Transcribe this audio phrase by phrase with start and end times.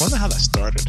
[0.00, 0.80] Wonder how that started.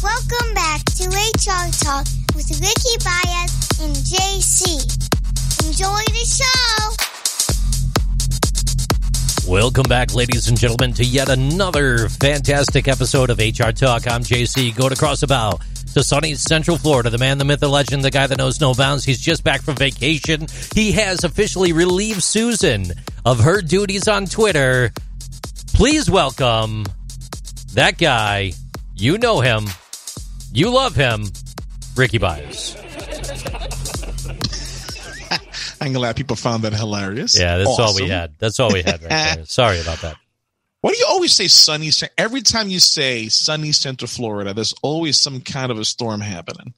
[0.00, 2.06] Welcome back to HR Talk
[2.36, 4.78] with Ricky Baez and JC.
[5.66, 6.94] Enjoy the show.
[9.50, 14.06] Welcome back, ladies and gentlemen, to yet another fantastic episode of HR Talk.
[14.06, 14.72] I'm JC.
[14.76, 15.58] Going across the bow
[15.94, 17.10] to sunny Central Florida.
[17.10, 19.04] The man, the myth, the legend, the guy that knows no bounds.
[19.04, 20.46] He's just back from vacation.
[20.74, 22.86] He has officially relieved Susan
[23.24, 24.92] of her duties on Twitter.
[25.74, 26.84] Please welcome
[27.74, 28.52] that guy.
[28.94, 29.66] You know him.
[30.52, 31.26] You love him.
[31.96, 32.76] Ricky Baez.
[35.80, 37.38] I'm glad people found that hilarious.
[37.38, 38.34] Yeah, that's all we had.
[38.38, 39.44] That's all we had right there.
[39.46, 40.16] Sorry about that.
[40.80, 41.90] Why do you always say sunny?
[42.16, 46.72] Every time you say sunny Central Florida, there's always some kind of a storm happening.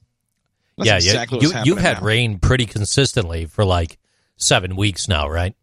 [0.77, 1.47] That's yeah, exactly yeah.
[1.47, 2.07] what's You, you've had now.
[2.07, 3.97] rain pretty consistently for like
[4.35, 5.55] seven weeks now, right?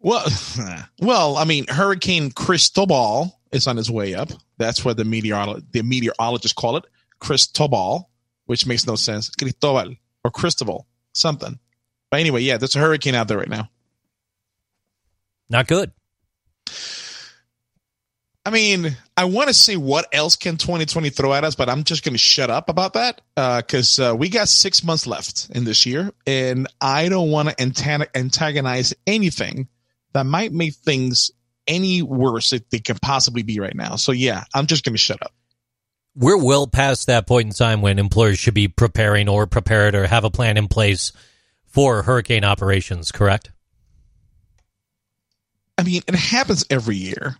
[0.00, 0.24] Well,
[1.00, 4.30] well, I mean, Hurricane Cristobal is on its way up.
[4.56, 6.84] That's what the meteorolo- the meteorologists call it,
[7.18, 8.08] Cristobal,
[8.46, 9.30] which makes no sense.
[9.30, 11.58] Cristobal or Cristobal, something.
[12.10, 13.68] But anyway, yeah, there's a hurricane out there right now.
[15.50, 15.92] Not good.
[18.46, 21.82] I mean, I want to say what else can 2020 throw at us, but I'm
[21.82, 25.64] just going to shut up about that because uh, we got six months left in
[25.64, 29.68] this year, and I don't want to antagonize anything
[30.12, 31.30] that might make things
[31.66, 33.96] any worse if they can possibly be right now.
[33.96, 35.32] So yeah, I'm just going to shut up.
[36.14, 40.06] We're well past that point in time when employers should be preparing or prepared or
[40.06, 41.12] have a plan in place
[41.64, 43.50] for hurricane operations, correct?
[45.76, 47.36] I mean, it happens every year.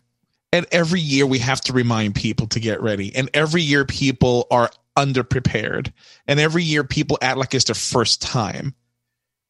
[0.55, 3.15] And every year we have to remind people to get ready.
[3.15, 5.93] And every year people are underprepared.
[6.29, 8.75] And every year people act like it's their first time.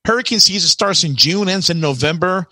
[0.06, 2.46] Hurricane season starts in June, ends in November.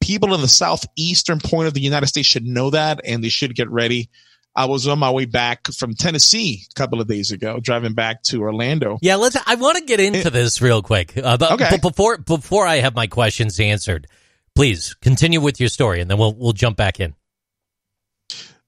[0.00, 3.56] People in the southeastern point of the United States should know that and they should
[3.56, 4.08] get ready.
[4.54, 8.22] I was on my way back from Tennessee a couple of days ago, driving back
[8.24, 8.98] to Orlando.
[9.02, 9.36] Yeah, let's.
[9.46, 11.68] I want to get into this real quick, uh, but, Okay.
[11.72, 14.06] but before before I have my questions answered,
[14.54, 17.14] please continue with your story, and then we'll we'll jump back in.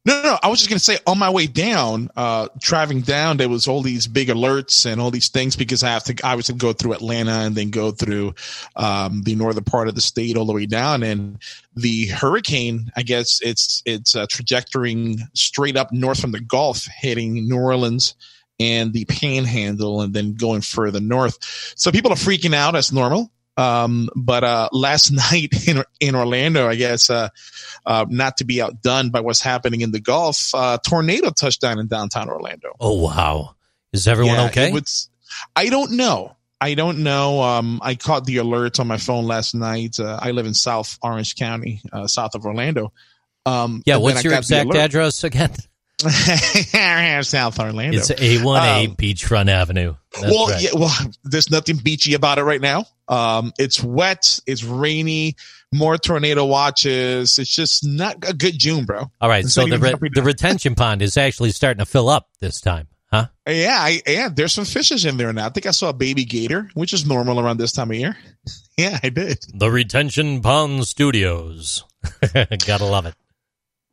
[0.04, 0.38] No, no.
[0.42, 3.68] I was just going to say on my way down, uh, driving down, there was
[3.68, 6.94] all these big alerts and all these things because I have to obviously go through
[6.94, 8.34] Atlanta and then go through
[8.76, 11.02] um, the northern part of the state all the way down.
[11.02, 11.42] And
[11.74, 17.48] the hurricane, I guess it's it's uh, trajectorying straight up north from the Gulf, hitting
[17.48, 18.14] New Orleans
[18.58, 21.38] and the Panhandle, and then going further north.
[21.76, 23.30] So people are freaking out as normal.
[23.58, 27.10] Um, but uh, last night in in Orlando, I guess.
[27.10, 27.28] Uh,
[27.84, 31.88] uh, not to be outdone by what's happening in the Gulf, uh, tornado touchdown in
[31.88, 32.74] downtown Orlando.
[32.80, 33.54] Oh wow,
[33.92, 34.72] is everyone Yeah, okay?
[34.72, 35.08] was-
[35.56, 36.36] I don't know.
[36.60, 37.40] I don't know.
[37.42, 40.00] Um, I caught the alert on my phone last night.
[40.00, 42.92] Uh, I live in South Orange County, uh, south of Orlando.
[43.46, 45.52] Um, yeah, what's your exact address again?
[47.22, 47.98] South Orlando.
[47.98, 49.94] It's A one A Um, Beachfront Avenue.
[50.12, 50.62] That's well, right.
[50.62, 50.94] yeah, well,
[51.24, 52.84] there's nothing beachy about it right now.
[53.08, 55.36] Um, it's wet, it's rainy,
[55.72, 57.38] more tornado watches.
[57.38, 59.10] It's just not a good June, bro.
[59.20, 62.28] All right, It's so the re- the retention pond is actually starting to fill up
[62.40, 63.26] this time, huh?
[63.46, 64.28] Yeah, I, yeah.
[64.32, 65.46] There's some fishes in there now.
[65.46, 68.16] I think I saw a baby gator, which is normal around this time of year.
[68.78, 69.44] Yeah, I did.
[69.52, 71.82] The retention pond studios.
[72.32, 73.14] Gotta love it.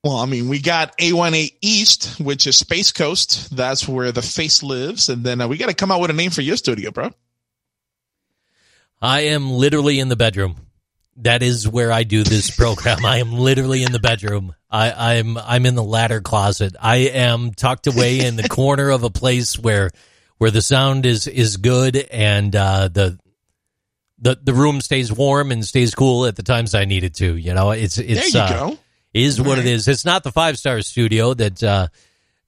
[0.04, 3.56] Well, I mean, we got A1A East, which is Space Coast.
[3.56, 6.14] That's where the face lives, and then uh, we got to come out with a
[6.14, 7.10] name for your studio, bro.
[9.06, 10.56] I am literally in the bedroom.
[11.18, 13.06] That is where I do this program.
[13.06, 14.56] I am literally in the bedroom.
[14.70, 16.76] I, I'm I'm in the ladder closet.
[16.82, 19.92] I am tucked away in the corner of a place where
[20.40, 23.18] where the sound is is good and uh, the
[24.20, 27.36] the the room stays warm and stays cool at the times I need it to.
[27.38, 28.78] You know, it's it's there you uh, go.
[29.14, 29.68] is what it Right.
[29.68, 29.88] is.
[29.88, 31.88] It's not the five star studio that uh,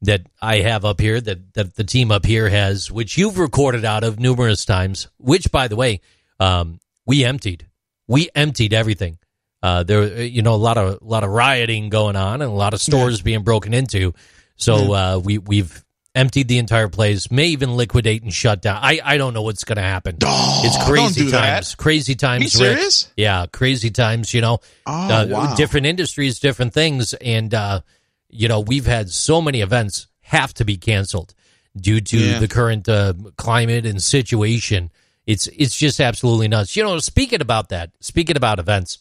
[0.01, 3.85] that I have up here that that the team up here has, which you've recorded
[3.85, 5.07] out of numerous times.
[5.19, 6.01] Which, by the way,
[6.39, 7.65] um, we emptied.
[8.07, 9.17] We emptied everything.
[9.63, 12.53] Uh, there, you know, a lot of a lot of rioting going on and a
[12.53, 14.13] lot of stores being broken into.
[14.55, 15.83] So uh, we we've
[16.15, 17.29] emptied the entire place.
[17.31, 18.79] May even liquidate and shut down.
[18.81, 20.17] I I don't know what's going to happen.
[20.23, 21.53] Oh, it's crazy do that.
[21.55, 21.75] times.
[21.75, 22.45] Crazy times.
[22.55, 23.11] Are serious?
[23.17, 24.33] Yeah, crazy times.
[24.33, 25.55] You know, Oh, uh, wow.
[25.55, 27.81] different industries, different things, and uh,
[28.29, 31.33] you know we've had so many events have to be canceled
[31.75, 32.39] due to Yeah.
[32.39, 34.91] the current uh, climate and situation.
[35.27, 36.75] It's it's just absolutely nuts.
[36.75, 38.97] You know, speaking about that, speaking about events,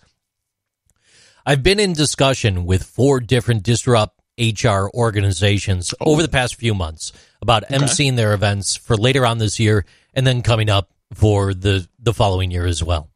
[1.46, 6.12] I've been in discussion with four different disrupt HR organizations Oh.
[6.12, 10.26] over the past few months about emceeing their events for later on this year and
[10.26, 13.08] then coming up for the the following year as well.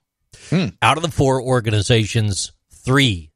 [0.48, 0.68] Hmm.
[0.80, 3.32] Out of the four organizations, three,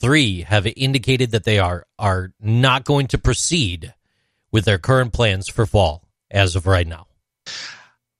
[0.00, 3.94] three have indicated that they are are not going to proceed
[4.52, 7.08] with their current plans for fall as of right now.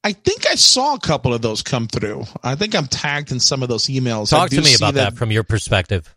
[0.04, 2.24] I think I saw a couple of those come through.
[2.42, 4.30] I think I'm tagged in some of those emails.
[4.30, 6.14] Talk to me about that from your perspective.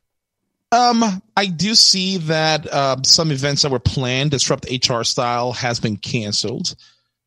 [0.72, 5.80] Um, I do see that um, some events that were planned, Disrupt HR style, has
[5.80, 6.76] been canceled.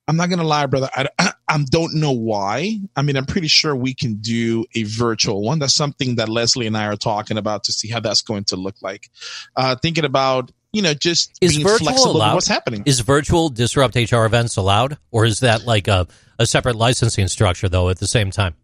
[0.08, 0.88] I'm not gonna lie, brother.
[0.94, 2.78] I, I, I don't know why.
[2.96, 5.60] I mean, I'm pretty sure we can do a virtual one.
[5.60, 8.56] That's something that Leslie and I are talking about to see how that's going to
[8.56, 9.08] look like.
[9.56, 12.35] Uh, thinking about you know just Is being virtual flexible allowed?
[12.35, 12.82] what's happening.
[12.87, 16.06] Is virtual disrupt HR events allowed, or is that like a,
[16.38, 17.88] a separate licensing structure though?
[17.88, 18.55] At the same time,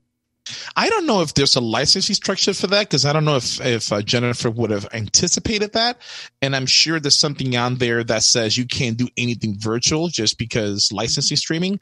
[0.77, 3.61] I don't know if there's a licensing structure for that because I don't know if
[3.65, 5.99] if uh, Jennifer would have anticipated that,
[6.43, 10.39] and I'm sure there's something on there that says you can't do anything virtual just
[10.39, 11.81] because licensing streaming.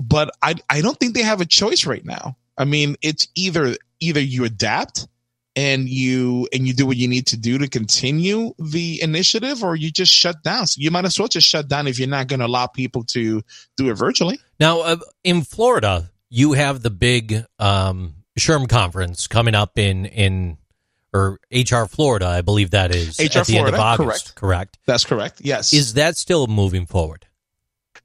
[0.00, 2.36] But I I don't think they have a choice right now.
[2.56, 5.06] I mean, it's either either you adapt
[5.58, 9.74] and you and you do what you need to do to continue the initiative, or
[9.74, 10.68] you just shut down.
[10.68, 13.02] So you might as well just shut down if you're not going to allow people
[13.06, 13.42] to
[13.76, 14.38] do it virtually.
[14.60, 20.58] now uh, in Florida, you have the big um, SHRM conference coming up in in
[21.12, 24.06] or HR Florida, I believe that is HR at the end of Florida, August.
[24.06, 24.34] correct.
[24.36, 24.78] correct.
[24.86, 25.40] That's correct.
[25.40, 25.72] Yes.
[25.72, 27.26] Is that still moving forward?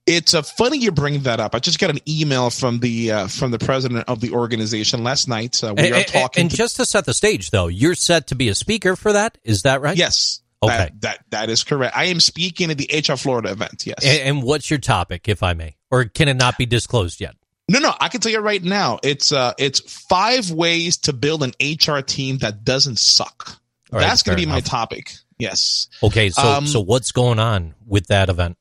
[0.05, 1.55] It's uh, funny you bring that up.
[1.55, 5.27] I just got an email from the uh, from the president of the organization last
[5.29, 5.63] night.
[5.63, 6.41] Uh, we And, are talking.
[6.41, 9.13] and to, just to set the stage, though, you're set to be a speaker for
[9.13, 9.37] that.
[9.43, 9.95] Is that right?
[9.95, 10.75] yes, Okay.
[10.77, 11.95] that, that that is correct.
[11.95, 13.85] I am speaking at the HR Florida event.
[13.87, 14.03] Yes.
[14.03, 17.35] And, and what's your topic, if I may, or can it not be disclosed yet?
[17.69, 18.99] no, no, I can tell you right now.
[19.03, 23.57] It's uh, it's five ways to build an HR team that doesn't suck.
[23.89, 25.13] Right, That's going to be my topic.
[25.37, 25.87] Yes.
[26.01, 28.57] Okay, so Um, so what's going on with that event?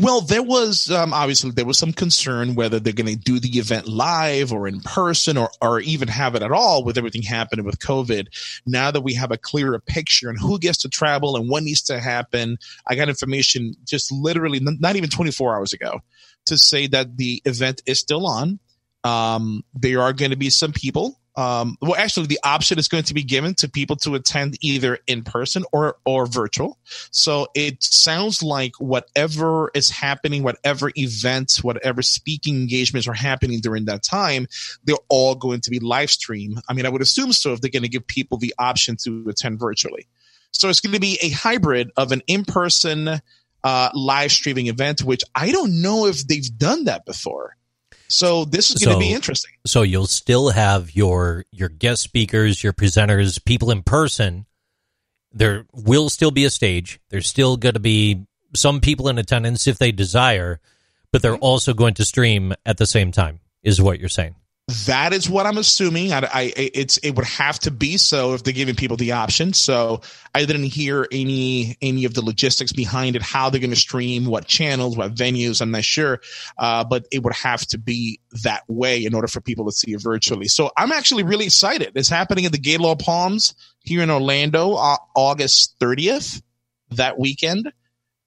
[0.00, 3.58] Well, there was um, obviously there was some concern whether they're going to do the
[3.58, 7.66] event live or in person or or even have it at all with everything happening
[7.66, 8.28] with COVID.
[8.64, 11.82] Now that we have a clearer picture on who gets to travel and what needs
[11.82, 12.56] to happen,
[12.86, 16.00] I got information just literally not even 24 hours ago
[16.46, 18.58] to say that the event is still on.
[19.04, 21.19] Um, there are going to be some people.
[21.36, 24.98] Um, well, actually, the option is going to be given to people to attend either
[25.06, 26.78] in person or or virtual.
[27.12, 33.84] So it sounds like whatever is happening, whatever events, whatever speaking engagements are happening during
[33.84, 34.48] that time,
[34.84, 36.60] they're all going to be live stream.
[36.68, 39.26] I mean, I would assume so if they're going to give people the option to
[39.28, 40.08] attend virtually.
[40.52, 43.20] So it's going to be a hybrid of an in person
[43.62, 47.56] uh, live streaming event, which I don't know if they've done that before.
[48.10, 49.52] So this is going So- to be interesting.
[49.66, 54.46] So you'll still have your your guest speakers, your presenters, people in person.
[55.32, 56.98] There will still be a stage.
[57.10, 60.60] There's still going to be some people in attendance if they desire,
[61.12, 61.44] but they're mm-hmm.
[61.44, 63.40] also going to stream at the same time.
[63.62, 64.34] Is what you're saying?
[64.86, 66.12] That is what I'm assuming.
[66.12, 69.52] I, I it's it would have to be so if they're giving people the option.
[69.52, 70.02] So
[70.34, 74.26] I didn't hear any any of the logistics behind it, how they're going to stream,
[74.26, 75.60] what channels, what venues.
[75.60, 76.20] I'm not sure,
[76.58, 79.92] uh, but it would have to be that way in order for people to see
[79.92, 80.46] it virtually.
[80.46, 81.92] So I'm actually really excited.
[81.94, 86.42] It's happening at the Gaylord Palms here in Orlando, uh, August 30th,
[86.90, 87.72] that weekend.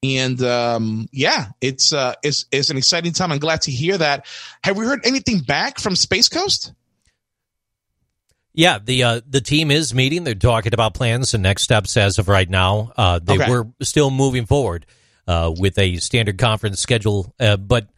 [0.04, 3.32] And um, yeah, it's uh, it's it's an exciting time.
[3.32, 4.26] I'm glad to hear that.
[4.62, 6.74] Have we heard anything back from Space Coast?
[8.52, 10.24] Yeah, the uh, the team is meeting.
[10.24, 12.92] They're talking about plans and next steps as of right now.
[12.96, 13.50] Uh, they Okay.
[13.50, 14.84] were still moving forward
[15.26, 17.88] uh, with a standard conference schedule, uh, but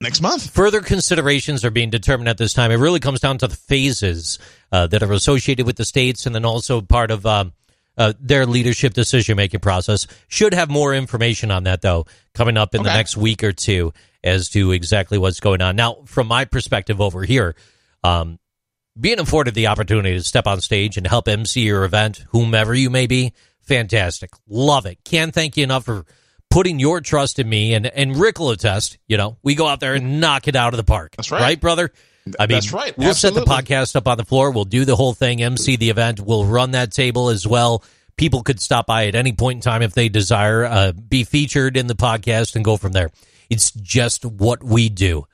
[0.00, 0.50] Next month.
[0.50, 2.70] further considerations are being determined at this time.
[2.70, 4.38] It really comes down to the phases
[4.70, 7.52] uh, that are associated with the states, and then also part of um,
[7.96, 10.06] uh, their leadership decision making process.
[10.28, 13.92] Should have more information on that though coming up in the next week or two
[14.22, 15.76] as to exactly what's going on.
[15.76, 17.54] Now, from my perspective over here,
[18.02, 18.38] um,
[18.98, 22.90] being afforded the opportunity to step on stage and help MC your event, whomever you
[22.90, 24.30] may be, fantastic.
[24.48, 24.98] Love it.
[25.04, 26.04] Can't thank you enough for
[26.50, 27.74] putting your trust in me.
[27.74, 30.72] And, and Rick will attest, you know, we go out there and knock it out
[30.72, 31.14] of the park.
[31.16, 31.40] That's right.
[31.40, 31.92] Right, brother?
[32.38, 32.96] I mean, That's right.
[32.98, 34.50] We'll set the podcast up on the floor.
[34.50, 36.20] We'll do the whole thing, MC the event.
[36.20, 37.84] We'll run that table as well.
[38.16, 41.76] People could stop by at any point in time if they desire, uh, be featured
[41.76, 43.10] in the podcast and go from there.
[43.48, 45.26] It's just what we do.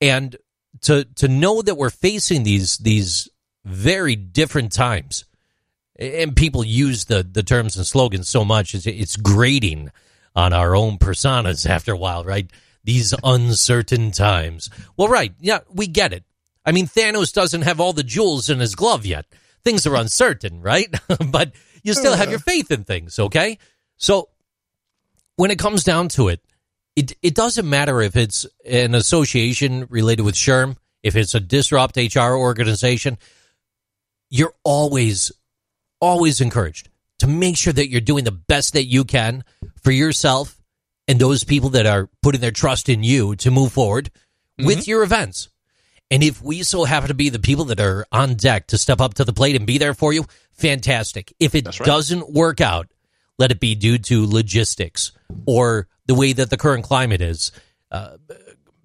[0.00, 0.36] And
[0.82, 3.28] to to know that we're facing these these
[3.64, 5.24] very different times,
[5.96, 9.90] and people use the the terms and slogans so much, it's, it's grating
[10.36, 12.50] on our own personas after a while, right?
[12.84, 14.70] These uncertain times.
[14.96, 16.24] Well, right, yeah, we get it.
[16.64, 19.26] I mean, Thanos doesn't have all the jewels in his glove yet.
[19.64, 20.88] Things are uncertain, right?
[21.30, 23.58] but you still have your faith in things, okay?
[23.96, 24.28] So
[25.36, 26.40] when it comes down to it,
[26.96, 31.96] it it doesn't matter if it's an association related with SHRM, if it's a disrupt
[31.96, 33.18] HR organization.
[34.28, 35.32] you're always,
[36.00, 39.44] always encouraged to make sure that you're doing the best that you can
[39.82, 40.59] for yourself
[41.10, 44.64] and those people that are putting their trust in you to move forward mm-hmm.
[44.64, 45.48] with your events.
[46.08, 49.00] And if we so happen to be the people that are on deck to step
[49.00, 51.32] up to the plate and be there for you, fantastic.
[51.40, 51.78] If it right.
[51.84, 52.86] doesn't work out,
[53.40, 55.10] let it be due to logistics
[55.46, 57.50] or the way that the current climate is,
[57.90, 58.18] uh,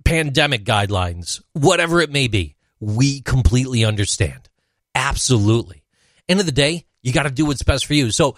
[0.04, 2.56] pandemic guidelines, whatever it may be.
[2.80, 4.50] We completely understand.
[4.96, 5.84] Absolutely.
[6.28, 8.10] End of the day, you got to do what's best for you.
[8.10, 8.36] So,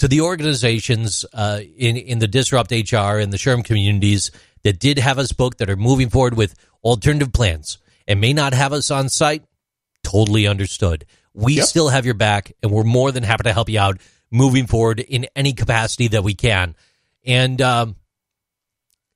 [0.00, 4.30] to the organizations uh, in in the Disrupt HR and the SHRM communities
[4.62, 7.76] that did have us booked that are moving forward with alternative plans
[8.08, 9.44] and may not have us on site,
[10.02, 11.04] totally understood.
[11.34, 11.66] We yep.
[11.66, 15.00] still have your back, and we're more than happy to help you out moving forward
[15.00, 16.76] in any capacity that we can.
[17.26, 17.96] And um,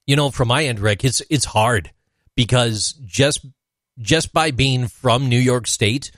[0.06, 1.92] you know, from my end, Rick, it's it's hard
[2.34, 3.46] because just
[3.98, 6.10] just by being from New York State,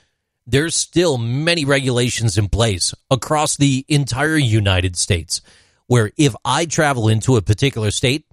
[0.47, 5.41] there's still many regulations in place across the entire United States.
[5.87, 8.25] Where if I travel into a particular state,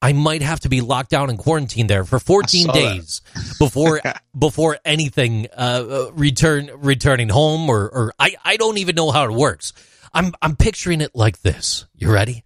[0.00, 3.20] I might have to be locked down and quarantined there for 14 days
[3.58, 4.00] before
[4.38, 9.24] before anything uh, uh, return returning home or or I I don't even know how
[9.24, 9.72] it works.
[10.12, 11.86] I'm I'm picturing it like this.
[11.94, 12.44] You ready?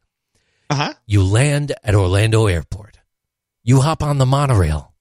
[0.69, 0.95] Uh-huh.
[1.07, 2.99] You land at Orlando Airport.
[3.63, 4.93] You hop on the monorail.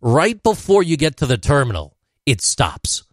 [0.00, 1.95] Right before you get to the terminal,
[2.26, 3.04] it stops.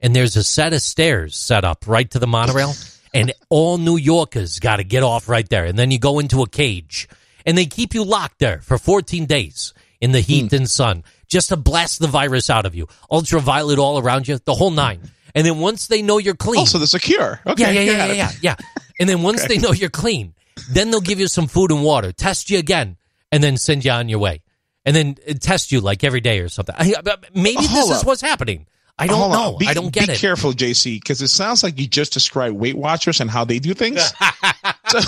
[0.00, 2.74] And there's a set of stairs set up right to the monorail.
[3.14, 5.64] and all New Yorkers got to get off right there.
[5.64, 7.08] And then you go into a cage.
[7.46, 10.56] And they keep you locked there for 14 days in the heat mm.
[10.56, 12.86] and sun just to blast the virus out of you.
[13.10, 15.00] Ultraviolet all around you, the whole nine.
[15.34, 16.60] And then once they know you're clean.
[16.60, 17.40] Also, there's a cure.
[17.46, 17.74] Okay.
[17.74, 18.56] Yeah, yeah, yeah, yeah, yeah, yeah.
[19.00, 19.56] And then once okay.
[19.56, 20.34] they know you're clean,
[20.70, 22.96] then they'll give you some food and water, test you again,
[23.32, 24.42] and then send you on your way.
[24.86, 26.74] And then uh, test you like every day or something.
[26.76, 28.66] Uh, maybe this is what's happening.
[28.96, 29.56] I don't know.
[29.56, 30.16] Be, I don't get be it.
[30.16, 33.58] Be careful, JC, because it sounds like you just described Weight Watchers and how they
[33.58, 34.00] do things.
[34.88, 35.00] so,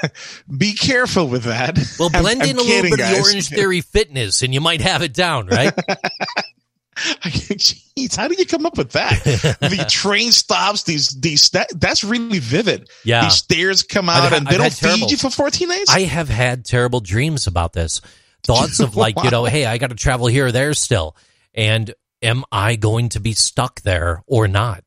[0.56, 1.78] be careful with that.
[1.98, 3.18] Well, blend I'm, in I'm a kidding, little bit guys.
[3.18, 5.74] of Orange Theory fitness, and you might have it down, right?
[6.96, 9.22] Jeez, how did you come up with that?
[9.24, 10.84] the train stops.
[10.84, 12.88] These these that, that's really vivid.
[13.04, 15.68] Yeah, these stairs come out I've, and they I've don't feed terrible, you for fourteen
[15.68, 15.86] days.
[15.90, 18.00] I have had terrible dreams about this.
[18.44, 19.24] Thoughts of like wow.
[19.24, 21.16] you know, hey, I got to travel here or there still,
[21.54, 24.84] and am I going to be stuck there or not?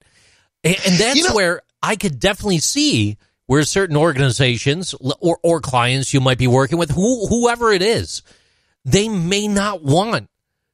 [0.63, 5.61] And, and that's you know, where I could definitely see where certain organizations or or
[5.61, 8.21] clients you might be working with, who, whoever it is,
[8.85, 10.29] they may not want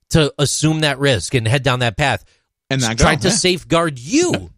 [0.10, 2.24] to assume that risk and head down that path
[2.70, 3.34] and not trying to yeah.
[3.34, 4.52] safeguard you.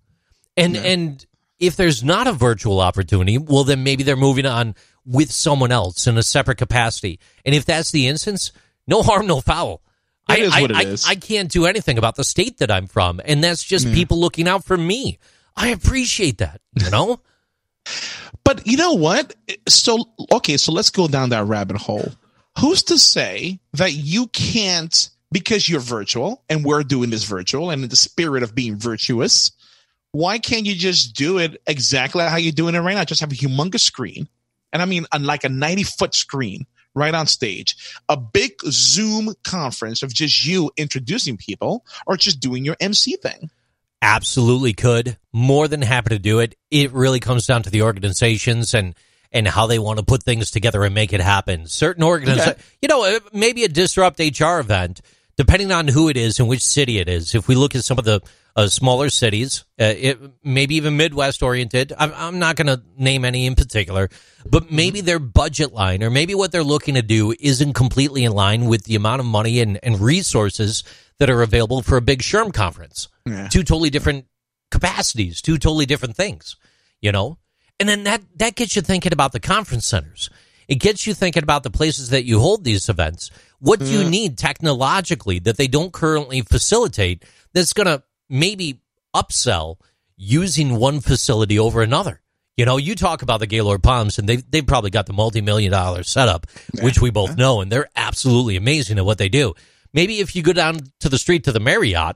[0.57, 0.81] And yeah.
[0.81, 1.25] and
[1.65, 6.07] if there's not a virtual opportunity, well then maybe they're moving on with someone else
[6.07, 7.19] in a separate capacity.
[7.45, 8.51] And if that's the instance,
[8.87, 9.81] no harm, no foul.
[10.27, 11.05] I, is what I, it is.
[11.05, 13.93] I, I, can't do anything about the state that I'm from, and that's just yeah.
[13.93, 15.19] people looking out for me.
[15.55, 17.19] I appreciate that, you know.
[18.43, 19.35] but you know what?
[19.67, 22.11] So okay, so let's go down that rabbit hole.
[22.59, 27.83] Who's to say that you can't because you're virtual and we're doing this virtual and
[27.83, 29.51] in the spirit of being virtuous,
[30.15, 33.03] why can't you just do it exactly how you're doing it right now?
[33.03, 34.29] Just have a humongous screen.
[34.71, 37.75] And I mean, like a 90 foot screen right on stage,
[38.07, 43.49] a big Zoom conference of just you introducing people or just doing your MC thing.
[44.01, 45.17] Absolutely could.
[45.33, 46.55] More than happy to do it.
[46.71, 48.95] It really comes down to the organizations and
[49.33, 51.67] and how they want to put things together and make it happen.
[51.67, 52.63] Certain organizations, okay.
[52.81, 55.01] you know, uh, maybe a disrupt HR event
[55.35, 57.35] depending on who it is and which city it is.
[57.35, 58.21] If we look at some of the
[58.55, 63.25] uh, smaller cities, uh, it, maybe even Midwest oriented, I'm, I'm not going to name
[63.25, 64.09] any in particular,
[64.49, 68.31] but maybe their budget line or maybe what they're looking to do isn't completely in
[68.31, 70.83] line with the amount of money and, and resources
[71.19, 73.09] that are available for a big SHRM conference.
[73.25, 73.47] Yeah.
[73.49, 74.25] Two totally different
[74.71, 76.55] capacities, two totally different things,
[77.01, 77.37] you know?
[77.79, 80.29] And then that, that gets you thinking about the conference centers.
[80.69, 83.31] It gets you thinking about the places that you hold these events.
[83.59, 84.09] What do you mm.
[84.09, 88.81] need technologically that they don't currently facilitate that's going to maybe
[89.15, 89.77] upsell
[90.17, 92.21] using one facility over another?
[92.57, 95.41] You know, you talk about the Gaylord Palms, and they they've probably got the multi
[95.41, 96.47] million dollar setup,
[96.81, 99.53] which we both know, and they're absolutely amazing at what they do.
[99.93, 102.15] Maybe if you go down to the street to the Marriott,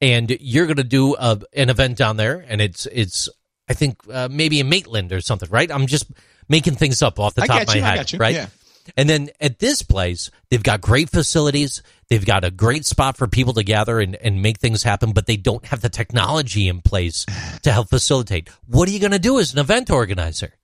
[0.00, 3.28] and you're going to do a, an event down there, and it's it's
[3.68, 5.70] I think uh, maybe in Maitland or something, right?
[5.70, 6.10] I'm just
[6.48, 8.34] making things up off the top of my you, head, right?
[8.34, 8.46] Yeah.
[8.96, 11.82] And then at this place, they've got great facilities.
[12.08, 15.26] They've got a great spot for people to gather and, and make things happen, but
[15.26, 17.24] they don't have the technology in place
[17.62, 18.48] to help facilitate.
[18.66, 20.54] What are you going to do as an event organizer?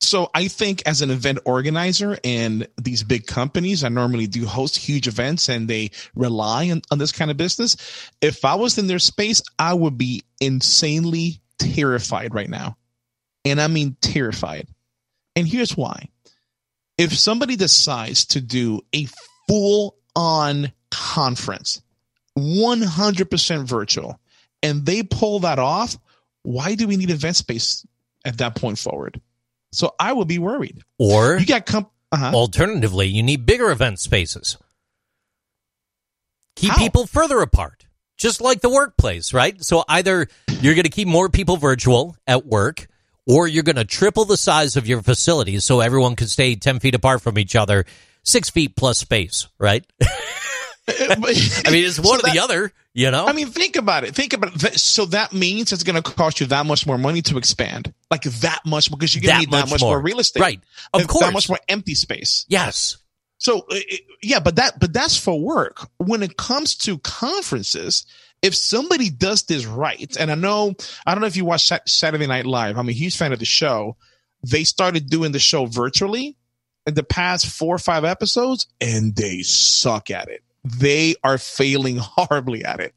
[0.00, 4.76] So I think as an event organizer and these big companies, I normally do host
[4.76, 7.76] huge events and they rely on, on this kind of business.
[8.20, 12.76] If I was in their space, I would be insanely terrified right now.
[13.44, 14.68] And I mean terrified.
[15.36, 16.08] And here's why.
[16.98, 19.06] If somebody decides to do a
[19.48, 21.82] full on conference,
[22.38, 24.20] 100% virtual,
[24.62, 25.96] and they pull that off,
[26.42, 27.86] why do we need event space
[28.24, 29.20] at that point forward?
[29.72, 30.82] So I would be worried.
[30.98, 32.32] Or You got comp- uh-huh.
[32.34, 34.58] alternatively, you need bigger event spaces.
[36.56, 36.78] Keep How?
[36.78, 37.86] people further apart,
[38.18, 39.62] just like the workplace, right?
[39.64, 40.28] So either
[40.60, 42.86] you're going to keep more people virtual at work,
[43.26, 46.80] or you're going to triple the size of your facilities so everyone can stay 10
[46.80, 47.84] feet apart from each other,
[48.24, 49.84] six feet plus space, right?
[50.88, 53.26] I mean, it's one So or the other, you know?
[53.26, 54.14] I mean, think about it.
[54.14, 54.78] Think about it.
[54.80, 58.22] So that means it's going to cost you that much more money to expand, like
[58.24, 60.00] that much, because you're going to need that much more.
[60.00, 60.60] real estate, Right.
[60.92, 61.24] Of course.
[61.24, 62.44] that much more empty space.
[62.48, 62.96] yes.
[63.38, 63.66] So
[64.22, 65.88] yeah, but that but that's for work.
[65.96, 68.06] When it comes to conferences,
[68.42, 70.74] if somebody does this right, and I know
[71.06, 72.76] I don't know if you watch Saturday Night Live.
[72.76, 73.96] I'm a huge fan of the show.
[74.42, 76.36] They started doing the show virtually
[76.86, 80.42] in the past four or five episodes, and they suck at it.
[80.64, 82.94] They are failing horribly at it.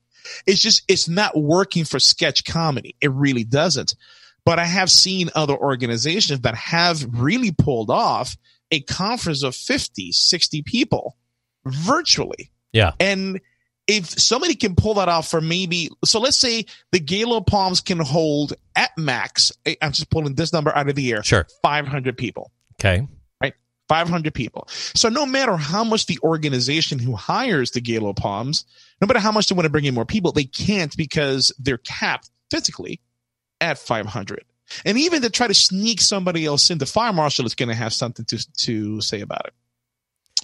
[0.48, 2.96] It's just it's not working for sketch comedy.
[3.00, 3.96] It really doesn't.
[4.44, 8.38] But I have seen other organizations that have really pulled off
[8.72, 11.18] a conference of 50, 60 people
[11.66, 12.52] virtually.
[12.72, 12.92] Yeah.
[13.00, 13.42] And
[13.88, 18.00] if somebody can pull that off for maybe, so let's say the Gaylord Palms can
[18.00, 21.46] hold at max, eh, I'm just pulling this number out of the air, Sure.
[21.62, 22.52] 500 people.
[22.80, 23.08] Okay.
[23.42, 23.54] right,
[23.88, 24.68] 500 people.
[24.70, 28.66] So no matter how much the organization who hires the Gaylord Palms,
[29.02, 31.78] no matter how much they want to bring in more people, they can't because they're
[31.78, 33.02] capped physically
[33.62, 34.44] at 500.
[34.84, 37.76] And even to try to sneak somebody else in, the fire marshal is going to
[37.76, 39.54] have something to, to say about it.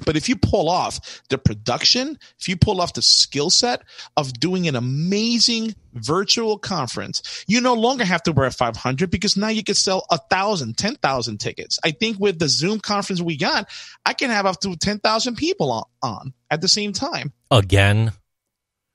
[0.05, 3.81] But if you pull off the production, if you pull off the skill set
[4.15, 9.49] of doing an amazing virtual conference, you no longer have to wear 500 because now
[9.49, 11.77] you can sell a thousand, 10,000 tickets.
[11.84, 13.69] I think with the Zoom conference we got,
[14.06, 17.34] I can have up to 10,000 people on, on at the same time.
[17.49, 18.13] Again.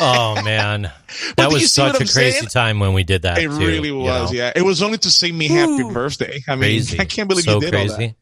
[0.00, 0.92] Oh, man.
[1.36, 2.46] That was such a crazy saying?
[2.46, 3.38] time when we did that.
[3.38, 4.30] too, really you was.
[4.30, 4.36] know?
[4.36, 4.52] Yeah.
[4.54, 6.40] It was only to say me happy birthday.
[6.46, 7.00] I mean, Crazy.
[7.00, 7.92] I can't believe so you did crazy.
[7.92, 8.14] all that.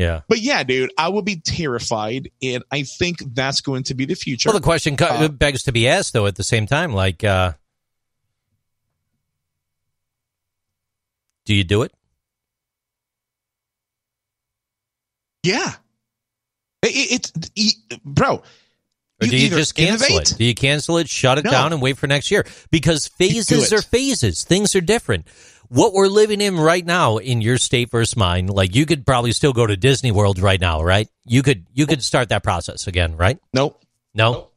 [0.00, 0.22] Yeah.
[0.28, 2.30] But yeah, dude, I would be terrified.
[2.42, 4.48] And I think that's going to be the future.
[4.48, 7.52] Well, the question Uh, begs to be asked, though, at the same time, like, uh,
[11.44, 11.92] do you do it?
[15.42, 15.72] yeah.
[16.82, 18.42] It, it, it, bro, Or
[19.20, 20.38] do you either just cancel innovate- it?
[20.38, 21.50] Do you cancel it, shut it No.
[21.50, 22.46] down, and wait for next year?
[22.70, 24.44] Because phases are phases.
[24.44, 25.26] Things are different.
[25.70, 29.30] What we're living in right now in your state versus mine, like you could probably
[29.30, 31.08] still go to Disney World right now, right?
[31.24, 33.38] You could you could start that process again, right?
[33.54, 33.80] Nope.
[34.12, 34.48] No.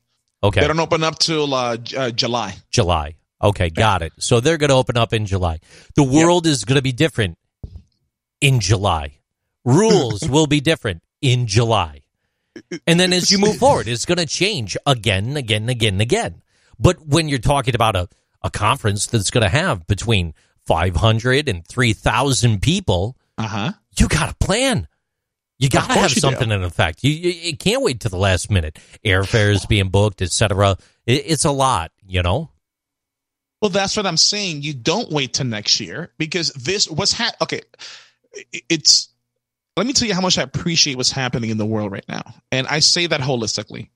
[0.43, 0.61] Okay.
[0.61, 2.55] They don't open up till uh, uh, July.
[2.71, 3.15] July.
[3.43, 4.11] Okay, got it.
[4.17, 5.59] So they're going to open up in July.
[5.95, 7.37] The world is going to be different
[8.41, 9.19] in July.
[9.63, 12.01] Rules will be different in July.
[12.87, 16.41] And then as you move forward, it's going to change again, again, again, again.
[16.79, 18.09] But when you're talking about a,
[18.41, 20.33] a conference that's going to have between
[20.67, 23.71] 500 and 3,000 people, Uh huh.
[23.97, 24.87] you got a plan.
[25.59, 26.19] You got to have you do.
[26.21, 27.03] something in effect.
[27.03, 28.77] You, you, you can't wait to the last minute.
[29.05, 30.77] Airfares being booked, etc.
[31.05, 32.49] It, it's a lot, you know.
[33.61, 34.61] Well, that's what I'm saying.
[34.63, 37.61] You don't wait to next year because this what's ha- okay.
[38.51, 39.09] it- It's
[39.77, 42.23] let me tell you how much I appreciate what's happening in the world right now,
[42.51, 43.89] and I say that holistically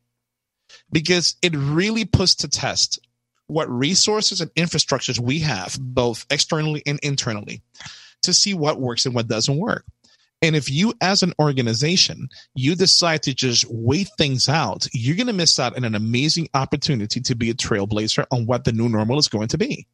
[0.91, 2.99] because it really puts to test
[3.47, 7.61] what resources and infrastructures we have, both externally and internally,
[8.23, 9.85] to see what works and what doesn't work.
[10.41, 15.27] And if you, as an organization, you decide to just wait things out, you're going
[15.27, 18.87] to miss out on an amazing opportunity to be a trailblazer on what the new
[18.87, 19.87] normal is going to be.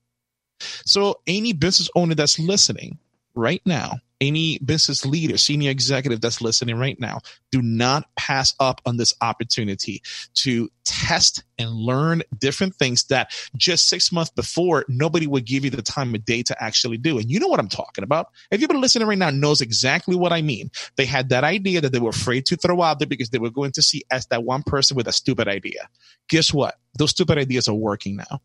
[0.86, 3.00] So, any business owner that's listening
[3.36, 7.20] right now, any business leader, senior executive that's listening right now,
[7.52, 10.02] do not pass up on this opportunity
[10.36, 15.70] to test and learn different things that just six months before nobody would give you
[15.70, 17.18] the time of day to actually do.
[17.18, 18.28] And you know what I'm talking about.
[18.52, 20.72] Everybody listening right now knows exactly what I mean.
[20.96, 23.52] They had that idea that they were afraid to throw out there because they were
[23.52, 25.90] going to see as that one person with a stupid idea.
[26.30, 26.76] Guess what?
[26.98, 28.42] Those stupid ideas are working now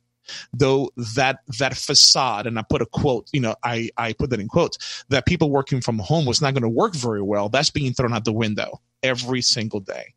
[0.53, 4.41] though that that facade and i put a quote you know i i put that
[4.41, 7.71] in quotes that people working from home was not going to work very well that's
[7.71, 10.15] being thrown out the window every single day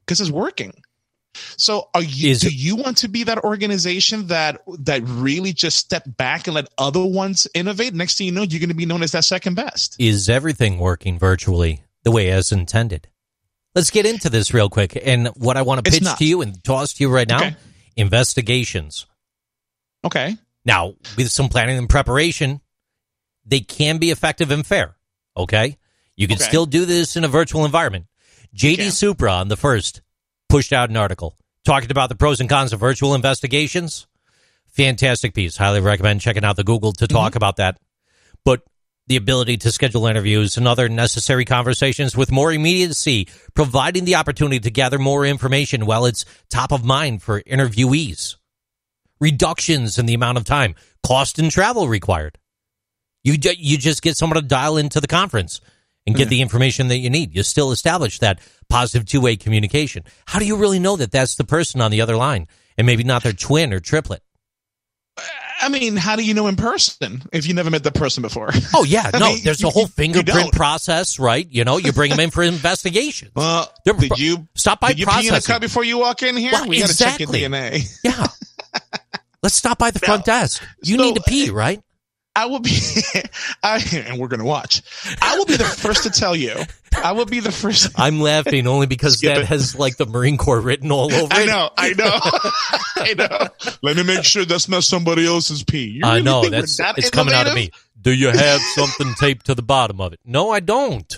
[0.00, 0.72] because it's working
[1.58, 2.30] So, are you?
[2.30, 6.54] Is do you want to be that organization that that really just step back and
[6.54, 7.92] let other ones innovate?
[7.92, 9.96] Next thing you know, you're going to be known as that second best.
[9.98, 13.08] Is everything working virtually the way as intended?
[13.74, 14.96] Let's get into this real quick.
[15.04, 17.56] And what I want to pitch to you and toss to you right now Okay.
[17.96, 19.06] investigations.
[20.04, 20.36] Okay.
[20.64, 22.60] Now, with some planning and preparation,
[23.44, 24.96] they can be effective and fair.
[25.36, 25.76] Okay.
[26.16, 26.44] You can Okay.
[26.44, 28.06] still do this in a virtual environment.
[28.54, 28.90] JD can.
[28.92, 30.00] Supra on the first
[30.48, 34.06] pushed out an article talking about the pros and cons of virtual investigations.
[34.68, 35.56] Fantastic piece.
[35.56, 37.36] Highly recommend checking out the Google to talk Mm-hmm.
[37.38, 37.78] about that.
[38.44, 38.62] But
[39.08, 44.58] the ability to schedule interviews and other necessary conversations with more immediacy, providing the opportunity
[44.60, 48.36] to gather more information while it's top of mind for interviewees
[49.20, 50.74] reductions in the amount of time,
[51.04, 52.38] cost and travel required.
[53.24, 55.60] You you just get someone to dial into the conference
[56.06, 56.30] and get mm.
[56.30, 57.34] the information that you need.
[57.34, 60.04] You still establish that positive two way communication.
[60.26, 62.46] How do you really know that that's the person on the other line
[62.78, 64.22] and maybe not their twin or triplet?
[65.16, 65.22] Uh,
[65.62, 68.50] I mean, how do you know in person if you never met the person before?
[68.74, 69.28] Oh yeah, I no.
[69.30, 71.46] mean, there's you- a whole fingerprint process, right?
[71.50, 73.32] You know, you bring them in for investigations.
[73.34, 76.22] Well, They're did you stop by did you pee in a cup before you walk
[76.22, 76.52] in here?
[76.52, 77.40] Well, we got to check exactly.
[77.40, 77.98] your DNA.
[78.04, 78.26] Yeah.
[79.42, 80.62] Let's stop by the front desk.
[80.82, 81.80] You so- need to pee, eh, right?
[82.38, 82.70] I will be,
[83.62, 84.82] I, and we're going to watch.
[85.22, 86.54] I will be the first to tell you.
[86.94, 87.92] I will be the first.
[87.98, 89.46] I'm laughing only because Skip that it.
[89.46, 91.46] has like the Marine Corps written all over I it.
[91.46, 92.10] know, I know,
[92.96, 93.72] I know.
[93.82, 95.86] Let me make sure that's not somebody else's pee.
[95.86, 97.70] You I really know that's that it's coming out of me.
[97.98, 100.20] Do you have something taped to the bottom of it?
[100.22, 101.10] No, I don't.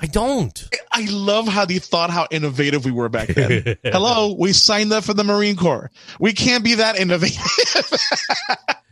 [0.00, 0.68] I don't.
[0.92, 3.76] I love how they thought how innovative we were back then.
[3.84, 5.90] Hello, we signed up for the Marine Corps.
[6.20, 7.42] We can't be that innovative.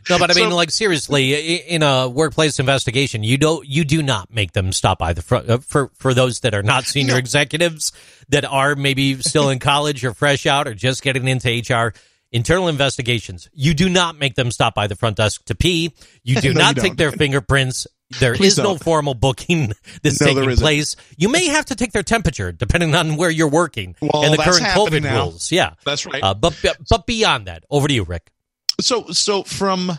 [0.09, 4.01] No, but I mean, So- like seriously, in a workplace investigation, you don't, you do
[4.03, 7.13] not make them stop by the front uh, for for those that are not senior
[7.13, 7.17] No.
[7.19, 7.91] executives
[8.29, 11.93] that are maybe still in college or fresh out or just getting into HR.
[12.33, 13.49] Internal investigations.
[13.53, 15.93] You do not make them stop by the front desk to pee.
[16.23, 17.87] You do No, not you take their fingerprints.
[18.19, 18.83] There is Please no don't.
[18.83, 20.95] formal booking that's No, taking place.
[21.17, 24.37] You may have to take their temperature depending on where you're working Well, and the
[24.37, 25.23] current COVID now.
[25.25, 25.51] rules.
[25.51, 25.73] Yeah.
[25.85, 26.23] That's right.
[26.23, 26.55] Uh, but
[26.89, 28.31] but beyond that, over to you, Rick.
[28.79, 29.91] so so from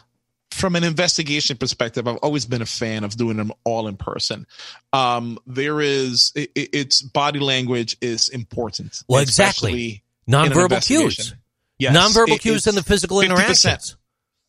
[0.52, 4.46] from an investigation perspective i've always been a fan of doing them all in person
[4.94, 10.02] um there is it, it- it's body language is important Well, exactly.
[10.28, 11.34] Nonverbal cues.
[11.78, 13.24] Yes, nonverbal it- cues and the physical 50%.
[13.24, 13.96] interactions.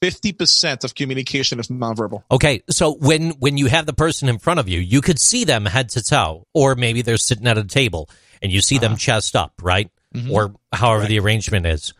[0.01, 4.59] 50% of communication is nonverbal Okay, so when when you have the person in front
[4.59, 7.63] of you, you could see them head to toe, or maybe they're sitting at a
[7.63, 8.09] table
[8.41, 9.89] and you see them chest up, right?
[10.15, 10.31] Mhm.
[10.31, 11.93] Or however the arrangement is.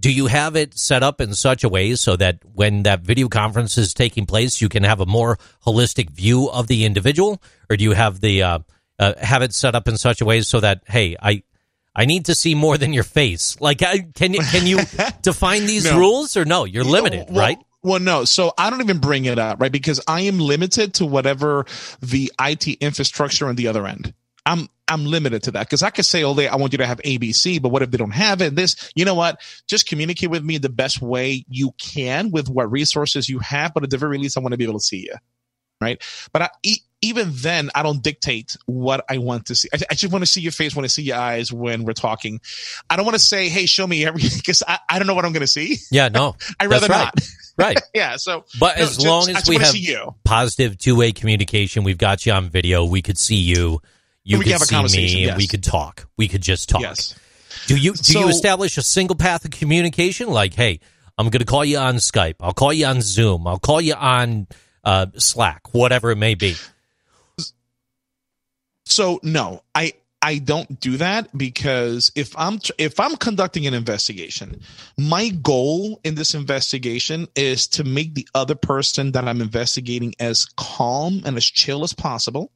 [0.00, 3.28] Do you have it set up in such a way so that when that video
[3.28, 7.76] conference is taking place, you can have a more holistic view of the individual, or
[7.76, 8.58] do you have the uh,
[8.98, 11.42] uh, have it set up in such a way so that hey, I
[11.98, 13.60] I need to see more than your face?
[13.60, 14.78] Like, I, can you can you
[15.22, 15.98] define these No.
[15.98, 16.64] rules or no?
[16.64, 17.58] You're limited, Well- right?
[17.82, 18.24] Well, no.
[18.24, 19.70] So I don't even bring it up, right?
[19.70, 21.64] Because I am limited to whatever
[22.00, 24.14] the IT infrastructure on the other end.
[24.44, 26.86] I'm I'm limited to that because I could say all day I want you to
[26.86, 28.56] have ABC, but what if they don't have it?
[28.56, 29.40] This, you know what?
[29.68, 33.84] Just communicate with me the best way you can with what resources you have, but
[33.84, 35.14] at the very least, I want to be able to see you,
[35.80, 36.02] right?
[36.32, 36.48] But I,
[37.00, 39.68] even then, I don't dictate what I want to see.
[39.72, 41.92] I, I just want to see your face, want to see your eyes when we're
[41.92, 42.40] talking.
[42.90, 45.24] I don't want to say, "Hey, show me everything," because I, I don't know what
[45.24, 45.76] I'm going to see.
[45.90, 47.10] Yeah, no, I rather right.
[47.16, 47.28] not.
[47.56, 47.80] right.
[47.94, 48.16] yeah.
[48.16, 52.26] So But no, as just- long as we have positive two way communication, we've got
[52.26, 52.84] you on video.
[52.84, 53.80] We could see you.
[54.24, 56.06] You could see me, and we could talk.
[56.18, 56.82] We could just talk.
[56.82, 57.14] Yes.
[57.66, 60.28] Do you do you establish a single path of communication?
[60.28, 60.80] Like, hey,
[61.16, 62.36] I'm going to call you on Skype.
[62.40, 63.46] I'll call you on Zoom.
[63.46, 64.46] I'll call you on
[64.84, 66.56] uh, Slack, whatever it may be.
[68.88, 74.60] So no, I I don't do that because if I'm if I'm conducting an investigation,
[74.96, 80.46] my goal in this investigation is to make the other person that I'm investigating as
[80.56, 82.50] calm and as chill as possible.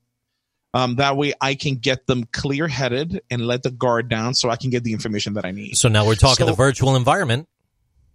[0.75, 4.49] Um, that way I can get them clear headed and let the guard down so
[4.49, 5.77] I can get the information that I need.
[5.77, 7.47] So now we're talking So- the virtual environment.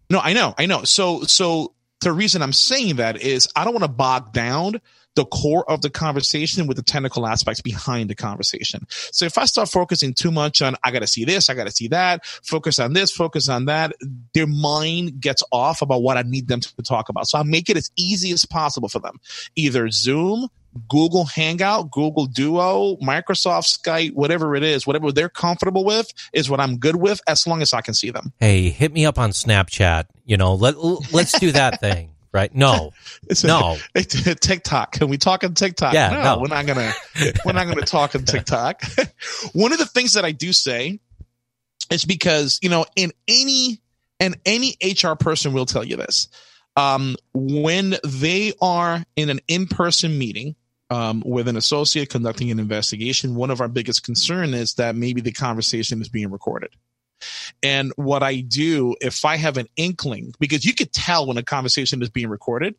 [0.10, 0.84] No, I know, I know.
[0.84, 4.82] So, so the reason I'm saying that is I don't want to bog down
[5.18, 8.86] the core of the conversation with the technical aspects behind the conversation.
[8.90, 11.66] So if I start focusing too much on, I got to see this, I got
[11.66, 13.94] to see that, focus on this, focus on that,
[14.36, 17.28] their mind gets off about what I need them to talk about.
[17.28, 19.20] So I make it as easy as possible for them.
[19.56, 20.50] Either Zoom,
[20.88, 26.60] Google Hangout, Google Duo, Microsoft Skype, whatever it is, whatever they're comfortable with is what
[26.60, 28.34] I'm good with as long as I can see them.
[28.40, 30.06] Hey, hit me up on Snapchat.
[30.26, 30.78] You know, let
[31.12, 32.12] let's do that thing.
[32.38, 32.54] Right?
[32.54, 32.93] No,
[33.30, 33.78] It's no.
[33.95, 34.91] TikTok.
[34.91, 35.95] Can we talk on TikTok?
[35.95, 36.39] Yeah, no, no.
[36.39, 36.93] we're not gonna
[37.43, 38.84] we're not gonna talk on TikTok.
[39.54, 41.00] One of the things that I do say
[41.91, 43.82] is because, you know, in any,
[44.19, 46.28] and any HR person will tell you this.
[46.76, 50.56] Um, when they are in an in-person meeting,
[50.91, 55.21] um, with an associate conducting an investigation, one of our biggest concern is that maybe
[55.21, 56.69] the conversation is being recorded.
[57.64, 61.44] And what I do, if I have an inkling, because you could tell when a
[61.44, 62.76] conversation is being recorded,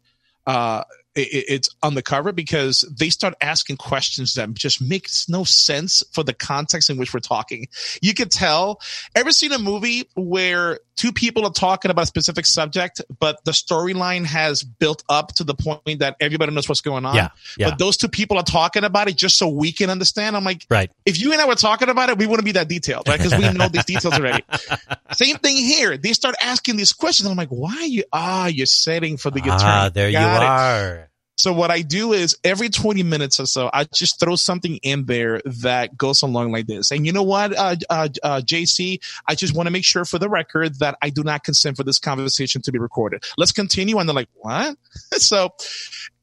[0.47, 0.85] uh,
[1.23, 6.03] it, it's on the cover because they start asking questions that just makes no sense
[6.13, 7.67] for the context in which we're talking.
[8.03, 8.81] You could tell.
[9.15, 13.53] Ever seen a movie where two people are talking about a specific subject, but the
[13.53, 17.15] storyline has built up to the point that everybody knows what's going on?
[17.15, 17.71] Yeah, yeah.
[17.71, 20.37] But those two people are talking about it just so we can understand.
[20.37, 20.91] I'm like, Right.
[21.07, 23.19] if you and I were talking about it, we wouldn't be that detailed, right?
[23.19, 24.43] Because we know these details already.
[25.13, 25.97] Same thing here.
[25.97, 27.29] They start asking these questions.
[27.29, 28.05] I'm like, why are you?
[28.13, 29.59] Ah, you're setting for the attorney.
[29.63, 30.23] Ah, there you it.
[30.23, 31.08] are.
[31.39, 35.07] So what I do is every 20 minutes or so, I just throw something in
[35.07, 36.91] there that goes along like this.
[36.91, 38.99] And you know what, uh, uh, uh, JC,
[39.29, 41.85] I just want to make sure for the record that I do not consent for
[41.85, 43.23] this conversation to be recorded.
[43.37, 43.99] Let's continue.
[43.99, 44.77] And they're like, what?
[45.13, 45.51] so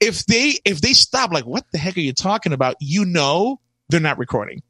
[0.01, 2.75] if they, if they stop, like, what the heck are you talking about?
[2.81, 4.63] You know, they're not recording.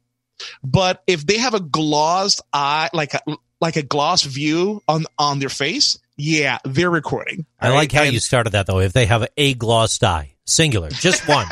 [0.62, 3.20] But if they have a glossed eye, like a,
[3.60, 7.46] like a gloss view on, on their face, yeah, they're recording.
[7.60, 8.78] I like how And- you started that though.
[8.78, 11.46] If they have a glossed eye, singular, just one,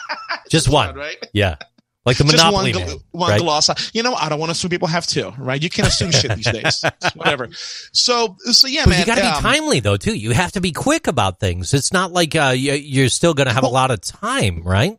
[0.50, 1.16] just one, right?
[1.32, 1.56] yeah,
[2.06, 3.40] like the just Monopoly one, man, gl- one right?
[3.40, 3.94] gloss.
[3.94, 5.62] You know, I don't want to assume people have two, right?
[5.62, 6.84] You can assume shit these days.
[7.14, 7.48] Whatever.
[7.92, 9.00] So, so yeah, But man.
[9.00, 10.14] you got to be um, timely though too.
[10.14, 11.74] You have to be quick about things.
[11.74, 14.98] It's not like uh, you- you're still going to have a lot of time, right?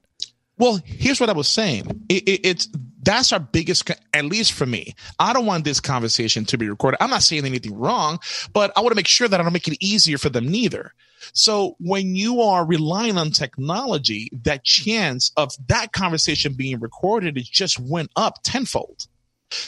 [0.57, 2.05] Well, here's what I was saying.
[2.09, 2.69] It, it, it's
[3.01, 4.93] that's our biggest, at least for me.
[5.17, 6.97] I don't want this conversation to be recorded.
[7.01, 8.19] I'm not saying anything wrong,
[8.51, 10.93] but I want to make sure that I don't make it easier for them neither.
[11.33, 17.45] So when you are relying on technology, that chance of that conversation being recorded, it
[17.45, 19.07] just went up tenfold.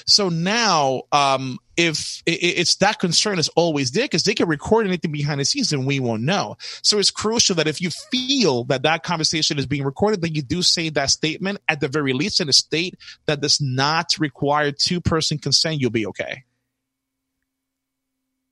[0.05, 5.11] So now, um, if it's that concern is always there because they can record anything
[5.11, 6.55] behind the scenes and we won't know.
[6.83, 10.43] So it's crucial that if you feel that that conversation is being recorded, that you
[10.43, 12.95] do say that statement at the very least in a state
[13.25, 15.81] that does not require two person consent.
[15.81, 16.43] You'll be okay.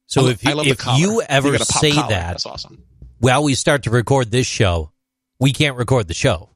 [0.08, 2.08] So I- if you, I love the if you ever say collar.
[2.10, 2.84] that that's awesome.
[3.20, 4.92] While we start to record this show,
[5.40, 6.50] we can't record the show.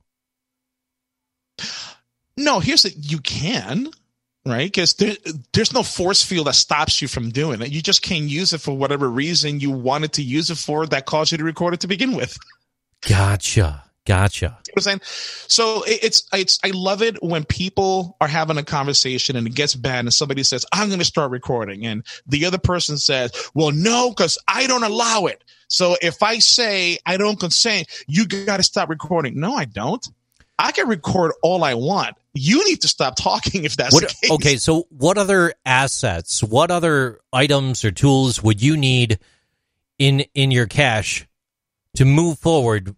[2.35, 3.89] No, here's the you can,
[4.45, 4.65] right?
[4.65, 5.15] Because there,
[5.53, 7.69] there's no force field that stops you from doing it.
[7.69, 11.05] You just can't use it for whatever reason you wanted to use it for that
[11.05, 12.37] caused you to record it to begin with.
[13.07, 14.45] Gotcha, gotcha.
[14.45, 15.01] You know what I'm saying?
[15.47, 19.55] So it- it's it's I love it when people are having a conversation and it
[19.55, 23.71] gets bad and somebody says, I'm gonna start recording and the other person says, Well,
[23.71, 25.43] no, because I don't allow it.
[25.67, 29.39] So if I say I don't consent, you gotta stop recording.
[29.39, 30.05] No, I don't.
[30.59, 32.15] I can record all I want.
[32.35, 34.31] You need to stop talking if that's What, the case.
[34.31, 39.19] okay, so what other assets, what other items or tools would you need
[39.97, 41.27] in in your cache
[41.95, 42.95] to move forward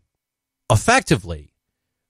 [0.71, 1.51] effectively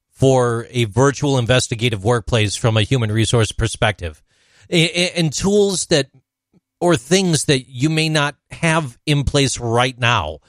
[0.10, 4.22] for a virtual investigative workplace from a human resource perspective?
[4.70, 6.10] And tools that
[6.82, 10.40] or things that you may not have in place right now.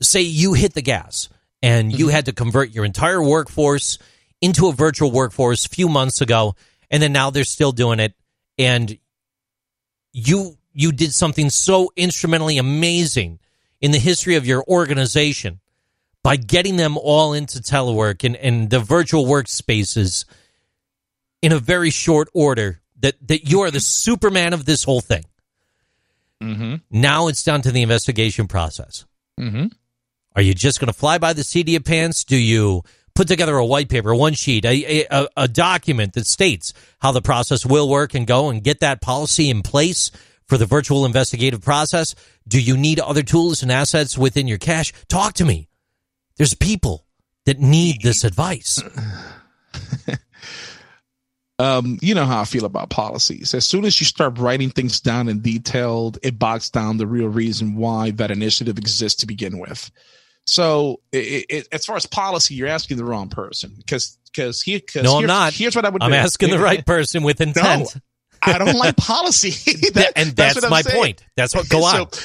[0.00, 1.28] Say you hit the gas
[1.62, 2.14] and you mm-hmm.
[2.14, 3.98] had to convert your entire workforce
[4.40, 6.54] into a virtual workforce a few months ago
[6.90, 8.14] and then now they're still doing it
[8.58, 8.98] and
[10.12, 13.38] you you did something so instrumentally amazing
[13.80, 15.60] in the history of your organization
[16.26, 20.24] by getting them all into telework and, and the virtual workspaces
[21.40, 25.24] in a very short order that that you are the superman of this whole thing
[26.42, 26.74] Mm-hmm.
[26.90, 29.04] now it's down to the investigation process
[29.40, 29.66] Mm-hmm.
[30.34, 32.24] are you just going to fly by the seat of your pants?
[32.24, 32.82] Do you
[33.14, 37.22] put together a white paper, one sheet, a, a, a document that states how the
[37.22, 40.10] process will work and go and get that policy in place
[40.46, 42.14] for the virtual investigative process?
[42.48, 44.92] Do you need other tools and assets within your cache?
[45.08, 45.68] Talk to me.
[46.36, 47.06] There's people
[47.46, 48.82] that need this advice.
[51.58, 53.54] um, you know how I feel about policies.
[53.54, 57.28] As soon as you start writing things down in detailed, it bogs down the real
[57.28, 59.90] reason why that initiative exists to begin with.
[60.46, 64.80] So, it, it, as far as policy, you're asking the wrong person because because here.
[64.80, 65.52] Cause No, I'm not.
[65.54, 66.02] Here's what I would.
[66.02, 66.16] I'm do.
[66.16, 67.96] asking the right person with intent.
[68.42, 69.50] I don't like policy,
[69.94, 70.96] That- and that's, what I'm my saying.
[70.96, 71.24] point.
[71.36, 72.12] That's what, go on.
[72.12, 72.20] So,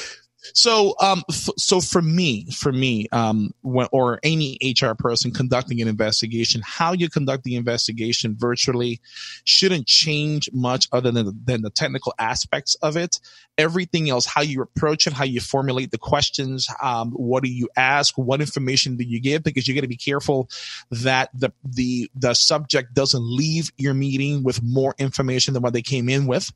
[0.54, 5.82] so, um, f- so for me, for me, um, when, or any HR person conducting
[5.82, 9.00] an investigation, how you conduct the investigation virtually
[9.44, 13.20] shouldn't change much other than, than the technical aspects of it.
[13.58, 17.70] Everything else, how you approach it, how you formulate the questions, um, what do you
[17.76, 19.44] ask, what information do you give?
[19.44, 20.50] Because you got to be careful
[20.90, 25.82] that the, the, the subject doesn't leave your meeting with more information than what they
[25.82, 26.52] came in with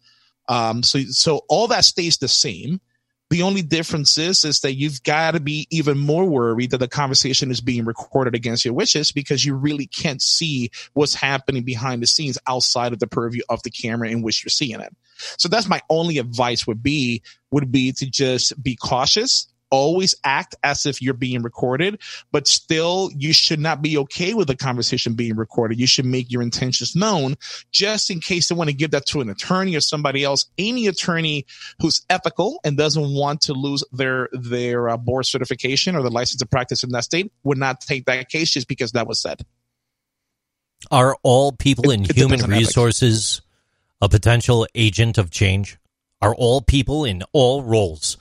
[0.47, 2.79] Um, so so all that stays the same.
[3.35, 6.87] The only difference is is that you've got to be even more worried that the
[6.87, 12.01] conversation is being recorded against your wishes because you really can't see what's happening behind
[12.01, 14.95] the scenes outside of the purview of the camera in which you're seeing it.
[15.37, 20.55] So that's my only advice would be would be to just be cautious always act
[20.63, 22.01] as if you're being recorded,
[22.31, 25.79] but still you should not be okay with the conversation being recorded.
[25.79, 27.35] You should make your intentions known
[27.71, 30.45] just in case they want to give that to an attorney or somebody else.
[30.57, 31.45] Any attorney
[31.81, 36.39] who's ethical and doesn't want to lose their, their uh, board certification or the license
[36.39, 39.45] to practice in that state would not take that case just because that was said.
[40.91, 43.41] Are all people it, in it human resources
[44.01, 45.77] a potential agent of change?
[46.21, 48.17] Are all people in all roles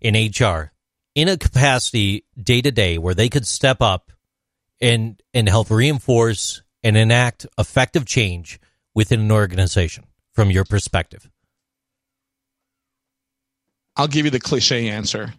[0.00, 0.72] in HR
[1.14, 4.12] in a capacity day to day where they could step up
[4.80, 8.60] and and help reinforce and enact effective change
[8.94, 11.28] within an organization from your perspective?
[13.96, 15.34] I'll give you the cliche answer.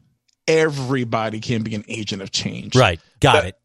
[0.48, 2.76] Everybody can be an agent of change.
[2.76, 3.00] Right.
[3.20, 3.56] Got but, it.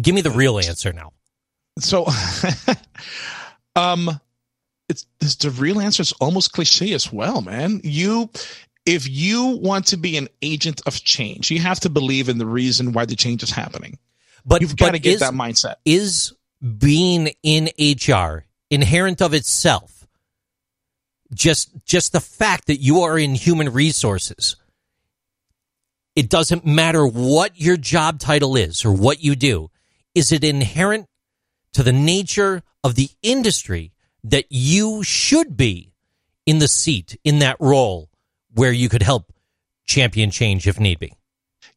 [0.00, 1.12] Give me the real answer now.
[1.78, 2.06] So
[3.76, 4.20] um
[4.88, 7.80] it's, it's the real answer is almost cliche as well, man.
[7.82, 8.30] You
[8.86, 12.46] if you want to be an agent of change, you have to believe in the
[12.46, 13.98] reason why the change is happening.
[14.46, 15.74] But you've got to get is, that mindset.
[15.84, 16.32] Is
[16.78, 20.06] being in HR inherent of itself?
[21.34, 24.54] Just just the fact that you are in human resources.
[26.14, 29.70] It doesn't matter what your job title is or what you do.
[30.14, 31.08] Is it inherent
[31.72, 33.92] to the nature of the industry
[34.24, 35.92] that you should be
[36.46, 38.08] in the seat, in that role?
[38.56, 39.32] Where you could help
[39.86, 41.12] champion change if need be.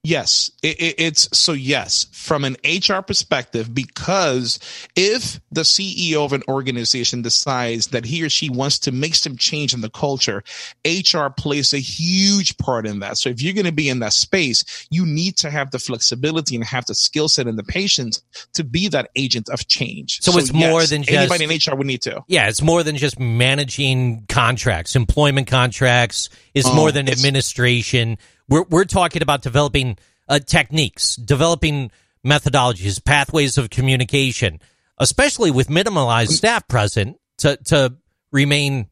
[0.03, 1.51] Yes, it, it, it's so.
[1.51, 4.57] Yes, from an HR perspective, because
[4.95, 9.35] if the CEO of an organization decides that he or she wants to make some
[9.35, 10.41] change in the culture,
[10.85, 13.17] HR plays a huge part in that.
[13.17, 16.55] So if you're going to be in that space, you need to have the flexibility
[16.55, 20.19] and have the skill set and the patience to be that agent of change.
[20.21, 22.23] So, so it's yes, more than just anybody in HR would need to.
[22.27, 26.29] Yeah, it's more than just managing contracts, employment contracts.
[26.53, 28.17] It's oh, more than administration
[28.49, 31.91] we're we're talking about developing uh, techniques, developing
[32.25, 34.59] methodologies, pathways of communication,
[34.97, 37.95] especially with minimalized staff present to to
[38.31, 38.87] remain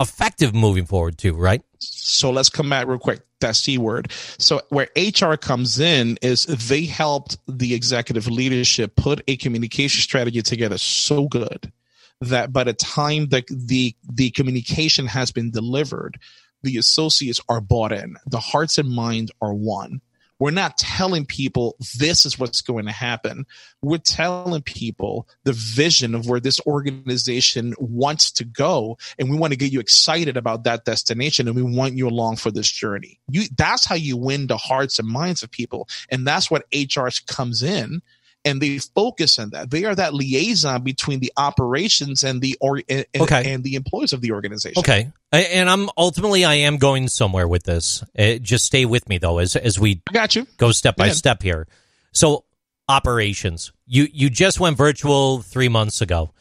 [0.00, 1.62] effective moving forward too, right?
[1.78, 3.20] So let's come back real quick.
[3.40, 4.10] That C word.
[4.38, 10.42] So where HR comes in is they helped the executive leadership put a communication strategy
[10.42, 11.72] together so good
[12.20, 16.18] that by the time that the the communication has been delivered,
[16.62, 18.16] the associates are bought in.
[18.26, 20.00] The hearts and minds are one.
[20.40, 23.44] We're not telling people this is what's going to happen.
[23.82, 28.98] We're telling people the vision of where this organization wants to go.
[29.18, 32.36] And we want to get you excited about that destination and we want you along
[32.36, 33.18] for this journey.
[33.28, 35.88] You, that's how you win the hearts and minds of people.
[36.08, 38.00] And that's what HR comes in
[38.48, 39.70] and they focus on that.
[39.70, 43.52] They are that liaison between the operations and the or and, okay.
[43.52, 44.80] and the employees of the organization.
[44.80, 48.02] Okay, and I'm ultimately I am going somewhere with this.
[48.18, 51.10] Uh, just stay with me though as as we I got you go step by
[51.10, 51.66] step here.
[52.12, 52.44] So
[52.88, 56.32] operations, you you just went virtual three months ago.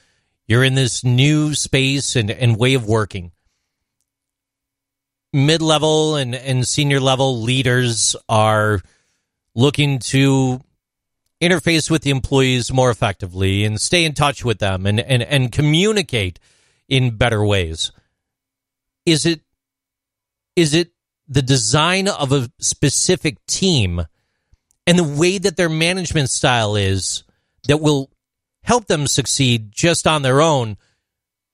[0.47, 3.31] You're in this new space and, and way of working.
[5.33, 8.81] Mid level and, and senior level leaders are
[9.53, 10.61] looking to
[11.41, 15.52] interface with the employees more effectively and stay in touch with them and, and, and
[15.52, 16.39] communicate
[16.88, 17.91] in better ways.
[19.06, 19.41] Is it
[20.56, 20.91] is it
[21.28, 24.06] the design of a specific team
[24.88, 27.23] and the way that their management style is
[27.67, 28.10] that will
[28.63, 30.78] help them succeed just on their own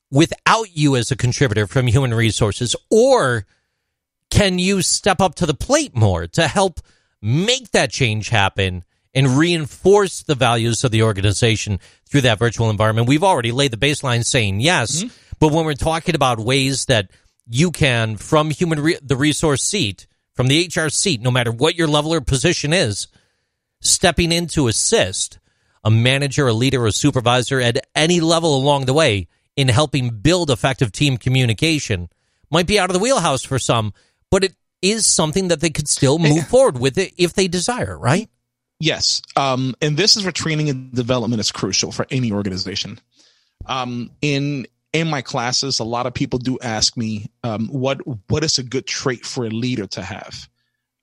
[0.09, 3.45] without you as a contributor from human resources or
[4.29, 6.79] can you step up to the plate more to help
[7.21, 13.07] make that change happen and reinforce the values of the organization through that virtual environment.
[13.07, 15.15] We've already laid the baseline saying yes, mm-hmm.
[15.39, 17.11] but when we're talking about ways that
[17.47, 21.75] you can, from human re- the resource seat, from the HR seat, no matter what
[21.75, 23.07] your level or position is,
[23.81, 25.39] stepping in to assist
[25.83, 30.49] a manager, a leader, a supervisor at any level along the way in helping build
[30.49, 32.09] effective team communication
[32.49, 33.93] might be out of the wheelhouse for some,
[34.31, 37.97] but it is something that they could still move forward with it if they desire,
[37.97, 38.29] right?
[38.83, 39.21] Yes.
[39.37, 42.99] Um, and this is where training and development is crucial for any organization.
[43.65, 48.43] Um, in in my classes, a lot of people do ask me um, what what
[48.43, 50.49] is a good trait for a leader to have.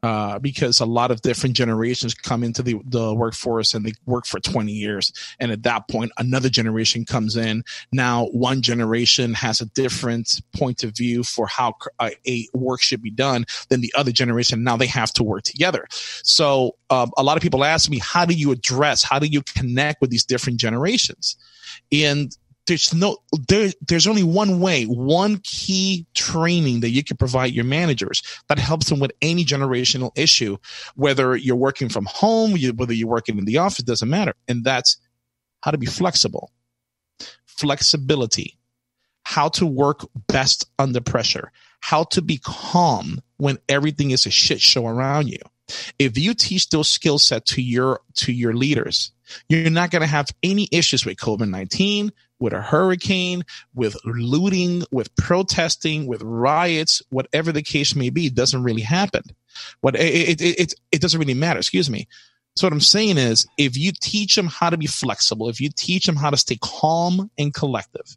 [0.03, 4.27] Uh, because a lot of different generations come into the, the workforce and they work
[4.27, 5.13] for 20 years.
[5.39, 7.65] And at that point, another generation comes in.
[7.93, 13.03] Now, one generation has a different point of view for how a, a work should
[13.03, 14.65] be done than the other generation.
[14.65, 15.87] Now they have to work together.
[15.91, 19.43] So um, a lot of people ask me, how do you address, how do you
[19.43, 21.37] connect with these different generations?
[21.93, 22.37] And
[22.71, 23.17] there's no
[23.49, 28.61] there there's only one way one key training that you can provide your managers that
[28.61, 30.57] helps them with any generational issue
[30.95, 34.35] whether you're working from home whether you're working in the office doesn't matter.
[34.47, 34.99] And that's
[35.63, 36.53] how to be flexible.
[37.45, 38.57] Flexibility.
[39.25, 41.51] How to work best under pressure.
[41.81, 45.41] How to be calm when everything is a shit show around you.
[45.99, 49.11] If you teach those skill set to your to your leaders
[49.49, 52.11] you're not going to have any issues with covid-19
[52.41, 58.65] with a hurricane, with looting, with protesting, with riots, whatever the case may be, doesn't
[58.65, 59.23] really happen.
[59.81, 61.59] What it, it, it, it doesn't really matter.
[61.59, 62.09] Excuse me.
[62.57, 65.71] So what I'm saying is, if you teach them how to be flexible, if you
[65.75, 68.17] teach them how to stay calm and collective,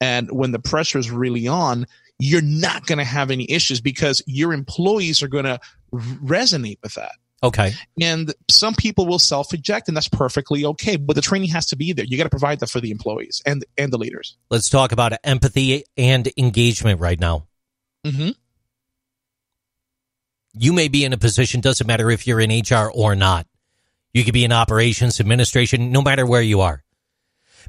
[0.00, 1.86] and when the pressure is really on,
[2.18, 5.60] you're not going to have any issues because your employees are going to
[5.92, 7.12] resonate with that.
[7.42, 7.72] Okay.
[8.00, 10.96] And some people will self eject, and that's perfectly okay.
[10.96, 12.04] But the training has to be there.
[12.04, 14.36] You got to provide that for the employees and and the leaders.
[14.50, 17.46] Let's talk about empathy and engagement right now.
[18.04, 18.30] Mm-hmm.
[20.54, 23.46] You may be in a position, doesn't matter if you're in HR or not.
[24.12, 26.82] You could be in operations, administration, no matter where you are.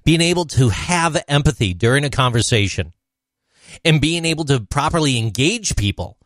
[0.03, 2.93] Being able to have empathy during a conversation
[3.86, 6.17] and being able to properly engage people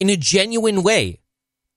[0.00, 1.20] in a genuine way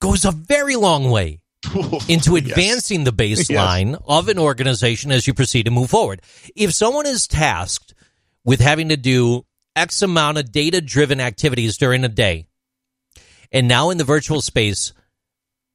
[0.01, 1.39] goes a very long way
[2.09, 3.05] into advancing yes.
[3.09, 4.01] the baseline yes.
[4.05, 6.21] of an organization as you proceed to move forward.
[6.55, 7.93] If someone is tasked
[8.43, 9.45] with having to do
[9.75, 12.47] X amount of data driven activities during a day,
[13.51, 14.91] and now in the virtual space,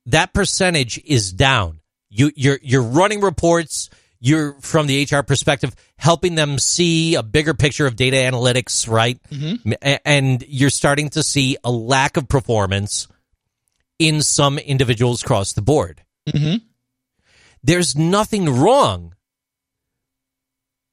[0.07, 1.81] that percentage is down.
[2.11, 3.91] You, you're, you're running reports.
[4.19, 9.23] You're from the HR perspective, helping them see a bigger picture of data analytics, right?
[9.31, 9.73] Mm-hmm.
[10.05, 13.09] And you're starting to see a lack of performance
[13.99, 16.03] in some individuals across the board.
[16.29, 16.57] Mm-hmm.
[17.63, 19.15] There's nothing wrong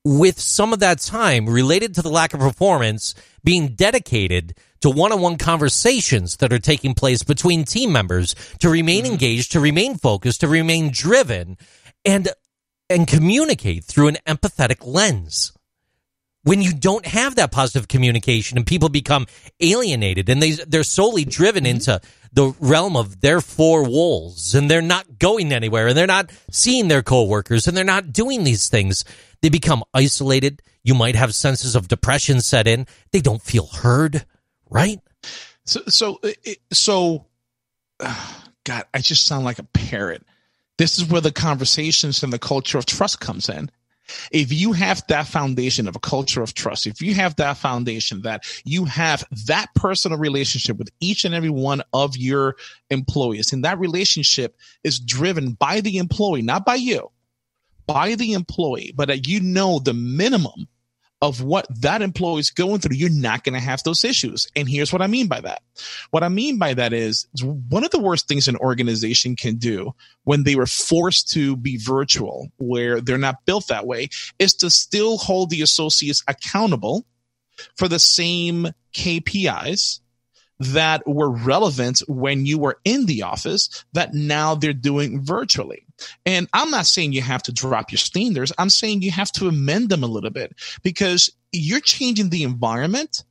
[0.06, 5.38] with some of that time related to the lack of performance being dedicated to one-on-one
[5.38, 9.14] conversations that are taking place between team members to remain mm-hmm.
[9.14, 11.58] engaged, to remain focused, to remain driven
[12.04, 12.30] and
[12.90, 15.54] and communicate through an empathetic lens
[16.44, 19.26] when you don't have that positive communication and people become
[19.62, 21.76] alienated and they they're solely driven mm-hmm.
[21.76, 22.02] into
[22.34, 26.88] the realm of their four walls and they're not going anywhere and they're not seeing
[26.88, 29.06] their coworkers and they're not doing these things.
[29.42, 30.62] They become isolated.
[30.84, 32.88] You might have senses of depression set in.
[33.12, 34.26] They don't feel heard
[34.74, 35.00] right?
[35.66, 37.26] So so uh, uh, so
[38.00, 38.34] uh,
[38.66, 40.24] god i just sound like a parrot.
[40.78, 43.70] This is where the conversations and the culture of trust comes in
[44.32, 48.22] if you have that foundation of a culture of trust, if you have that foundation
[48.22, 52.56] that you have that personal relationship with each and every one of your
[52.90, 57.10] employees, and that relationship is driven by the employee, not by you,
[57.88, 60.68] by the employee, but that you know the minimum
[61.24, 64.46] of what that employee is going through, you're not going to have those issues.
[64.58, 65.62] And here's what I mean by that.
[66.12, 69.96] What I mean by that is one of the worst things an organization can do
[70.26, 74.70] when they were forced to be virtual, where they're not built that way, is to
[74.70, 77.06] still hold the associates accountable
[77.78, 80.02] for the same KPIs
[80.60, 85.83] that were relevant when you were in the office that now they're doing virtually.
[86.26, 88.52] And I'm not saying you have to drop your standards.
[88.58, 93.24] I'm saying you have to amend them a little bit because you're changing the environment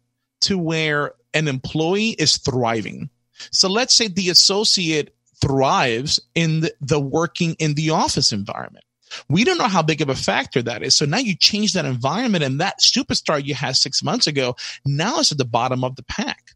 [0.43, 3.11] to where an employee is thriving.
[3.51, 8.85] So let's say the associate thrives in the, working in the office environment.
[9.29, 10.95] We don't know how big of a factor that is.
[10.95, 14.57] So now you change that environment and that superstar you had six months ago
[14.87, 16.53] now is at the bottom of the pack.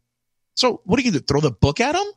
[0.55, 2.11] So what are you going to throw the book at them?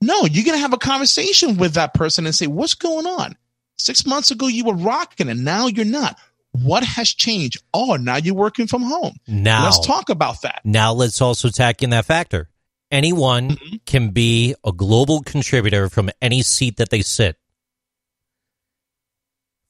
[0.00, 3.36] No, you're going to have a conversation with that person and say, what's going on?
[3.76, 6.18] Six months ago, you were rocking and now you're not.
[6.52, 7.62] What has changed?
[7.74, 9.16] Oh, now you're working from home.
[9.26, 10.62] Now let's talk about that.
[10.64, 12.48] Now let's also tack in that factor.
[12.90, 13.76] Anyone mm-hmm.
[13.86, 17.36] can be a global contributor from any seat that they sit.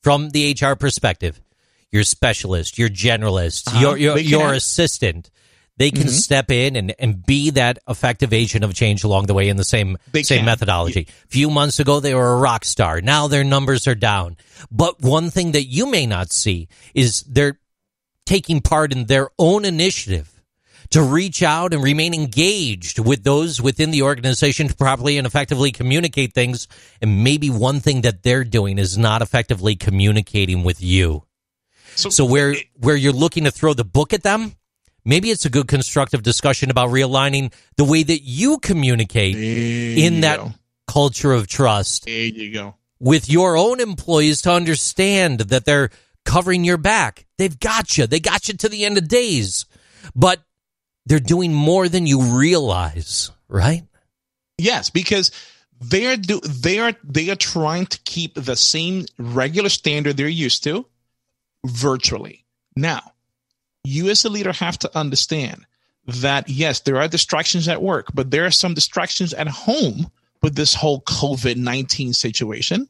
[0.02, 1.40] From the HR perspective,
[1.90, 3.80] your specialist, your generalist, uh-huh.
[3.80, 5.30] your your, your assistant,
[5.78, 6.08] they can mm-hmm.
[6.10, 9.64] step in and, and be that effective agent of change along the way in the
[9.64, 10.46] same they same can.
[10.46, 11.06] methodology.
[11.08, 13.00] A few months ago they were a rock star.
[13.00, 14.36] Now their numbers are down.
[14.70, 17.58] But one thing that you may not see is they're
[18.26, 20.38] taking part in their own initiative
[20.90, 25.70] to reach out and remain engaged with those within the organization to properly and effectively
[25.70, 26.66] communicate things.
[27.00, 31.24] And maybe one thing that they're doing is not effectively communicating with you.
[31.94, 34.54] So, so where where you're looking to throw the book at them,
[35.09, 40.14] maybe it's a good constructive discussion about realigning the way that you communicate There in
[40.16, 40.52] you that go.
[40.86, 42.74] culture of trust There you go.
[43.00, 45.90] with your own employees to understand that they're
[46.24, 47.24] covering your back.
[47.38, 48.06] They've got you.
[48.06, 49.64] They got you to the end of days.
[50.14, 50.42] But
[51.06, 53.82] they're doing more than you realize, right?
[54.59, 55.30] Yes, because
[55.80, 60.64] they're do they are they are trying to keep the same regular standard they're used
[60.64, 60.84] to
[61.64, 62.44] virtually.
[62.76, 63.12] Now,
[63.89, 65.66] you as a leader have to understand
[66.07, 70.11] that yes, there are distractions at work, but there are some distractions at home
[70.43, 72.89] with this whole COVID 19 situation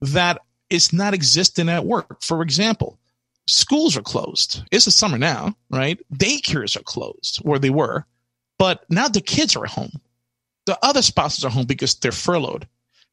[0.00, 0.40] that
[0.70, 2.22] is not existing at work.
[2.22, 2.98] For example,
[3.46, 4.62] schools are closed.
[4.70, 6.00] It's the summer now, right?
[6.12, 8.04] Daycares are closed where they were,
[8.58, 10.00] but now the kids are at home.
[10.66, 12.66] The other spouses are home because they're furloughed.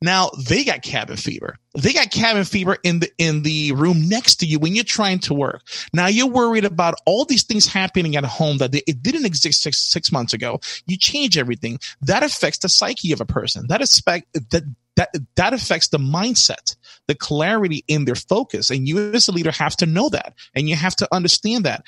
[0.04, 1.58] Now they got cabin fever.
[1.76, 5.20] They got cabin fever in the in the room next to you when you're trying
[5.20, 5.62] to work.
[5.94, 9.62] Now you're worried about all these things happening at home that they, it didn't exist
[9.62, 10.60] six six months ago.
[10.88, 11.80] You change everything.
[12.02, 13.68] That affects the psyche of a person.
[13.70, 14.64] That expect that
[14.98, 16.76] that that affects the mindset,
[17.08, 18.70] the clarity in their focus.
[18.70, 21.86] And you as a leader have to know that, and you have to understand that.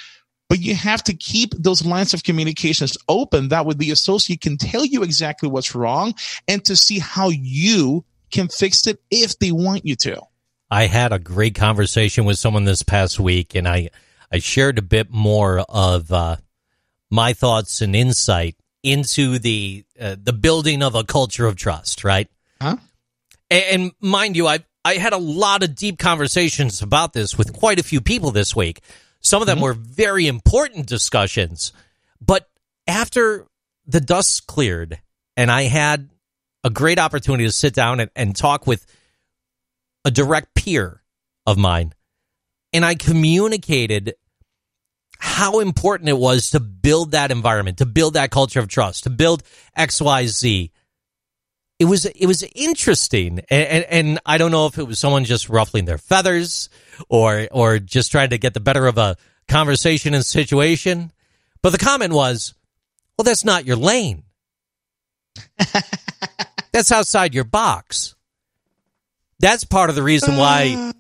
[0.48, 3.50] But you have to keep those lines of communications open.
[3.50, 6.14] That way, the associate can tell you exactly what's wrong,
[6.48, 10.22] and to see how you can fix it if they want you to.
[10.70, 13.90] I had a great conversation with someone this past week, and I
[14.32, 16.38] I shared a bit more of uh,
[17.10, 22.04] my thoughts and insight into the uh, the building of a culture of trust.
[22.04, 22.28] Right?
[22.62, 22.78] Huh?
[23.50, 27.54] And, and mind you, I I had a lot of deep conversations about this with
[27.54, 28.82] quite a few people this week.
[29.26, 29.64] Some of them mm-hmm.
[29.64, 31.74] were very important discussions,
[32.22, 32.48] but
[32.86, 33.48] after
[33.88, 35.00] the dust cleared,
[35.36, 36.12] and I had
[36.64, 38.86] a great opportunity to sit down and, and talk with
[40.06, 41.02] a direct peer
[41.48, 41.94] of mine,
[42.72, 44.14] and I communicated
[45.18, 49.10] how important it was to build that environment, to build that culture of trust, to
[49.10, 49.42] build
[49.76, 50.70] XYZ.
[51.78, 55.26] It was it was interesting, and, and, and I don't know if it was someone
[55.26, 56.70] just ruffling their feathers
[57.10, 59.18] or or just trying to get the better of a
[59.50, 61.12] conversation and situation.
[61.62, 62.54] But the comment was,
[63.18, 64.24] "Well, that's not your lane.
[66.72, 68.16] that's outside your box."
[69.40, 70.94] That's part of the reason why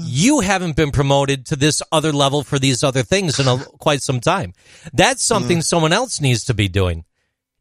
[0.00, 4.02] you haven't been promoted to this other level for these other things in a, quite
[4.02, 4.52] some time.
[4.92, 5.64] That's something mm.
[5.64, 7.04] someone else needs to be doing.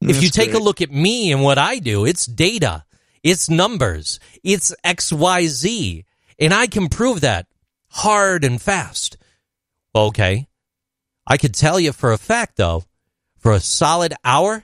[0.02, 2.86] If you That's take a look at me and what I do, it's data,
[3.22, 6.06] it's numbers, it's XYZ,
[6.40, 7.48] and I can prove that
[7.90, 9.18] hard and fast.
[9.94, 10.48] Okay.
[11.28, 12.86] I could tell you for a fact, though,
[13.38, 14.64] for a solid hour,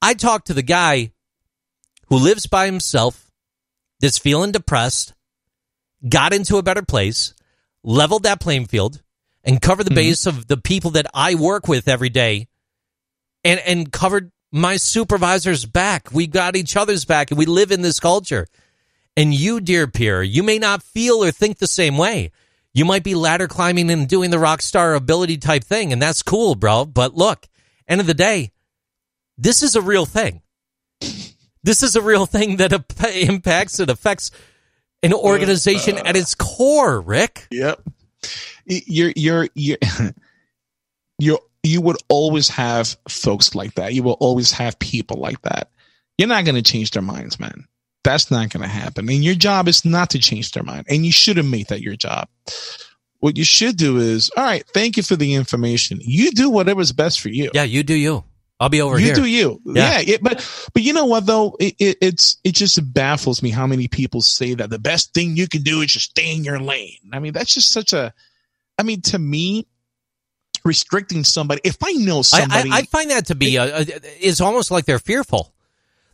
[0.00, 1.12] I talked to the guy
[2.08, 3.30] who lives by himself,
[4.00, 5.14] that's feeling depressed,
[6.06, 7.34] got into a better place,
[7.82, 9.02] leveled that playing field,
[9.42, 9.96] and covered the mm-hmm.
[9.96, 12.48] base of the people that I work with every day,
[13.44, 16.12] and and covered my supervisor's back.
[16.12, 18.46] We got each other's back, and we live in this culture.
[19.16, 22.30] And you, dear peer, you may not feel or think the same way.
[22.72, 26.22] You might be ladder climbing and doing the rock star ability type thing, and that's
[26.22, 26.84] cool, bro.
[26.84, 27.48] But look,
[27.88, 28.52] end of the day,
[29.36, 30.40] this is a real thing.
[31.64, 32.72] This is a real thing that
[33.16, 34.30] impacts and affects
[35.02, 37.48] an uh, organization at its core, Rick.
[37.50, 37.82] Yep.
[38.66, 39.78] You're you're you're
[41.18, 43.94] you you would always have folks like that.
[43.94, 45.70] You will always have people like that.
[46.18, 47.64] You're not going to change their minds, man.
[48.04, 49.08] That's not going to happen.
[49.08, 50.86] And your job is not to change their mind.
[50.90, 52.28] And you shouldn't make that your job.
[53.20, 55.98] What you should do is, all right, thank you for the information.
[56.02, 57.50] You do whatever's best for you.
[57.54, 58.22] Yeah, you do you.
[58.60, 59.14] I'll be over you here.
[59.16, 59.60] You do you.
[59.64, 60.00] Yeah.
[60.00, 60.14] Yeah.
[60.14, 61.56] it- but but you know what though?
[61.58, 65.36] It, it it's it just baffles me how many people say that the best thing
[65.36, 66.98] you can do is just stay in your lane.
[67.12, 68.12] I mean, that's just such a.
[68.78, 69.66] I mean, to me,
[70.64, 71.60] restricting somebody.
[71.64, 73.86] If I know I, somebody, I, I find that to be a, a,
[74.26, 75.52] is almost like they're fearful.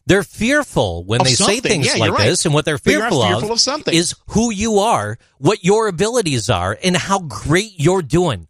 [0.07, 2.26] They're fearful when Of they say things Yeah, like right.
[2.26, 3.94] this, and what they're They fearful, fearful of something.
[3.94, 8.48] is who you are, what your abilities are, and how great you're doing.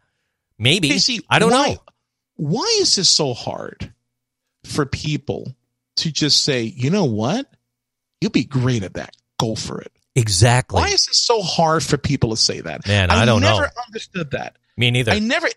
[0.59, 1.82] Maybe see, I don't why, know.
[2.36, 3.92] Why is this so hard
[4.64, 5.55] for people
[5.96, 7.46] to just say, you know what,
[8.20, 9.14] you'll be great at that.
[9.38, 9.92] Go for it.
[10.14, 10.80] Exactly.
[10.80, 12.86] Why is it so hard for people to say that?
[12.86, 13.59] Man, I don't know.
[13.59, 14.57] never understood that.
[14.76, 15.12] Me neither.
[15.12, 15.48] I never.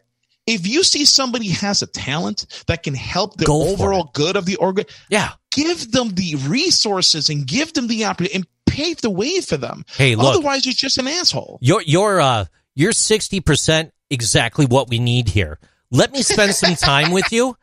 [0.46, 4.46] If you see somebody has a talent that can help the Go overall good of
[4.46, 5.32] the organ, yeah.
[5.52, 9.86] give them the resources and give them the opportunity and pave the way for them.
[9.96, 10.36] Hey, look.
[10.36, 11.60] Otherwise, you're just an asshole.
[11.62, 15.60] You're you're uh you're sixty percent exactly what we need here.
[15.92, 17.56] Let me spend some time with you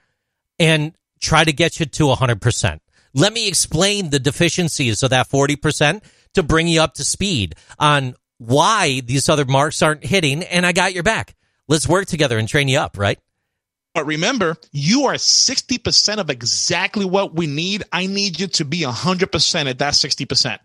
[0.59, 2.81] and try to get you to 100%.
[3.15, 6.03] Let me explain the deficiencies of that 40%
[6.35, 10.73] to bring you up to speed on why these other marks aren't hitting, and I
[10.73, 11.35] got your back.
[11.71, 13.17] Let's work together and train you up, right?
[13.95, 17.85] But remember, you are 60% of exactly what we need.
[17.93, 20.59] I need you to be 100% at that 60%.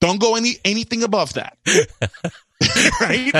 [0.00, 1.58] Don't go any anything above that.
[3.00, 3.32] right?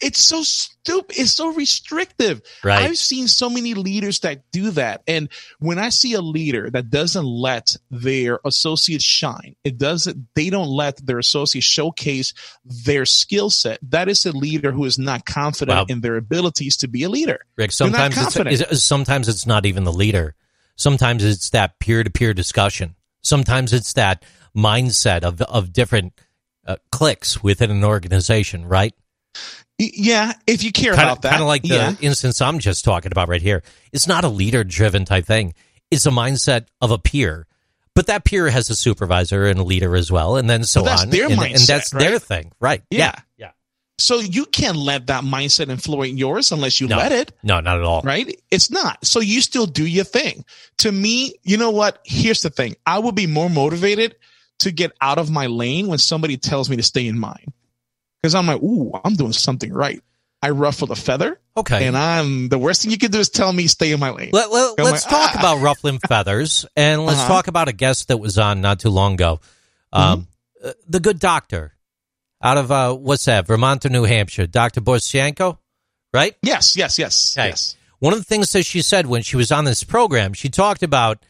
[0.00, 1.16] it's so stupid.
[1.18, 2.42] It's so restrictive.
[2.64, 2.82] Right.
[2.82, 5.02] I've seen so many leaders that do that.
[5.06, 5.28] And
[5.58, 10.68] when I see a leader that doesn't let their associates shine, it doesn't, they don't
[10.68, 12.32] let their associates showcase
[12.64, 13.78] their skill set.
[13.90, 15.86] That is a leader who is not confident Wow.
[15.88, 17.44] in their abilities to be a leader.
[17.56, 18.36] Rick, sometimes it's,
[18.72, 20.34] is- sometimes it's not even the leader.
[20.76, 22.96] Sometimes it's that peer to peer discussion.
[23.22, 24.24] Sometimes it's that
[24.56, 26.12] mindset of of different
[26.66, 28.94] uh, cliques within an organization, right?
[29.78, 31.30] Yeah, if you care Kind about that.
[31.30, 31.94] kind of like the yeah.
[32.02, 33.62] instance I'm just talking about right here.
[33.92, 35.54] It's not a leader driven type thing.
[35.90, 37.46] It's a mindset of a peer,
[37.94, 41.08] but that peer has a supervisor and a leader as well, and then so on.
[41.08, 42.82] their and, and mindset, that's their thing, right?
[42.90, 43.14] Yeah.
[43.38, 43.52] yeah.
[43.98, 46.96] So you can't let that mindset influence yours unless you No.
[46.96, 47.32] let it.
[47.42, 48.00] No, not at all.
[48.02, 48.34] right?
[48.50, 49.04] It's not.
[49.04, 50.44] So you still do your thing.
[50.78, 51.98] To me, you know what?
[52.04, 52.76] Here's the thing.
[52.86, 54.16] I will be more motivated
[54.60, 57.52] to get out of my lane when somebody tells me to stay in mine.
[58.22, 60.02] Because I'm like, ooh, I'm doing something right.
[60.42, 61.86] I ruffled a feather Okay.
[61.86, 64.30] and I'm the worst thing you can do is tell me stay in my lane.
[64.32, 65.38] Let, let, us like, talk ah.
[65.38, 67.28] about ruffling feathers, and let's Uh-huh.
[67.28, 69.40] talk about a guest that was on not too long ago.
[69.92, 70.26] Um,
[70.62, 70.68] Mm-hmm.
[70.68, 71.74] uh, the good doctor
[72.42, 75.58] out of uh, what's that, Vermont or New Hampshire, Doctor Borysenko,
[76.14, 76.34] right?
[76.42, 77.48] yes, yes, yes, Okay.
[77.48, 77.76] yes.
[77.98, 80.82] One of the things that she said when she was on this program, she talked
[80.82, 81.22] about,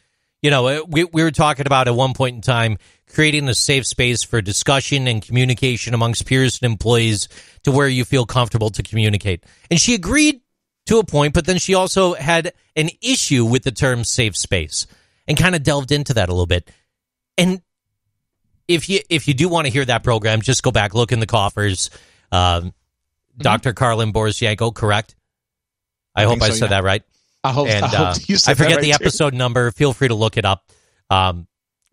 [0.43, 2.79] you know, uh, we, we were talking about at one point in time
[3.13, 7.29] creating a safe space for discussion and communication amongst peers and employees
[7.65, 9.45] to where you feel comfortable to communicate.
[9.71, 10.41] And she agreed
[10.87, 14.87] to a point, but then she also had an issue with the term safe space
[15.27, 16.71] and kind of delved into that a little bit.
[17.37, 17.61] And
[18.69, 21.21] if you if you do want to hear that program, just go back, look in
[21.21, 21.91] the coffers.
[22.31, 22.73] Um,
[23.37, 23.73] Dr.
[23.73, 25.17] Karlin Borysenko, correct?
[26.15, 26.79] I, I hope I so, said yeah.
[26.79, 27.03] that right.
[27.43, 29.05] I hope, And I hope uh, I forget that the right, too.
[29.05, 29.71] episode number.
[29.71, 30.71] Feel free to look it up.
[31.09, 31.47] Um,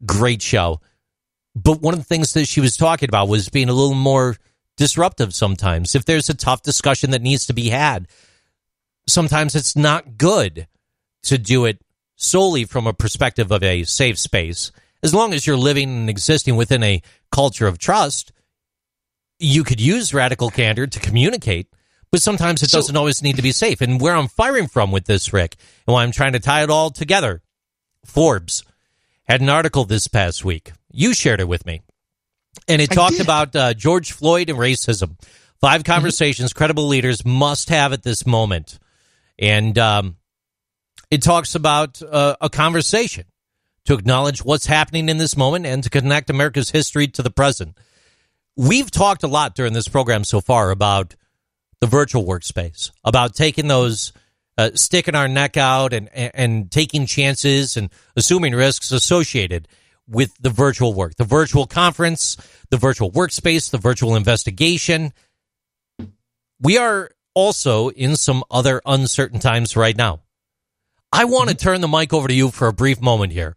[0.06, 0.82] great show.
[1.56, 4.36] But one of the things that she was talking about was being a little more
[4.76, 5.96] disruptive sometimes.
[5.96, 8.08] If there's a tough discussion that needs to be had,
[9.08, 10.68] sometimes it's not good
[11.24, 11.82] to do it
[12.16, 14.72] solely from a perspective of a safe space.
[15.02, 18.32] As long as you're living and existing within a culture of trust,
[19.40, 21.68] you could use radical candor to communicate,
[22.12, 23.82] but sometimes it So- doesn't always need to be safe.
[23.82, 25.56] And where I'm firing from with this, Rick,
[25.86, 27.42] and why I'm trying to tie it all together,
[28.06, 28.64] Forbes
[29.28, 30.72] had an article this past week.
[30.92, 31.82] You shared it with me.
[32.68, 33.22] And it I talked did.
[33.26, 35.18] about uh, George Floyd and racism.
[35.60, 35.92] Five Mm-hmm.
[35.92, 38.80] conversations credible leaders must have at this moment.
[39.40, 40.18] And um,
[41.12, 43.26] it talks about uh, a conversation
[43.86, 47.78] to acknowledge what's happening in this moment and to connect America's history to the present.
[48.56, 51.16] We've talked a lot during this program so far about
[51.82, 54.14] the virtual workspace, about taking those,
[54.58, 59.68] uh, sticking our neck out and, and, and taking chances and assuming risks associated
[60.08, 62.38] with the virtual work, the virtual conference,
[62.70, 65.14] the virtual workspace, the virtual investigation.
[66.60, 70.22] We are also in some other uncertain times right now.
[71.12, 73.56] I want to turn the mic over to you for a brief moment here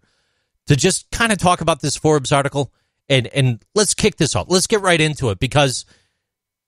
[0.67, 2.73] to just kind of talk about this Forbes article
[3.09, 4.47] and and let's kick this off.
[4.49, 5.85] Let's get right into it because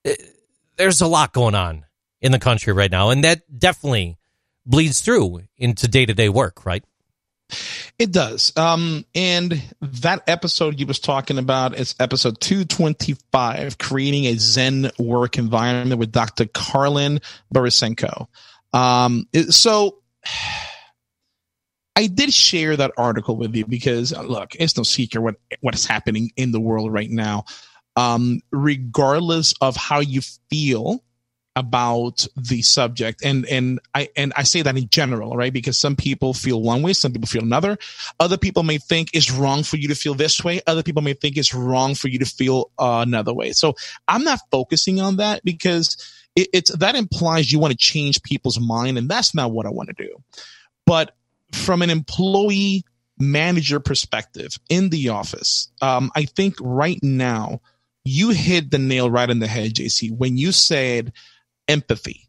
[0.07, 0.13] uh,
[0.83, 1.85] there's a lot going on
[2.20, 4.18] in the country right now, and that definitely
[4.66, 6.83] bleeds through into day to day work, right?
[8.01, 8.53] It does.
[8.57, 15.39] Um, and that episode you was talking about is episode 225, creating a Zen work
[15.39, 16.47] environment with Dr.
[16.47, 17.22] Karlin
[17.55, 18.26] Borysenko.
[18.72, 19.99] Um, so
[21.95, 25.87] I did share that article with you because look, it's no secret what, what is
[25.87, 27.45] happening in the world right now.
[27.97, 31.03] Um, regardless of how you feel
[31.55, 35.53] about the subject and and i and i say that in general right?
[35.53, 37.76] Because some people feel one way some people feel another.
[38.18, 40.61] Other people may think it's wrong for you to feel this way.
[40.66, 43.53] Other people may think it's wrong for you to feel uh, another way.
[43.53, 43.74] So
[44.09, 45.97] i'm not focusing on that because
[46.34, 49.70] it, it's that implies you want to change people's mind and that's not what i
[49.70, 50.16] want to do.
[50.86, 51.14] But
[51.53, 52.84] from an employee
[53.18, 57.61] manager perspective in the office um, i think right now
[58.05, 61.13] you hit the nail right in the head jc when you said
[61.69, 62.29] empathy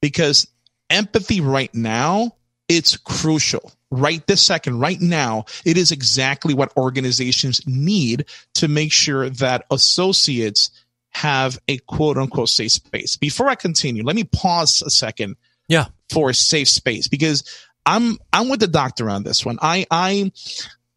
[0.00, 0.46] because
[0.90, 2.32] empathy right now
[2.68, 8.92] it's crucial right this second right now it is exactly what organizations need to make
[8.92, 10.70] sure that associates
[11.10, 15.36] have a quote unquote safe space before i continue let me pause a second
[15.68, 15.86] Yeah.
[16.10, 17.44] for a safe space because
[17.86, 19.58] I'm I'm with the doctor on this one.
[19.60, 20.32] I I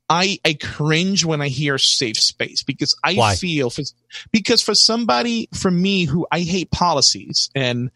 [0.09, 3.35] I I cringe when I hear safe space because I Why?
[3.35, 3.83] feel for,
[4.31, 7.91] because for somebody for me who I hate policies and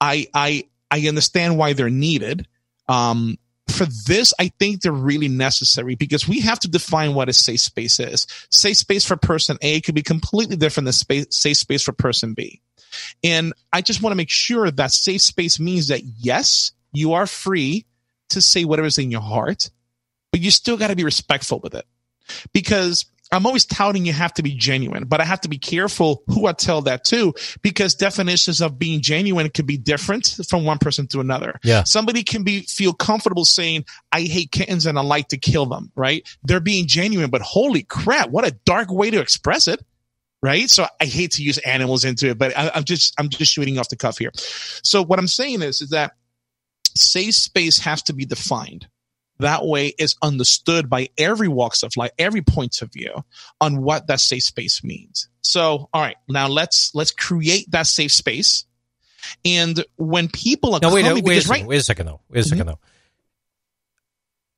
[0.00, 2.46] I I I understand why they're needed.
[2.88, 3.38] Um
[3.68, 7.60] for this, I think they're really necessary because we have to define what a safe
[7.60, 8.26] space is.
[8.50, 12.34] Safe space for person A could be completely different than space, safe space for person
[12.34, 12.62] B.
[13.24, 17.26] And I just want to make sure that safe space means that yes, you are
[17.26, 17.84] free
[18.30, 19.70] to say whatever's in your heart,
[20.36, 21.86] but you still got to be respectful with it.
[22.52, 26.24] Because I'm always touting you have to be genuine, but I have to be careful
[26.26, 27.32] who I tell that to
[27.62, 31.58] because definitions of being genuine could be different from one person to another.
[31.64, 31.84] Yeah.
[31.84, 35.90] Somebody can be feel comfortable saying, I hate kittens and I like to kill them,
[35.96, 36.28] right?
[36.44, 39.82] They're being genuine, but holy crap, what a dark way to express it.
[40.42, 40.68] Right.
[40.68, 43.78] So I hate to use animals into it, but I, I'm just, I'm just shooting
[43.78, 44.32] off the cuff here.
[44.34, 46.12] So what I'm saying is, is that
[46.94, 48.86] safe space has to be defined.
[49.38, 53.24] That way is understood by every walks of life, every point of view
[53.60, 55.28] on what that safe space means.
[55.42, 58.64] So, all right, now let's, let's create that safe space.
[59.44, 62.06] And when people are No, wait, coming, wait, a because second, right, wait a second
[62.06, 62.20] though.
[62.30, 62.66] Wait a 2nd Mhm.
[62.66, 62.78] though.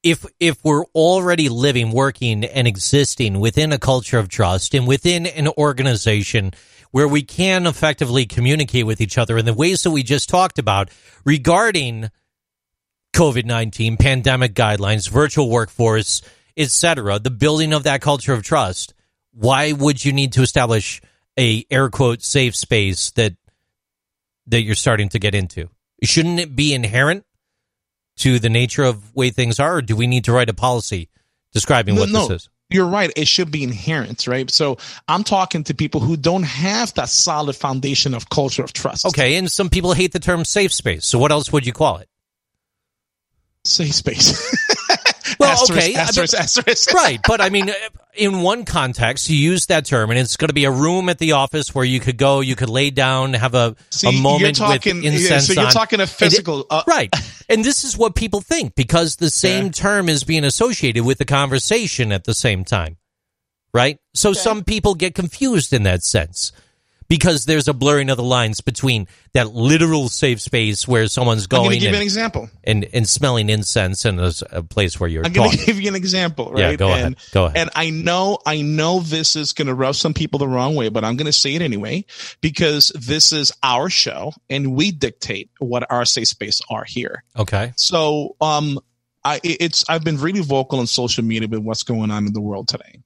[0.05, 5.26] If if we're already living, working, and existing within a culture of trust and within
[5.26, 6.53] an organization
[6.93, 10.59] where we can effectively communicate with each other in the ways that we just talked
[10.59, 10.91] about
[11.24, 12.11] regarding
[13.14, 16.22] COVID nineteen, pandemic guidelines, virtual workforce,
[16.56, 18.94] etc., the building of that culture of trust,
[19.32, 21.00] why would you need to establish
[21.38, 23.34] a air quote safe space that
[24.46, 25.68] that you're starting to get into?
[26.02, 27.24] Shouldn't it be inherent
[28.18, 31.09] to the nature of way things are, or do we need to write a policy
[31.52, 32.28] describing No, what no.
[32.28, 32.48] this is?
[32.70, 33.11] you're right.
[33.16, 34.50] It should be inherent, right?
[34.50, 39.06] So I'm talking to people who don't have that solid foundation of culture of trust.
[39.06, 41.06] Okay, and some people hate the term safe space.
[41.06, 42.09] So what else would you call it?
[43.68, 44.56] Safe space.
[45.38, 46.92] Well, Asterisk, okay, I Asterisk, asterisk.
[46.94, 47.70] right, but I mean,
[48.14, 51.18] in one context, you use that term, and it's going to be a room at
[51.18, 54.56] the office where you could go, you could lay down, have a, See, a moment
[54.56, 55.70] talking, with yeah, incense so you're on.
[55.70, 57.14] talking a physical, uh, right.
[57.48, 59.70] And this is what people think because the same Yeah.
[59.72, 62.96] term is being associated with the conversation at the same time.
[63.74, 63.98] Right?
[64.14, 66.52] So some people get confused in that sense
[67.09, 71.48] because there's a blurring of the lines between that literal safe space where someone's I'm
[71.48, 72.50] going to give you an and, example.
[72.64, 75.94] and, and smelling incense in a place where you're I'm going to give you an
[75.94, 76.78] example, Yeah, right?
[76.78, 77.16] go and, ahead.
[77.32, 77.56] Go ahead.
[77.56, 80.90] And I know, I know this is going to rub some people the wrong way,
[80.90, 82.04] but I'm going to say it anyway
[82.40, 87.24] because this is our show and we dictate what our safe space are here.
[87.38, 87.72] Okay.
[87.76, 88.78] So, um,
[89.24, 92.40] I, it's, I've been really vocal on social media with what's going on in the
[92.40, 93.00] world today.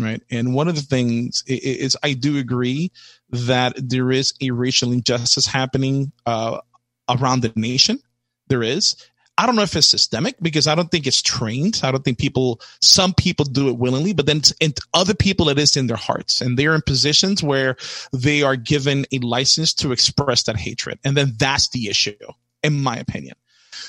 [0.00, 0.20] Right.
[0.30, 2.90] And one of the things is I do agree
[3.30, 6.60] that there is a racial injustice happening, uh,
[7.08, 8.00] around the nation.
[8.48, 8.96] There is.
[9.36, 11.80] I don't know if it's systemic because I don't think it's trained.
[11.82, 15.58] I don't think people, some people do it willingly, but then in other people, it
[15.58, 17.76] is in their hearts and they're in positions where
[18.12, 21.00] they are given a license to express that hatred.
[21.04, 22.14] And then that's the issue,
[22.62, 23.34] in my opinion.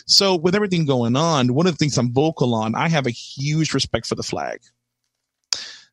[0.07, 3.11] So with everything going on, one of the things I'm vocal on, I have a
[3.11, 4.61] huge respect for the flag.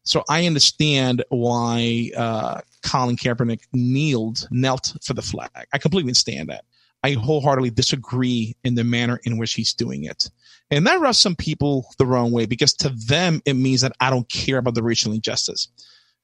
[0.05, 5.50] So I understand why uh, Colin Kaepernick kneeled, knelt for the flag.
[5.72, 6.64] I completely understand that.
[7.05, 10.30] I wholeheartedly disagree in the manner in which he's doing it.
[10.70, 14.11] And that rubs some people the wrong way because to them, it means that I
[14.11, 15.68] don't care about the racial injustice.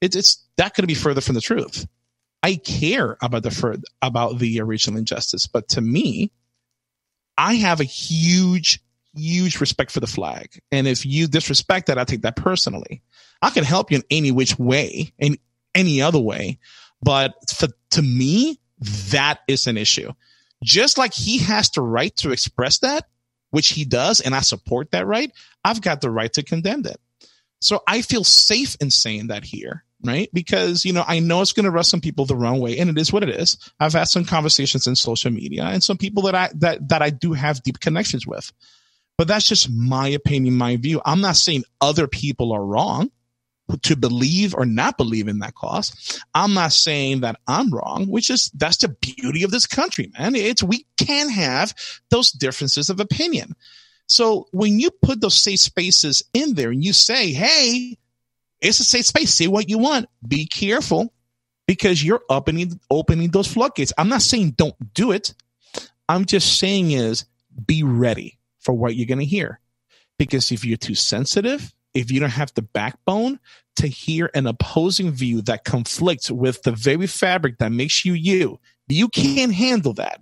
[0.01, 1.87] It's, it's that could be further from the truth.
[2.43, 6.31] I care about the about the racial injustice, but to me,
[7.37, 8.81] I have a huge,
[9.15, 10.61] huge respect for the flag.
[10.71, 13.03] And if you disrespect that, I take that personally.
[13.43, 15.39] I can help you in any which way, in
[15.75, 16.59] any other way.
[17.03, 18.59] But for, to me,
[19.11, 20.13] that is an issue.
[20.63, 23.07] Just like he has the right to express that,
[23.51, 25.33] which he does, and I support that right,
[25.65, 26.99] I've got the right to condemn that.
[27.61, 30.29] So I feel safe in saying that here, right?
[30.33, 32.91] Because, you know, I know it's going to rub some people the wrong way and
[32.91, 33.57] it is what it is.
[33.81, 37.11] I've had some conversations in social media and some people that I, that, that I
[37.11, 38.53] do have deep connections with,
[39.19, 41.03] but that's just my opinion, my view.
[41.05, 43.11] I'm not saying other people are wrong
[43.83, 46.23] to believe or not believe in that cause.
[46.35, 50.37] I'm not saying that I'm wrong, which is that's the beauty of this country, man.
[50.37, 51.75] It's we can have
[52.11, 53.57] those differences of opinion.
[54.07, 57.99] So when you put those safe spaces in there and you say, Hey,
[58.61, 59.35] it's a safe space.
[59.35, 60.09] Say what you want.
[60.27, 61.13] Be careful
[61.67, 63.93] because you're opening, opening those floodgates.
[63.99, 65.35] I'm not saying don't do it.
[66.09, 67.27] I'm just saying is
[67.67, 69.61] be ready for what you're going to hear.
[70.19, 73.39] Because if you're too sensitive, if you don't have the backbone
[73.77, 78.59] to hear an opposing view that conflicts with the very fabric that makes you you,
[78.89, 80.21] you can't handle that.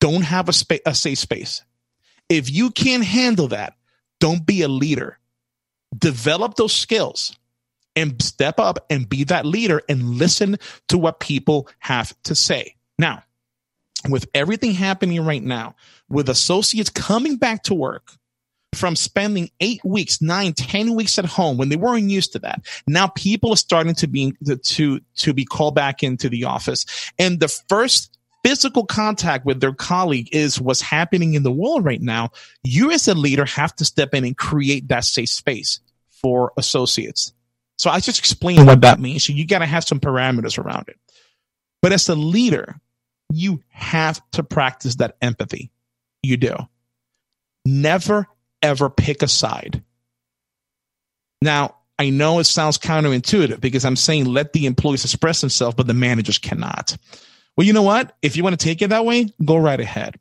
[0.00, 1.62] don't have a, spa- a safe space.
[2.28, 3.74] If you can't handle that,
[4.18, 5.18] don't be a leader.
[5.96, 7.36] Develop those skills
[7.96, 10.56] and step up and be that leader and listen
[10.88, 12.76] to what people have to say.
[12.98, 13.24] Now,
[14.08, 15.74] with everything happening right now,
[16.08, 18.12] with associates coming back to work
[18.74, 22.62] from spending eight weeks, nine, ten weeks at home when they weren't used to that.
[22.86, 24.34] Now people are starting to be
[24.64, 26.86] to to be called back into the office,
[27.18, 32.00] and the first physical contact with their colleague is what's happening in the world right
[32.00, 32.30] now.
[32.62, 37.32] You as a leader have to step in and create that safe space for associates.
[37.76, 39.24] So I just explained what that means.
[39.24, 40.96] So you got to have some parameters around it.
[41.82, 42.78] But as a leader,
[43.30, 45.70] you have to practice that empathy.
[46.22, 46.56] You do.
[47.64, 48.26] Never,
[48.62, 49.82] ever pick a side.
[51.40, 55.86] Now, I know it sounds counterintuitive because I'm saying let the employees express themselves, but
[55.86, 56.96] the managers cannot.
[57.56, 58.16] Well, you know what?
[58.22, 60.18] If you want to take it that way, go right ahead.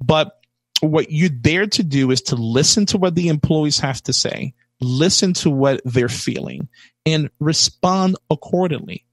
[0.00, 0.38] But
[0.80, 4.54] what you dare to do is to listen to what the employees have to say,
[4.80, 6.68] listen to what they're feeling,
[7.04, 9.04] and respond accordingly.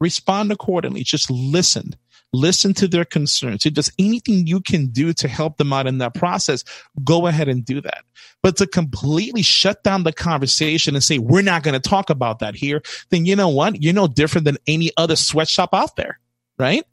[0.00, 1.02] Respond accordingly.
[1.02, 1.96] Just listen
[2.32, 3.64] listen to their concerns.
[3.64, 6.64] If there's anything you can do to help them out in that process,
[7.04, 8.04] go ahead and do that.
[8.42, 12.40] But to completely shut down the conversation and say, we're not going to talk about
[12.40, 13.82] that here, then you know what?
[13.82, 16.18] You're no different than any other sweatshop out there,
[16.58, 16.84] right?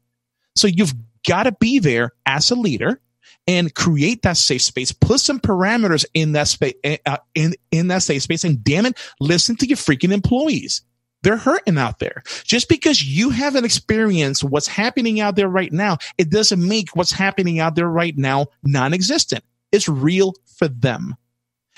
[0.55, 0.93] So you've
[1.27, 3.01] got to be there as a leader
[3.47, 4.91] and create that safe space.
[4.91, 6.75] Put some parameters in that space,
[7.05, 10.81] uh, in in that safe space, and damn it, listen to your freaking employees.
[11.23, 12.23] They're hurting out there.
[12.43, 17.11] Just because you haven't experienced what's happening out there right now, it doesn't make what's
[17.11, 19.43] happening out there right now non-existent.
[19.71, 21.15] It's real for them.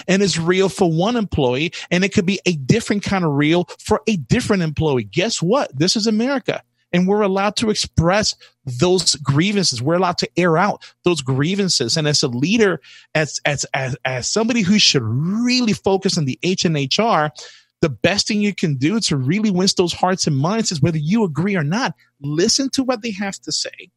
[0.10, 3.70] And it's real for one employee, and it could be a different kind of real
[3.80, 5.06] for a different employee.
[5.06, 5.74] Guess what?
[5.74, 6.62] This is America
[6.96, 8.36] and we're allowed to express
[8.66, 9.82] those grievances.
[9.82, 11.98] We're allowed to air out those grievances.
[11.98, 12.80] And as a leader,
[13.14, 17.34] as as as, as somebody who should really focus on the H and HR,
[17.82, 20.98] the best thing you can do to really win those hearts and minds is whether
[20.98, 23.92] you agree or not, listen to what they have to say.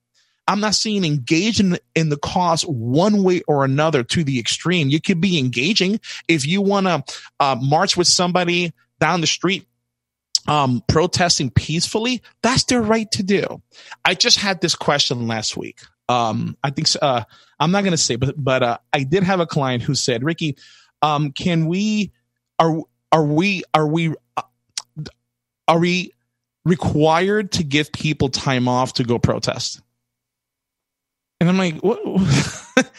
[0.47, 4.89] I'm not saying engage in, in the cause one way or another to the extreme.
[4.89, 7.05] You could be engaging if you want to
[7.39, 9.66] uh, march with somebody down the street
[10.49, 13.62] um, protesting peacefully, that's their right to do.
[14.05, 15.81] I just had this question last week.
[16.09, 17.24] Um, I think uh,
[17.61, 20.24] I'm not going to say, but but uh, I did have a client who said,
[20.24, 20.57] "Ricky,
[21.03, 22.12] um, can we
[22.59, 22.81] are
[23.13, 24.43] are we are we uh,
[25.67, 26.13] are we
[26.65, 29.81] required to give people time off to go protest?
[31.41, 32.01] And I'm like, what?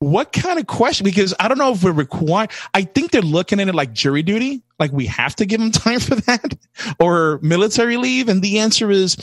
[0.00, 1.04] what kind of question?
[1.04, 2.50] Because I don't know if we're required.
[2.74, 5.70] I think they're looking at it like jury duty, like we have to give them
[5.72, 6.56] time for that,
[6.98, 8.28] or military leave.
[8.28, 9.16] And the answer is,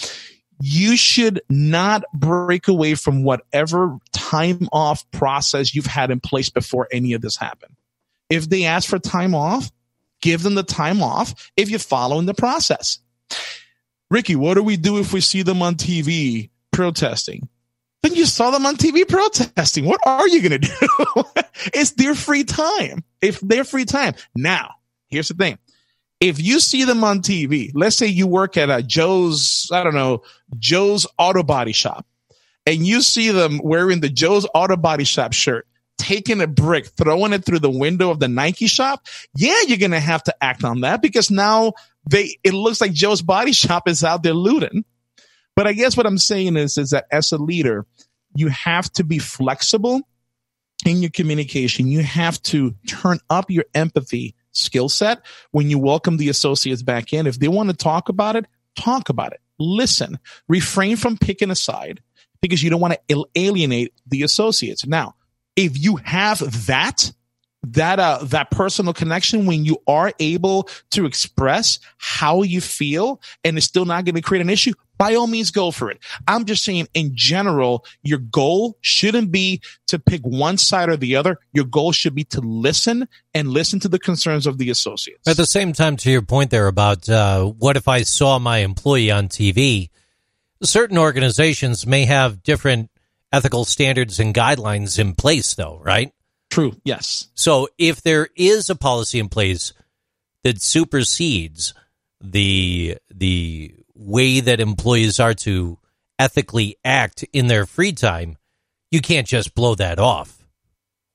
[0.59, 6.88] you should not break away from whatever time off process you've had in place before
[6.91, 7.76] any of this happened.
[8.30, 9.72] If they ask for time off,
[10.22, 12.99] give them the time off if you're following the process.
[14.09, 17.49] Ricky, what do we do if we see them on TV protesting?
[18.03, 19.86] Then you saw them on TV protesting.
[19.86, 21.24] What are you going to do?
[21.74, 23.03] it's their free time.
[23.22, 24.13] If their free time.
[24.36, 24.76] Now,
[25.07, 25.57] here's the thing.
[26.20, 29.93] If you see them on TV, let's say you work at a Joe's, I don't
[29.93, 30.24] know,
[30.57, 32.05] Joe's auto body shop
[32.68, 35.65] and you see them wearing the Joe's auto body shop shirt
[35.97, 39.91] taking a brick, throwing it through the window of the Nike shop, yeah, you're going
[39.91, 41.73] to have to act on that because now
[42.09, 44.85] they, it looks like Joe's body shop is out there looting.
[45.55, 47.85] But I guess what I'm saying is, is that as a leader,
[48.35, 50.01] you have to be flexible
[50.85, 51.87] in your communication.
[51.87, 55.21] You have to turn up your empathy skill set
[55.51, 57.27] when you welcome the associates back in.
[57.27, 58.45] If they want to talk about it,
[58.75, 59.41] talk about it.
[59.59, 62.01] Listen, refrain from picking a side
[62.41, 64.85] because you don't want to alienate the associates.
[64.85, 65.15] Now,
[65.58, 67.12] if you have that,
[67.64, 73.58] that uh that personal connection when you are able to express how you feel and
[73.58, 75.99] it's still not going to create an issue by all means go for it.
[76.28, 81.16] I'm just saying in general your goal shouldn't be to pick one side or the
[81.16, 81.39] other.
[81.51, 85.28] Your goal should be to listen and listen to the concerns of the associates.
[85.28, 88.60] At the same time to your point there about uh, what if i saw my
[88.60, 89.89] employee on tv
[90.64, 92.89] certain organizations may have different
[93.32, 96.13] ethical standards and guidelines in place, though, right?
[96.49, 96.75] True.
[96.84, 97.28] Yes.
[97.36, 99.73] So if there is a policy in place
[100.43, 101.73] that supersedes
[102.21, 105.78] the the way that employees are to
[106.19, 108.38] ethically act in their free time,
[108.91, 110.38] you can't just blow that off.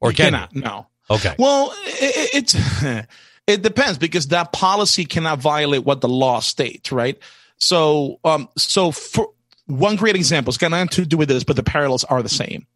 [0.01, 0.55] Or you can cannot.
[0.55, 0.87] No.
[1.11, 1.35] Okay.
[1.39, 3.07] Well, it, it
[3.47, 7.19] it depends because that policy cannot violate what the law states, right?
[7.57, 9.32] So, um, so for
[9.79, 12.29] one great example, it's got nothing to do with this, but the parallels are the
[12.29, 12.67] same.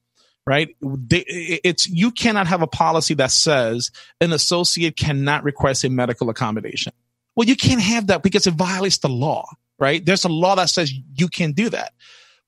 [0.47, 0.77] right?
[0.81, 3.91] They, it's you cannot have a policy that says
[4.21, 6.93] an associate cannot request a medical accommodation.
[7.35, 9.47] Well, you can't have that because it violates the law,
[9.79, 10.05] right?
[10.05, 11.93] There's a law that says you can do that.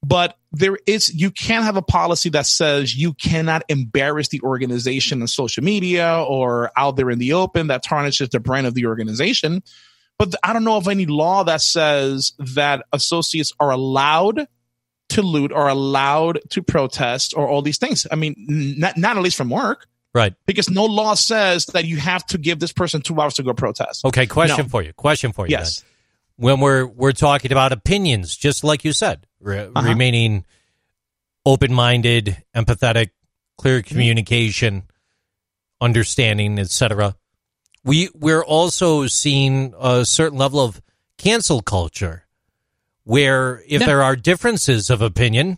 [0.01, 5.21] But there is, you can't have a policy that says you cannot embarrass the organization
[5.21, 8.87] on social media or out there in the open that tarnishes the brand of the
[8.87, 9.61] organization.
[10.19, 14.49] But I don't know of any law that says that associates are allowed
[15.11, 18.07] to loot or allowed to protest or all these things.
[18.11, 18.35] I mean,
[18.79, 19.87] not, not at least from work.
[20.15, 20.35] Right.
[20.47, 23.55] Because no law says that you have to give this person two hours to go
[23.55, 24.05] protest.
[24.05, 24.69] Okay, question no.
[24.69, 24.93] for you.
[24.95, 25.53] Question for you.
[25.53, 25.81] Yes.
[25.81, 25.89] Then.
[26.37, 29.89] When we're we're talking about opinions, just like you said, re- uh-huh.
[29.89, 30.45] remaining
[31.45, 33.11] open minded, empathetic,
[33.57, 33.89] clear mm-hmm.
[33.89, 35.85] communication, mm-hmm.
[35.85, 37.17] understanding, etc.
[37.89, 40.83] We we're also seeing a certain level of
[41.17, 42.27] cancel culture
[43.05, 45.57] where if there are differences of opinion,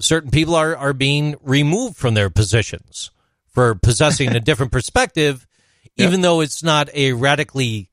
[0.00, 3.12] certain people are, are being removed from their positions
[3.46, 5.46] for possessing a different perspective,
[5.94, 7.90] even though it's not a radically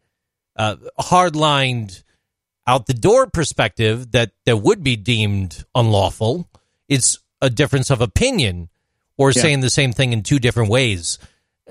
[0.55, 2.01] uh, hard-lined
[2.65, 6.49] out the door perspective that, that would be deemed unlawful.
[6.89, 8.69] It's a difference of opinion
[9.15, 9.43] or yeah.
[9.43, 11.19] saying the same thing in two different ways.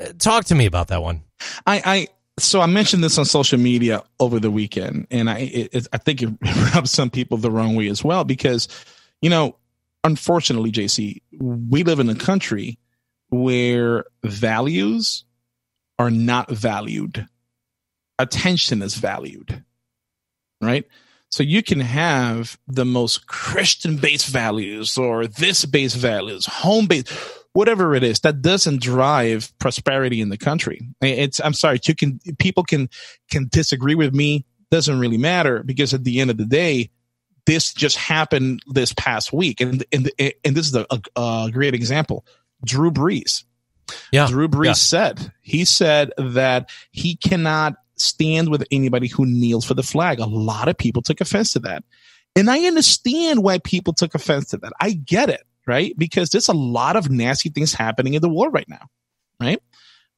[0.01, 1.23] Uh, talk to me about that one.
[1.66, 2.09] I, I
[2.39, 6.22] so I mentioned this on social media over the weekend, and I it, I think
[6.22, 6.30] it
[6.74, 8.68] rubs some people the wrong way as well because,
[9.22, 9.57] you know,
[10.05, 12.78] unfortunately, JC, we live in a country
[13.30, 15.24] where values
[15.99, 17.26] are not valued,
[18.18, 19.64] attention is valued,
[20.61, 20.84] right?
[21.30, 27.11] So you can have the most Christian based values or this based values, home based
[27.57, 30.87] whatever it is that doesn't drive prosperity in the country.
[31.01, 32.91] It's i'm sorry you can people can
[33.31, 36.91] can disagree with me doesn't really matter because at the end of the day
[37.47, 39.63] this just happened this past week.
[39.63, 40.87] And and, and this is a,
[41.17, 42.27] a, great example.
[42.65, 43.45] Drew brees.
[44.13, 44.27] Yeah.
[44.27, 44.73] Drew brees yeah.
[44.73, 50.19] said he said that he cannot stand with anybody who kneels for the flag.
[50.19, 51.85] A lot of people took offense to that.
[52.35, 54.75] And i understand why people took offense to that.
[54.79, 55.93] I get it right?
[55.97, 58.89] Because there's a lot of nasty things happening in the world right now,
[59.41, 59.61] right?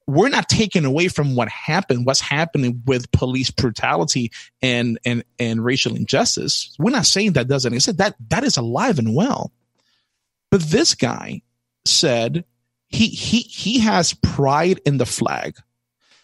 [0.06, 4.32] We're not taking away from what happened, what's happening with police brutality
[4.62, 6.74] and and and racial injustice.
[6.78, 7.98] We're not saying that doesn't exist.
[7.98, 9.52] That that is alive and well.
[10.50, 11.42] But this guy
[11.84, 12.44] said
[12.88, 15.56] he he he has pride in the flag.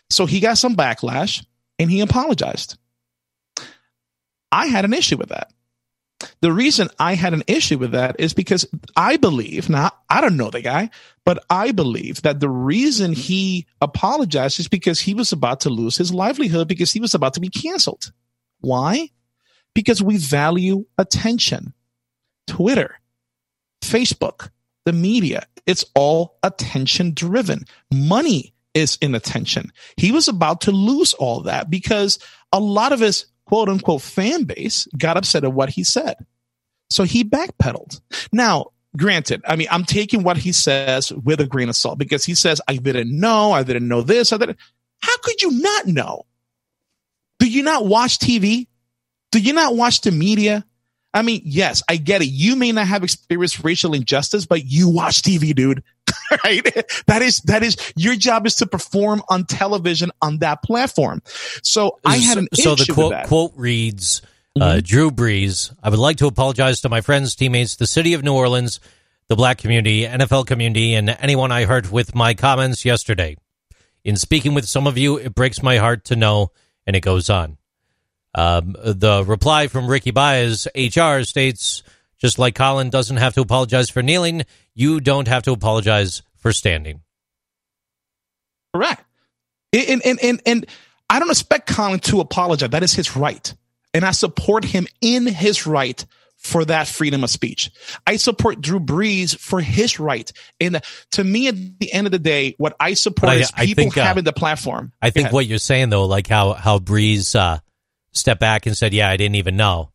[0.08, 1.44] So he got some backlash
[1.78, 2.78] and he apologized.
[4.50, 5.52] I had an issue with that.
[6.40, 10.36] The reason I had an issue with that is because I believe, now I don't
[10.36, 10.90] know the guy,
[11.24, 15.96] but I believe that the reason he apologized is because he was about to lose
[15.96, 18.12] his livelihood because he was about to be canceled.
[18.60, 19.10] Why?
[19.74, 21.74] Because we value attention.
[22.46, 23.00] Twitter,
[23.82, 24.50] Facebook,
[24.84, 27.64] the media, it's all attention driven.
[27.92, 29.72] Money is in attention.
[29.96, 32.18] He was about to lose all that because
[32.52, 36.16] a lot of his quote unquote fan base got upset at what he said.
[36.90, 38.00] So he backpedaled.
[38.32, 42.24] Now, granted, I mean, I'm taking what he says with a grain of salt because
[42.24, 44.58] he says, I didn't know, I didn't know this, I didn't.
[45.00, 46.26] How could you not know?
[47.38, 48.68] Do you not watch TV?
[49.32, 50.64] Do you not watch the media?
[51.12, 52.26] I mean, yes, I get it.
[52.26, 55.82] You may not have experienced racial injustice, but you watch TV, dude.
[56.44, 56.64] right?
[57.06, 61.22] That is, that is, your job is to perform on television on that platform.
[61.62, 64.22] So I had an so, so the quote, quote reads,
[64.56, 64.78] uh, mm-hmm.
[64.80, 68.34] Drew Brees, I would like to apologize to my friends, teammates, the city of New
[68.34, 68.80] Orleans,
[69.28, 73.36] the black community, NFL community, and anyone I hurt with my comments yesterday.
[74.04, 76.52] In speaking with some of you, it breaks my heart to know,
[76.86, 77.56] and it goes on.
[78.34, 81.82] Um, the reply from Ricky Baez, HR, states,
[82.24, 86.54] just like Colin doesn't have to apologize for kneeling, you don't have to apologize for
[86.54, 87.02] standing.
[88.74, 89.04] Correct.
[89.74, 90.66] And, and, and, and
[91.10, 92.70] I don't expect Colin to apologize.
[92.70, 93.52] That is his right.
[93.92, 96.02] And I support him in his right
[96.38, 97.70] for that freedom of speech.
[98.06, 100.32] I support Drew Brees for his right.
[100.58, 103.84] And to me, at the end of the day, what I support I, is people
[103.84, 104.94] think, uh, having the platform.
[105.02, 107.58] I think what you're saying though, like how, how Brees, uh,
[108.12, 109.90] stepped back and said, yeah, I didn't even know.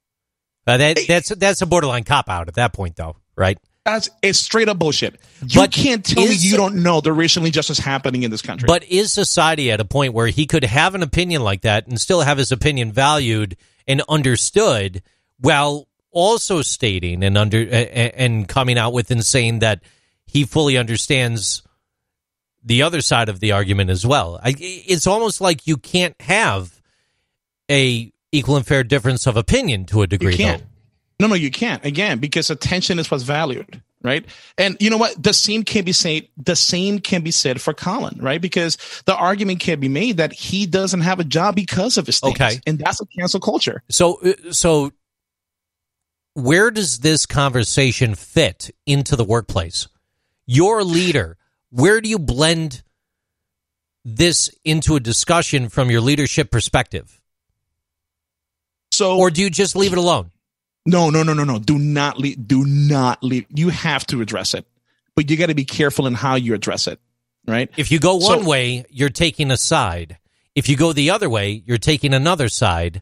[0.70, 3.58] Uh, that, that's, that's a borderline cop out at that point though, right?
[3.86, 5.16] That's it's straight up bullshit.
[5.42, 8.42] You but can't tell is, me you don't know the racial injustice happening in this
[8.42, 8.68] country.
[8.68, 12.00] But is society at a point where he could have an opinion like that and
[12.00, 13.58] still have his opinion valued
[13.88, 15.02] and understood
[15.40, 19.82] while also stating and under and coming out with and saying that
[20.26, 21.64] he fully understands
[22.64, 24.40] the other side of the argument as well.
[24.44, 26.80] I, it's almost like you can't have
[27.72, 30.32] a equal and fair difference of opinion to a degree.
[30.32, 30.64] You can't.
[31.20, 31.84] No, no, you can't.
[31.84, 33.82] Again, because attention is what's valued.
[34.02, 34.26] right?
[34.58, 35.22] And you know what?
[35.22, 36.30] The same can be said.
[36.38, 38.40] The same can be said for Colin, right?
[38.42, 42.20] Because the argument can be made that he doesn't have a job because of his
[42.22, 42.62] things, Okay.
[42.66, 43.84] and that's a cancel culture.
[43.90, 44.92] So, uh, so
[46.36, 49.90] where does this conversation fit into the workplace?
[50.46, 51.38] You're leader.
[51.72, 52.84] Where do you blend
[54.06, 57.19] this into a discussion from your leadership perspective?
[59.00, 60.32] So, Or do you just leave it alone?
[60.86, 61.58] no, no, no, no, no.
[61.58, 62.46] Do not leave.
[62.48, 63.46] Do not leave.
[63.54, 64.66] You have to address it,
[65.16, 67.00] but you got to be careful in how you address it,
[67.48, 67.70] right?
[67.78, 70.18] If you go one So- way, you're taking a side.
[70.56, 73.02] If you go the other way, you're taking another side.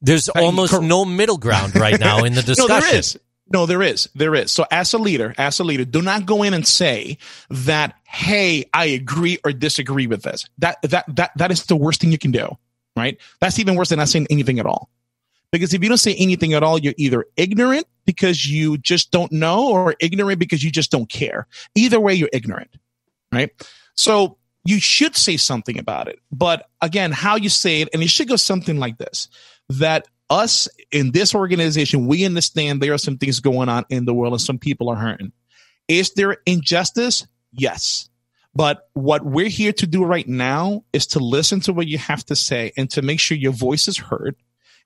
[0.00, 2.62] There's almost cor- no middle ground right now in the discussion.
[2.78, 3.18] No, there is.
[3.48, 4.08] No, there is.
[4.14, 4.52] There is.
[4.52, 7.18] So as a leader, as a leader, do not go in and say
[7.50, 10.44] that, hey, I agree or disagree with this.
[10.58, 12.56] That that that that is the worst thing you can do.
[12.96, 13.18] Right?
[13.40, 14.90] That's even worse than not saying anything at all.
[15.52, 19.32] Because if you don't say anything at all, you're either ignorant because you just don't
[19.32, 21.46] know or ignorant because you just don't care.
[21.74, 22.70] Either way, you're ignorant.
[23.32, 23.50] Right?
[23.94, 26.18] So you should say something about it.
[26.32, 29.28] But again, how you say it, and it should go something like this
[29.68, 34.14] that us in this organization, we understand there are some things going on in the
[34.14, 35.32] world and some people are hurting.
[35.88, 37.26] Is there injustice?
[37.52, 38.08] Yes.
[38.54, 42.24] But what we're here to do right now is to listen to what you have
[42.26, 44.34] to say and to make sure your voice is heard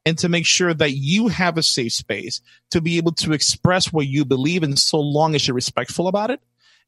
[0.07, 2.41] and to make sure that you have a safe space
[2.71, 6.31] to be able to express what you believe in so long as you're respectful about
[6.31, 6.41] it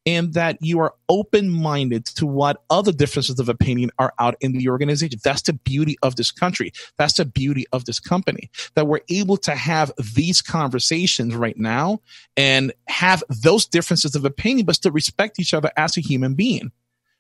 [0.05, 4.53] and that you are open minded to what other differences of opinion are out in
[4.53, 5.21] the organization.
[5.23, 6.73] That's the beauty of this country.
[6.99, 12.01] That's the beauty of this company that we're able to have these conversations right now
[12.37, 16.73] and have those differences of opinion, but still respect each other as a human being.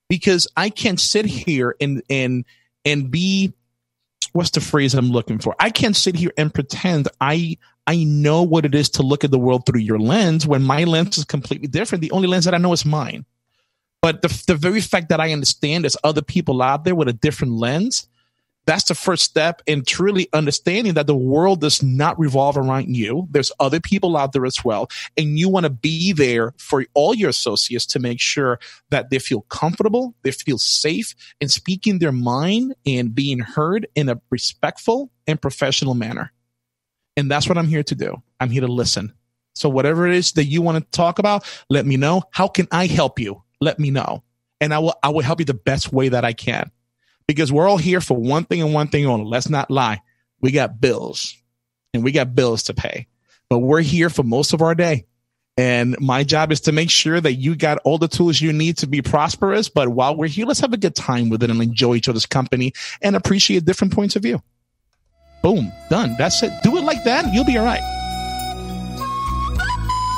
[0.09, 2.45] Because I can't sit here and, and,
[2.85, 3.55] and be,
[4.33, 5.55] what's the phrase I'm looking for?
[5.59, 9.31] I can't sit here and pretend I I know what it is to look at
[9.31, 12.03] the world through your lens when my lens is completely different.
[12.03, 13.25] The only lens that I know is mine.
[14.01, 17.13] But the, the very fact that I understand there's other people out there with a
[17.13, 18.09] different lens,
[18.65, 23.27] that's the first step in truly understanding that the world does not revolve around you.
[23.31, 24.89] There's other people out there as well.
[25.17, 28.61] And you want to be there for all your associates to make sure
[28.91, 34.09] that they feel comfortable, they feel safe in speaking their mind and being heard in
[34.09, 36.33] a respectful and professional manner.
[37.17, 38.23] And that's what I'm here to do.
[38.41, 39.13] I'm here to listen.
[39.55, 42.23] So whatever it is that you want to talk about, let me know.
[42.31, 43.43] How can I help you?
[43.61, 44.23] Let me know.
[44.61, 46.71] And I will I will help you the best way that I can.
[47.27, 49.27] Because we're all here for one thing and one thing only.
[49.27, 50.03] Let's not lie.
[50.41, 51.37] We got bills
[51.95, 53.07] and we got bills to pay.
[53.49, 55.07] But we're here for most of our day.
[55.59, 58.79] And my job is to make sure that you got all the tools you need
[58.79, 59.69] to be prosperous.
[59.69, 62.25] But while we're here, let's have a good time with it and enjoy each other's
[62.25, 64.43] company and appreciate different points of view.
[65.43, 66.15] Boom, done.
[66.17, 66.53] That's it.
[66.63, 67.33] Do it like that.
[67.35, 67.83] You'll be all right.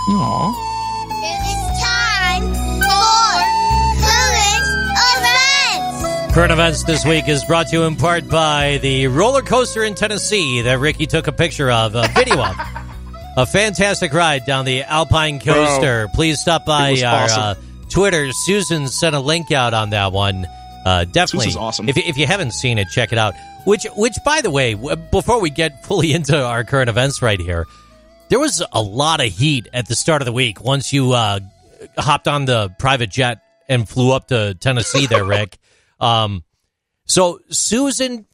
[0.06, 0.70] Aw.
[1.26, 2.44] It's time
[2.78, 3.63] for
[6.34, 6.82] current events.
[6.82, 10.80] This week is brought to you in part by the roller coaster in Tennessee that
[10.80, 12.56] Ricky took a picture of, a video of.
[13.36, 16.08] A fantastic ride down the Alpine Coaster.
[16.12, 17.40] Please stop by our awesome.
[17.40, 17.54] uh,
[17.88, 18.32] Twitter.
[18.32, 20.44] Susan sent a link out on that one.
[20.84, 21.88] Uh, definitely, Susan's awesome.
[21.88, 23.34] If, if you haven't seen it, check it out.
[23.64, 27.40] Which, which, by the way, w- before we get fully into our current events right
[27.40, 27.64] here,
[28.28, 31.38] there was a lot of heat at the start of the week once you uh,
[31.96, 35.58] hopped on the private jet and flew up to Tennessee there, Rick.
[36.04, 36.44] Um,
[37.06, 38.26] so Susan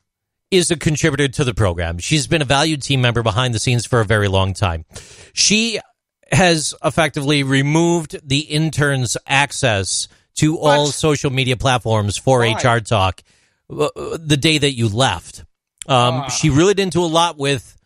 [0.51, 1.99] is a contributor to the program.
[1.99, 4.85] She's been a valued team member behind the scenes for a very long time.
[5.33, 5.79] She
[6.33, 12.53] has effectively removed the interns' access to all social media platforms for Why?
[12.53, 13.23] HR Talk
[13.69, 15.45] uh, the day that you left.
[15.89, 17.77] Um, She really didn't do a lot with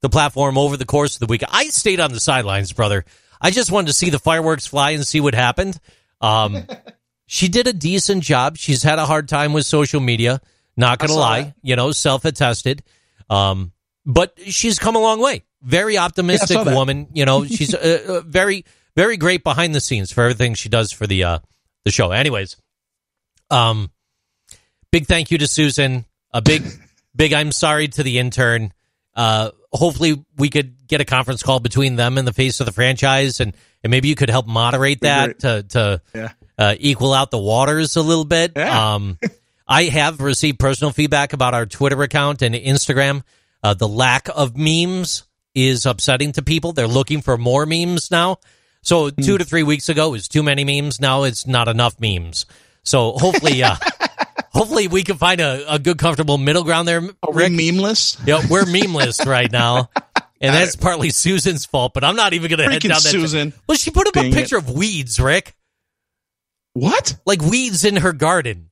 [0.00, 1.42] the platform over the course of the week.
[1.48, 3.04] I stayed on the sidelines, brother.
[3.40, 5.78] I just wanted to see the fireworks fly and see what happened.
[6.20, 6.66] Um,
[7.34, 8.56] she did a decent job.
[8.56, 10.40] She's had a hard time with social media.
[10.76, 11.54] Not gonna lie, that.
[11.62, 12.84] you know, self attested.
[13.28, 13.72] Um,
[14.06, 15.42] but she's come a long way.
[15.60, 16.76] Very optimistic Yeah, I saw that.
[16.76, 17.08] woman.
[17.12, 20.92] You know, she's uh, uh, very, very great behind the scenes for everything she does
[20.92, 21.38] for the uh,
[21.84, 22.12] the show.
[22.12, 22.56] Anyways,
[23.50, 23.90] um,
[24.92, 26.04] big thank you to Susan.
[26.32, 26.62] A big,
[27.16, 28.72] big I'm sorry to the intern.
[29.12, 32.72] Uh, hopefully we could get a conference call between them and the face of the
[32.72, 36.28] franchise, and, and maybe you could help moderate that to to Yeah.
[36.58, 38.52] Uh, equal out the waters a little bit.
[38.56, 38.94] Yeah.
[38.94, 39.18] Um,
[39.66, 43.22] I have received personal feedback about our Twitter account and Instagram.
[43.62, 45.24] Uh, the lack of memes
[45.54, 46.72] is upsetting to people.
[46.72, 48.38] They're looking for more memes now.
[48.82, 49.22] So Hmm.
[49.22, 51.00] two to three weeks ago was too many memes.
[51.00, 52.44] Now it's not enough memes.
[52.82, 53.76] So hopefully, uh,
[54.52, 56.98] hopefully we can find a, a good, comfortable middle ground there.
[57.22, 57.52] Are we Rick.
[57.52, 58.18] memeless?
[58.26, 59.88] Yeah, we're memeless right now.
[60.40, 63.00] And that's partly Susan's fault, but I'm not even going to head down that.
[63.00, 63.54] Susan.
[63.66, 64.34] Well, she put up a Dang it.
[64.34, 65.54] picture of weeds, Rick,
[66.74, 67.16] What?
[67.24, 68.70] like weeds in her garden.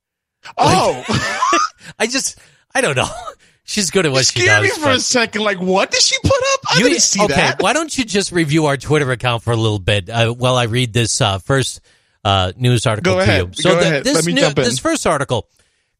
[0.58, 1.04] Oh,
[1.98, 2.38] I just,
[2.74, 3.08] I don't know.
[3.64, 4.78] She's good at what she scared me does.
[4.78, 5.42] for a second.
[5.42, 6.60] Like, what did she put up?
[6.74, 7.62] I You- didn't see okay, that.
[7.62, 10.64] why don't you just review our Twitter account for a little bit uh, while I
[10.64, 11.80] read this uh, first
[12.24, 13.56] uh, news article Go to ahead.
[13.56, 13.62] you?
[13.62, 14.04] So Go the- ahead.
[14.04, 14.64] this Let me new- jump in.
[14.64, 15.48] this first article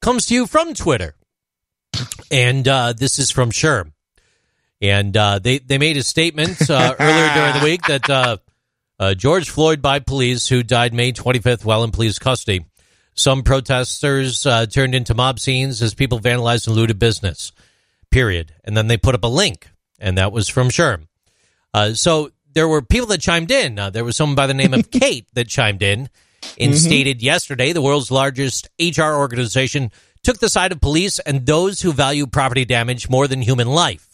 [0.00, 1.14] comes to you from Twitter,
[2.32, 3.92] and uh, this is from SHRM.
[4.80, 8.10] And uh, they they made a statement uh, earlier during the week that
[9.02, 12.64] uh, George Floyd by police, who died May 25th while in police custody.
[13.14, 17.50] Some protesters uh, turned into mob scenes as people vandalized and looted business.
[18.12, 18.54] Period.
[18.62, 19.68] And then they put up a link,
[19.98, 21.08] and that was from SHRM.
[21.74, 23.76] Uh, so there were people that chimed in.
[23.76, 26.08] Uh, there was someone by the name of Kate that chimed in
[26.60, 29.90] and stated yesterday the world's largest HR organization
[30.22, 34.12] took the side of police and those who value property damage more than human life.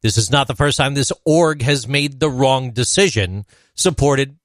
[0.00, 3.44] This is not the first time this org has made the wrong decision,
[3.78, 4.36] supported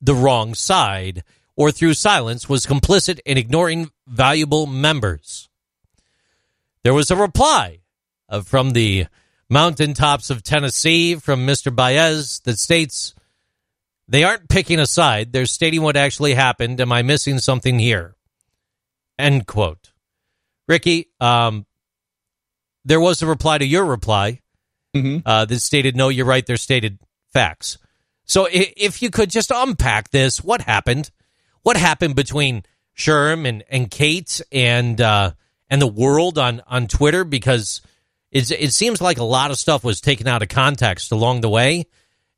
[0.00, 1.22] the wrong side,
[1.56, 5.48] or through silence was complicit in ignoring valuable members.
[6.82, 7.80] There was a reply
[8.28, 9.06] uh, from the
[9.48, 11.74] mountaintops of Tennessee from Mr.
[11.74, 13.14] Baez that states
[14.08, 15.32] they aren't picking a side.
[15.32, 16.80] They're stating what actually happened.
[16.80, 18.14] Am I missing something here?
[19.18, 19.92] End quote.
[20.68, 21.64] Ricky, um,
[22.84, 24.40] there was a reply to your reply
[24.94, 25.22] Mhm.
[25.24, 26.44] uh, that stated, no, you're right.
[26.44, 26.98] They're stated
[27.32, 27.78] facts.
[28.26, 31.10] So if you could just unpack this, what happened?
[31.62, 32.64] What happened between
[32.96, 35.32] SHRM and, and Kate and uh,
[35.70, 37.24] and the world on, on Twitter?
[37.24, 37.80] Because
[38.30, 41.48] it's, it seems like a lot of stuff was taken out of context along the
[41.48, 41.86] way.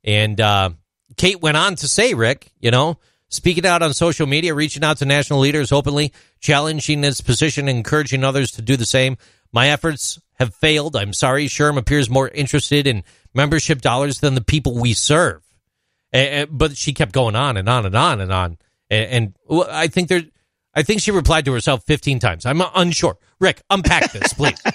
[0.03, 0.71] And uh,
[1.17, 2.99] Kate went on to say, Rick, you know,
[3.29, 8.23] speaking out on social media, reaching out to national leaders openly, challenging his position, encouraging
[8.23, 9.17] others to do the same.
[9.51, 10.95] My efforts have failed.
[10.95, 11.47] I'm sorry.
[11.47, 13.03] SHRM appears more interested in
[13.33, 15.43] membership dollars than the people we serve.
[16.13, 18.57] A- a- but she kept going on and on and on and on.
[18.89, 20.23] And, and well, I think there,
[20.73, 22.45] I think she replied to herself 15 times.
[22.45, 23.17] I'm unsure.
[23.39, 24.61] Rick, unpack this, please.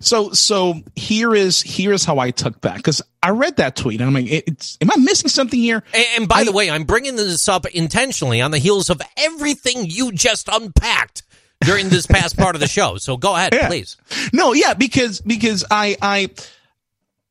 [0.00, 4.00] So, so here is here is how I took that because I read that tweet
[4.00, 5.82] and I'm like, it- it's am I missing something here?
[5.92, 9.86] And, and by the way, I'm bringing this up intentionally on the heels of everything
[9.90, 11.24] you just unpacked
[11.64, 12.98] during this past part of the show.
[12.98, 13.66] So go ahead, Yeah.
[13.66, 13.96] please.
[14.32, 16.28] No, yeah, because because I I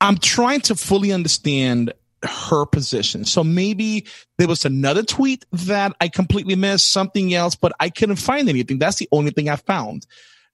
[0.01, 1.93] I'm trying to fully understand
[2.23, 3.25] her position.
[3.25, 4.05] So maybe
[4.37, 8.79] there was another tweet that I completely missed, something else, but I couldn't find anything.
[8.79, 10.05] That's the only thing I found.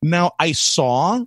[0.02, 1.24] Now I saw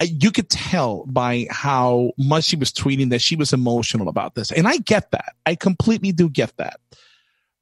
[0.00, 4.34] uh, you could tell by how much she was tweeting that she was emotional about
[4.34, 4.52] this.
[4.52, 5.34] And I get that.
[5.46, 6.80] I completely do get that.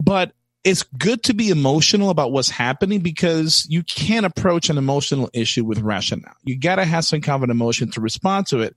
[0.03, 0.33] But
[0.65, 5.65] it's good to be emotional about what's happening because you can't approach an emotional issue
[5.65, 6.35] with rationale.
[6.43, 8.75] You got to have some kind of an emotion to respond to it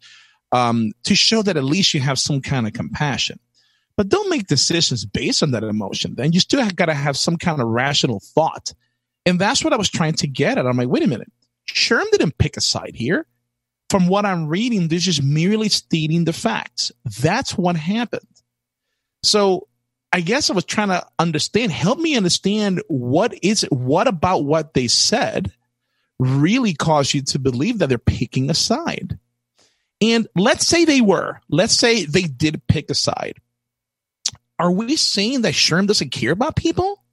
[0.52, 3.40] um, to show that at least you have some kind of compassion.
[3.96, 6.16] But don't make decisions based on that emotion.
[6.16, 8.74] Then you still got to have some kind of rational thought.
[9.26, 10.68] And that's what I was trying to get at.
[10.68, 11.32] I'm like, wait a minute.
[11.70, 13.26] SHRM didn't pick a side here.
[13.90, 16.92] From what I'm reading, this is merely stating the facts.
[17.22, 18.28] That's what happened.
[19.24, 19.68] So
[20.14, 24.74] I guess I was trying to understand, help me understand what is what about what
[24.74, 25.52] they said
[26.20, 29.18] really caused you to believe that they're picking a side.
[30.02, 33.38] And let's say they were, let's say they did pick a side.
[34.60, 37.04] Are we saying that SHRM doesn't care about people?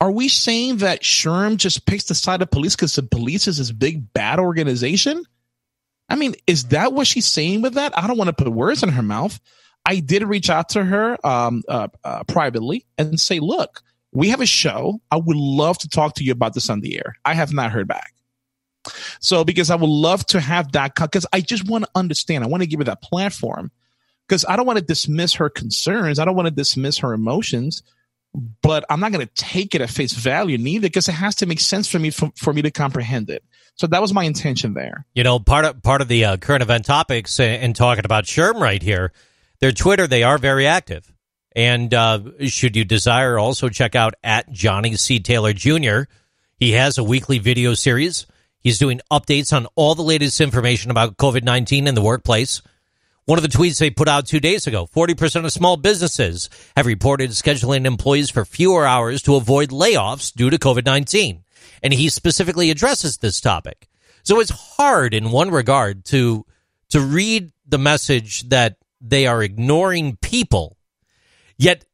[0.00, 3.58] Are we saying that SHRM just picks the side of police because the police is
[3.58, 5.24] this big bad organization?
[6.08, 7.96] I mean, is that what she's saying with that?
[7.96, 9.40] I don't want to put words in her mouth.
[9.86, 13.82] I did reach out to her um, uh, uh, privately and say, look,
[14.12, 15.00] we have a show.
[15.10, 17.16] I would love to talk to you about this on the air.
[17.24, 18.14] I have not heard back.
[19.20, 22.48] So, because I would love to have that, because I just want to understand, I
[22.48, 23.70] want to give her that platform
[24.26, 26.18] because I don't want to dismiss her concerns.
[26.18, 27.82] I don't want to dismiss her emotions,
[28.62, 31.46] but I'm not going to take it at face value neither because it has to
[31.46, 33.44] make sense for me for, for me to comprehend it.
[33.76, 35.04] So that was my intention there.
[35.14, 38.24] You know, part of part of the uh, current event topics and, and talking about
[38.24, 39.12] SHRM right here,
[39.60, 41.10] their Twitter they are very active.
[41.56, 46.02] And uh, should you desire, also check out at Johnny C Taylor Jr.
[46.56, 48.26] He has a weekly video series.
[48.64, 52.62] He's doing updates on all the latest information about COVID nineteen in the workplace.
[53.26, 56.86] One of the tweets they put out two days ago 40% of small businesses have
[56.86, 61.44] reported scheduling employees for fewer hours to avoid layoffs due to COVID 19.
[61.82, 63.88] And he specifically addresses this topic.
[64.22, 66.46] So it's hard in one regard to,
[66.90, 70.78] to read the message that they are ignoring people,
[71.58, 71.84] yet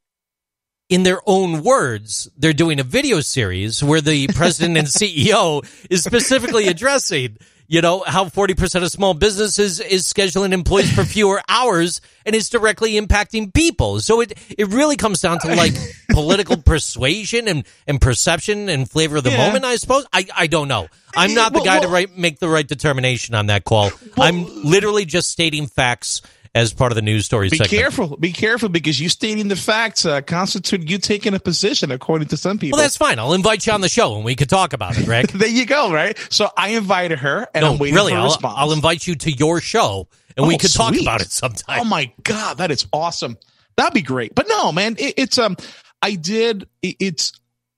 [0.91, 6.05] in their own words, they're doing a video series where the president and CEO is
[6.05, 7.39] specifically addressing
[7.69, 12.49] you know how 40% of small businesses is scheduling employees for fewer hours and is
[12.49, 14.01] directly impacting people.
[14.01, 15.75] So it it really comes down to like
[16.11, 19.47] political persuasion and and perception and flavor of the Yeah.
[19.47, 20.05] moment i suppose.
[20.13, 20.89] I i don't know.
[21.17, 23.93] I'm not the Well, guy to well- right, make the right determination on that call.
[24.19, 26.23] I'm literally just stating facts
[26.55, 27.71] as part of the news story Be segment.
[27.71, 28.17] careful.
[28.17, 32.37] Be careful because you stating the facts uh, constitute you taking a position according to
[32.37, 32.77] some people.
[32.77, 35.07] well that's fine i'll invite you on the show and we could talk about it
[35.07, 36.19] rick there you go, right?
[36.31, 38.55] So I invited her and no I'm waiting really for a I'll, response.
[38.59, 41.85] I'll invite you to your show and we Oh, could talk about it sometime Oh
[41.85, 43.37] my god, that is awesome.
[43.77, 44.35] That'd be great.
[44.35, 45.57] But no, man, it, it's um,
[46.03, 46.69] I did.
[46.83, 47.33] It, it's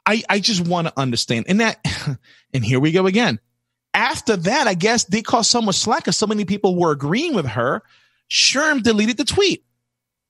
[0.07, 1.79] I I just want to understand, and that,
[2.55, 3.39] and here we go again.
[3.95, 7.35] After that, I guess they caught so much slack because so many people were agreeing
[7.35, 7.83] with her.
[8.33, 9.65] SHRM deleted the tweet,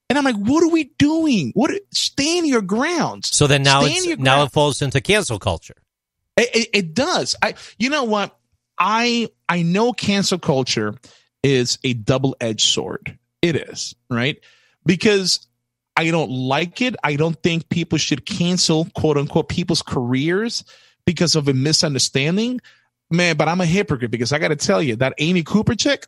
[0.09, 1.51] and I'm like, what are we doing?
[1.53, 1.71] What?
[1.93, 3.35] Stand your grounds.
[3.35, 5.77] so then now it's now it falls into cancel culture
[6.35, 7.35] It, it, it does.
[7.41, 8.37] I, you know what?
[8.77, 10.95] I, I know cancel culture
[11.43, 13.17] is a double edged sword.
[13.41, 14.37] It is right
[14.85, 15.47] because
[15.95, 16.95] I don't like it.
[17.03, 20.63] I don't think people should cancel quote unquote people's careers
[21.05, 22.59] because of a misunderstanding.
[23.11, 26.07] Man, but I'm a hypocrite because I got to tell you that Amy Cooper chick,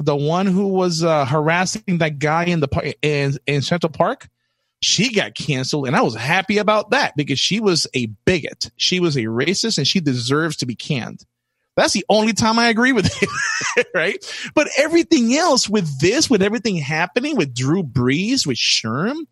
[0.00, 4.28] the one who was uh, harassing that guy in the par- in, in Central Park,
[4.80, 8.70] she got canceled and i was happy about that because she was a bigot.
[8.76, 11.24] She was a racist and she deserves to be canned.
[11.76, 14.50] That's the only time i agree with it right?
[14.54, 19.26] But everything else with this with everything happening with drew brees with SHRM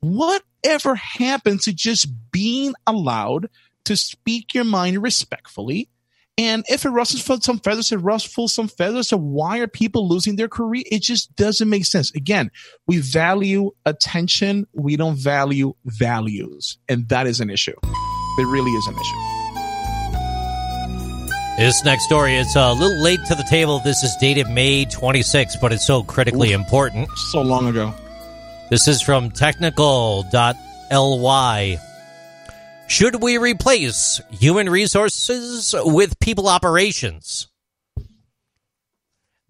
[0.00, 3.48] whatever happened to just being allowed
[3.84, 5.88] to speak your mind respectfully
[6.36, 9.06] and if it ruffles some feathers, it ruffles some feathers.
[9.08, 10.82] So why are people losing their career?
[10.90, 12.12] It just doesn't make sense.
[12.14, 12.50] Again,
[12.88, 14.66] we value attention.
[14.72, 16.76] We don't value values.
[16.88, 17.76] And that is an issue.
[18.38, 19.20] It really is an issue.
[21.56, 23.78] This next story is a little late to the table.
[23.78, 27.08] This is dated May 26th, but it's so critically important.
[27.30, 27.94] So long ago.
[28.70, 31.78] This is from technical.ly.
[32.86, 37.48] Should we replace human resources with people operations?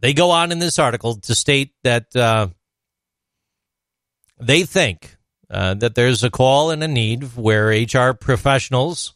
[0.01, 2.49] They go on in this article to state that uh,
[4.41, 5.17] they think
[5.51, 9.15] uh, that there's a call and a need where HR professionals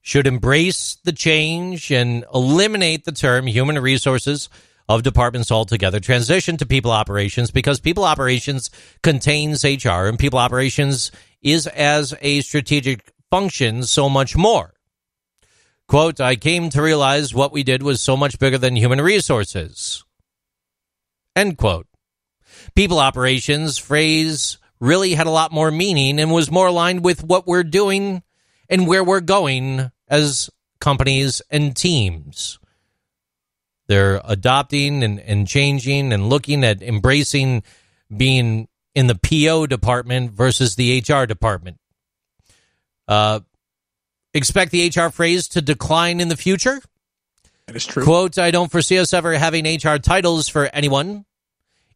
[0.00, 4.48] should embrace the change and eliminate the term human resources
[4.88, 8.70] of departments altogether, transition to people operations because people operations
[9.02, 14.74] contains HR and people operations is as a strategic function so much more.
[15.88, 20.04] Quote, I came to realize what we did was so much bigger than human resources.
[21.34, 21.86] End quote.
[22.74, 27.46] People operations phrase really had a lot more meaning and was more aligned with what
[27.46, 28.22] we're doing
[28.68, 32.58] and where we're going as companies and teams.
[33.86, 37.62] They're adopting and, and changing and looking at embracing
[38.14, 41.78] being in the PO department versus the HR department.
[43.12, 43.40] Uh,
[44.32, 46.80] expect the HR phrase to decline in the future.
[47.66, 48.04] That is true.
[48.04, 51.26] Quote, I don't foresee us ever having HR titles for anyone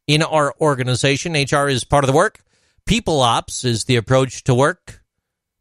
[0.07, 1.33] in our organization.
[1.33, 2.41] HR is part of the work.
[2.85, 5.03] People ops is the approach to work.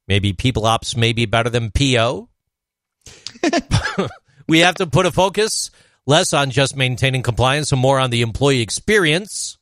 [0.09, 2.27] Maybe people ops may be better than PO.
[4.47, 5.71] we have to put a focus
[6.05, 9.57] less on just maintaining compliance and more on the employee experience.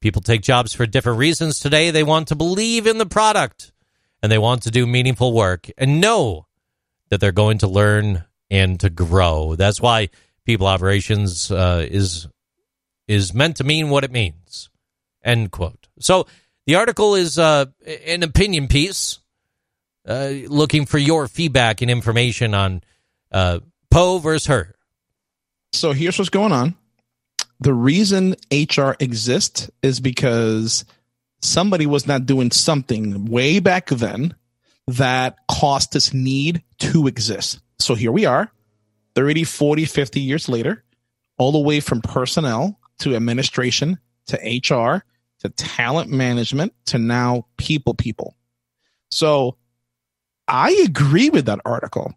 [0.00, 1.90] People take jobs for different reasons today.
[1.90, 3.71] They want to believe in the product
[4.22, 6.46] and they want to do meaningful work and know
[7.10, 9.56] that they're going to learn and to grow.
[9.56, 10.10] That's why
[10.44, 12.28] people operations uh, is
[13.08, 14.70] is meant to mean what it means.
[15.24, 15.88] End quote.
[16.00, 16.26] So
[16.66, 17.66] the article is uh,
[18.06, 19.18] an opinion piece,
[20.06, 22.82] uh, looking for your feedback and information on
[23.30, 24.74] uh, Poe versus her.
[25.72, 26.74] So here's what's going on.
[27.60, 30.84] The reason HR exists is because
[31.42, 34.34] somebody was not doing something way back then
[34.86, 37.60] that caused this need to exist.
[37.78, 38.50] So here we are,
[39.14, 40.84] 30, 40, 50 years later,
[41.38, 45.04] all the way from personnel to administration to HR
[45.40, 48.36] to talent management to now people people.
[49.10, 49.56] So
[50.46, 52.14] I agree with that article.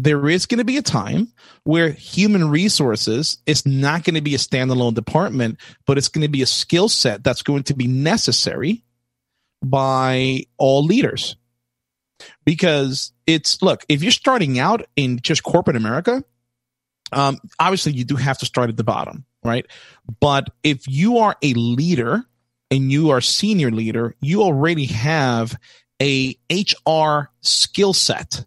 [0.00, 1.32] There is going to be a time
[1.64, 6.28] where human resources is not going to be a standalone department, but it's going to
[6.28, 8.84] be a skill set that's going to be necessary
[9.62, 11.36] by all leaders.
[12.44, 16.22] Because it's, look, if you're starting out in just corporate America,
[17.12, 19.66] um, obviously you do have to start at the bottom, right?
[20.20, 22.24] But if you are a leader
[22.70, 25.58] and you are senior leader, you already have
[26.00, 28.44] a HR skill set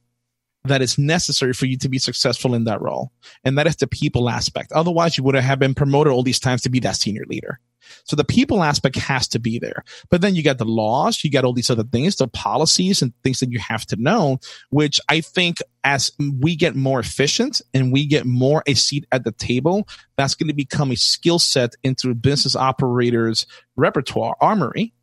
[0.63, 3.11] that is necessary for you to be successful in that role.
[3.43, 4.71] And that is the people aspect.
[4.71, 7.59] Otherwise, you would have been promoted all these times to be that senior leader.
[8.05, 9.83] So the people aspect has to be there.
[10.09, 13.13] But then you got the laws, you got all these other things, the policies and
[13.23, 14.39] things that you have to know,
[14.69, 19.23] which I think as we get more efficient and we get more a seat at
[19.23, 24.93] the table, that's going to become a skill set into business operators repertoire armory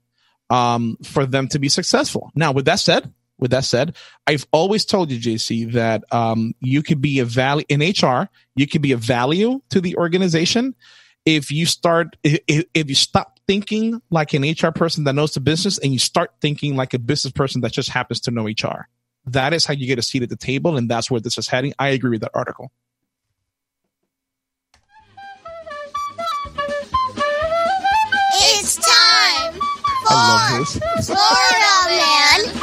[0.51, 2.30] um, for them to be successful.
[2.35, 3.97] Now, with that said, with that said,
[4.27, 8.28] I've always told you, JC, that um, you could be a value in HR.
[8.56, 10.74] You could be a value to the organization
[11.24, 12.40] if you start if,
[12.74, 16.32] if you stop thinking like an HR person that knows the business and you start
[16.40, 18.89] thinking like a business person that just happens to know HR.
[19.27, 21.48] That is how you get a seat at the table, and that's where this is
[21.48, 21.74] heading.
[21.78, 22.73] I agree with that article.
[28.40, 31.02] It's time for.
[31.02, 32.57] Florida Man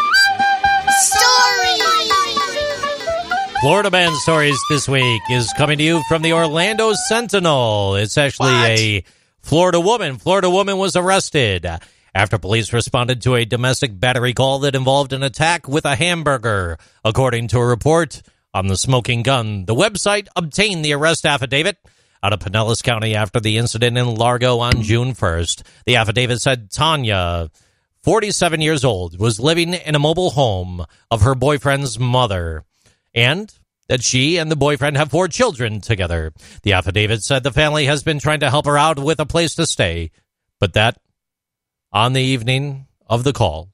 [3.66, 7.96] Florida Man Stories this week is coming to you from the Orlando Sentinel.
[7.96, 8.70] It's actually What?
[8.70, 9.04] a
[9.42, 10.20] Florida woman.
[10.20, 11.68] Florida woman was arrested
[12.14, 16.78] after police responded to a domestic battery call that involved an attack with a hamburger,
[17.04, 18.22] according to a report
[18.54, 19.66] on the smoking gun.
[19.66, 21.78] The website obtained the arrest affidavit
[22.22, 25.64] out of Pinellas County after the incident in Largo on June 1st.
[25.88, 27.50] The affidavit said Tanya
[28.04, 32.64] 47 years old, was living in a mobile home of her boyfriend's mother,
[33.16, 33.52] and
[33.88, 36.34] that she and the boyfriend have four children together.
[36.64, 39.56] The affidavit said the family has been trying to help her out with a place
[39.56, 40.12] to stay,
[40.60, 41.00] but that
[41.92, 43.70] on the evening of the call,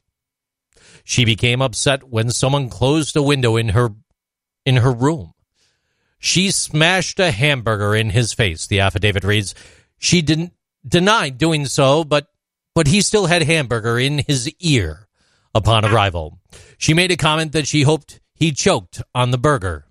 [1.04, 3.90] she became upset when someone closed a window in her
[4.66, 5.34] in her room.
[6.20, 8.68] She smashed a hamburger in his face.
[8.68, 9.56] The affidavit reads,
[9.98, 10.54] she didn't
[10.88, 12.28] denied doing so, but
[12.76, 15.08] but he still had hamburger in his ear
[15.56, 16.40] upon arrival.
[16.78, 19.86] She made a comment that she hoped he choked on the burger.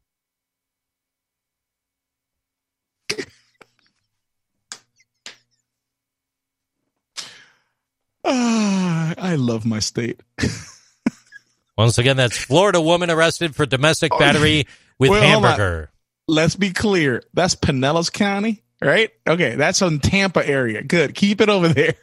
[8.24, 10.20] Ah, I love my state.
[11.78, 14.66] Once again, that's Florida woman arrested for domestic battery
[14.98, 15.90] with hamburger.
[16.26, 17.22] Let's be clear.
[17.32, 19.10] That's Pinellas County, right?
[19.28, 20.82] Okay, that's on Tampa area.
[20.82, 21.14] Good.
[21.14, 21.94] Keep it over there.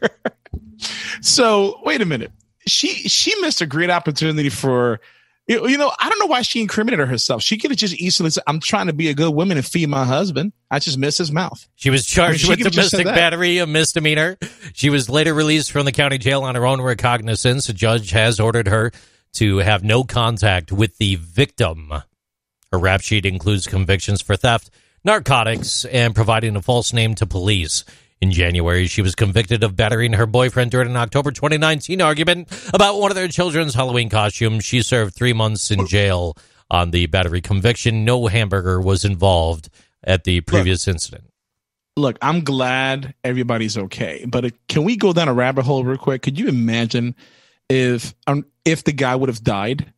[1.22, 2.32] so wait a minute.
[2.66, 5.02] She she missed a great opportunity for
[5.48, 7.42] you you know, I don't know why she incriminated herself.
[7.42, 9.88] She could have just easily said, I'm trying to be a good woman and feed
[9.88, 10.54] my husband.
[10.70, 11.68] I just missed his mouth.
[11.76, 14.38] She was charged She with domestic battery, a misdemeanor.
[14.74, 17.70] She was later released from the county jail on her own recognizance.
[17.70, 18.92] A judge has ordered her
[19.34, 21.94] to have no contact with the victim.
[22.72, 24.70] Her rap sheet includes convictions for theft,
[25.04, 27.86] narcotics, and providing a false name to police.
[28.20, 33.00] In January, she was convicted of battering her boyfriend during an October 2019 argument about
[33.00, 34.66] one of their children's Halloween costumes.
[34.66, 36.36] She served three months in jail
[36.72, 38.06] on the battery conviction.
[38.06, 39.70] No hamburger was involved
[40.04, 41.26] at the previous incident.
[41.96, 46.22] Look, I'm glad everybody's okay, but can we go down a rabbit hole real quick?
[46.24, 47.16] Could you imagine
[47.70, 49.94] if um, if the guy would have died?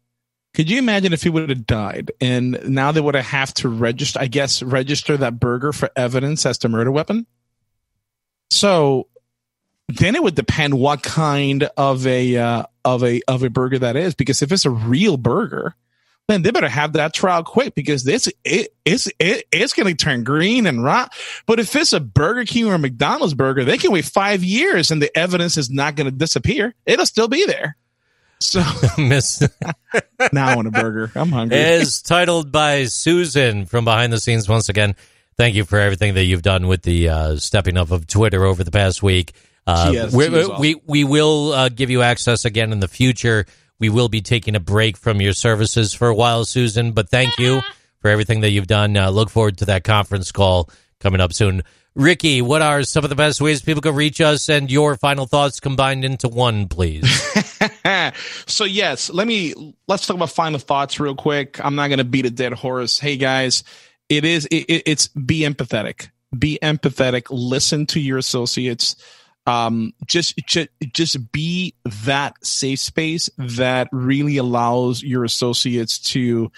[0.54, 3.70] Could you imagine if he would have died and now they would have have to
[3.70, 7.28] register, I guess, register that burger for evidence as the murder weapon?
[8.50, 9.08] So
[9.88, 13.96] then it would depend what kind of a uh, of a of a burger that
[13.96, 15.76] is, because if it's a real burger,
[16.30, 19.96] then they better have that trial quick because this it, it's it, it's going to
[19.96, 21.12] turn green and rot.
[21.48, 24.92] But if it's a Burger King or a McDonald's burger, they can wait five years
[24.92, 26.76] and the evidence is not going to disappear.
[26.86, 27.76] It'll still be there.
[28.40, 28.64] So
[28.98, 29.42] Miss
[30.32, 31.12] now on a burger.
[31.16, 31.58] I'm hungry.
[31.58, 34.48] is titled by Susan from behind the scenes.
[34.48, 34.96] Once again,
[35.40, 38.62] thank you for everything that you've done with the uh, stepping up of Twitter over
[38.62, 39.32] the past week.
[39.66, 40.28] Uh, has- we,
[40.60, 43.46] we, we will uh, give you access again in the future.
[43.80, 47.40] We will be taking a break from your services for a while, Susan, but thank
[47.40, 47.62] you
[48.02, 48.98] for everything that you've done.
[48.98, 51.64] Uh, look forward to that conference call coming up soon.
[51.96, 55.26] Ricky, what are some of the best ways people can reach us and your final
[55.26, 57.10] thoughts combined into one, please?
[58.46, 61.64] so yes, let me let's talk about final thoughts real quick.
[61.64, 63.00] I'm not going to beat a dead horse.
[63.00, 63.64] Hey guys,
[64.10, 66.10] it is it, it- it's be empathetic.
[66.38, 67.28] Be empathetic.
[67.32, 68.96] Listen to your associates.
[69.48, 71.74] Um, just just just be
[72.06, 76.52] that safe space that really allows your associates to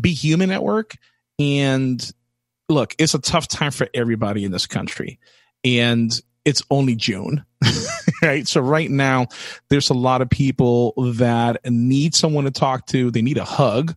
[0.00, 0.96] be human at work.
[1.40, 2.00] And
[2.68, 5.18] look, it's a tough time for everybody in this country,
[5.64, 6.12] and
[6.44, 7.44] it's only June,
[8.22, 8.46] right?
[8.46, 9.26] So right now
[9.68, 13.10] there's a lot of people that need someone to talk to.
[13.10, 13.96] They need a hug.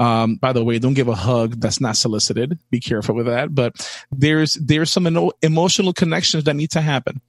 [0.00, 2.58] Um, by the way, don't give a hug that's not solicited.
[2.70, 3.54] Be careful with that.
[3.54, 3.74] But
[4.10, 7.20] there's there's some emo- emotional connections that need to happen,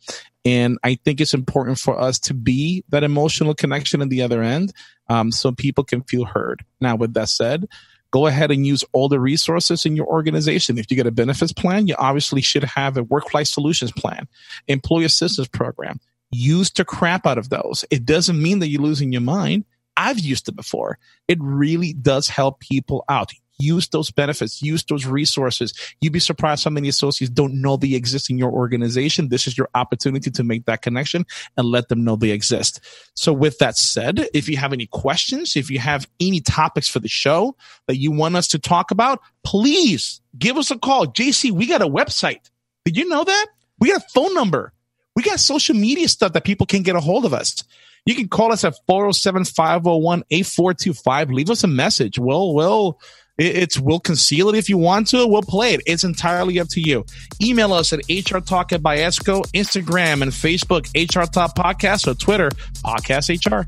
[0.45, 4.41] and I think it's important for us to be that emotional connection at the other
[4.41, 4.73] end,
[5.07, 6.65] um, so people can feel heard.
[6.81, 7.68] Now, with that said,
[8.11, 10.77] go ahead and use all the resources in your organization.
[10.77, 14.27] If you get a benefits plan, you obviously should have a workplace solutions plan,
[14.68, 15.99] employee assistance program.
[16.31, 17.85] Use the crap out of those.
[17.91, 19.65] It doesn't mean that you're losing your mind.
[19.98, 20.98] I've used it before.
[21.28, 23.32] It really does help people out.
[23.60, 25.74] Use those benefits, use those resources.
[26.02, 29.30] You'd be surprised how many associates don't know they exist in your organization.
[29.30, 31.26] This is your opportunity to make that connection
[31.56, 32.80] and let them know they exist.
[33.14, 36.99] So with that said, if you have any questions, if you have any topics for
[36.99, 37.56] the show
[37.88, 41.06] that you want us to talk about, please give us a call.
[41.06, 42.49] JC, we got a website.
[42.86, 43.48] Did you know that?
[43.80, 44.74] We got a phone number.
[45.15, 47.64] We got social media stuff that people can get a hold of us.
[48.06, 51.32] You can call us at 407 501 8425.
[51.32, 52.20] Leave us a message.
[52.20, 53.00] We'll, we'll,
[53.38, 55.26] it's we'll conceal it if you want to.
[55.26, 55.82] We'll play it.
[55.86, 57.06] It's entirely up to you.
[57.42, 62.50] Email us at HR Talk at Biesco, Instagram and Facebook HR Talk Podcast or Twitter
[62.84, 63.66] Podcast HR.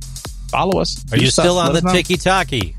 [0.49, 1.03] Follow us.
[1.13, 2.75] Are you still on the Tiki Talkie?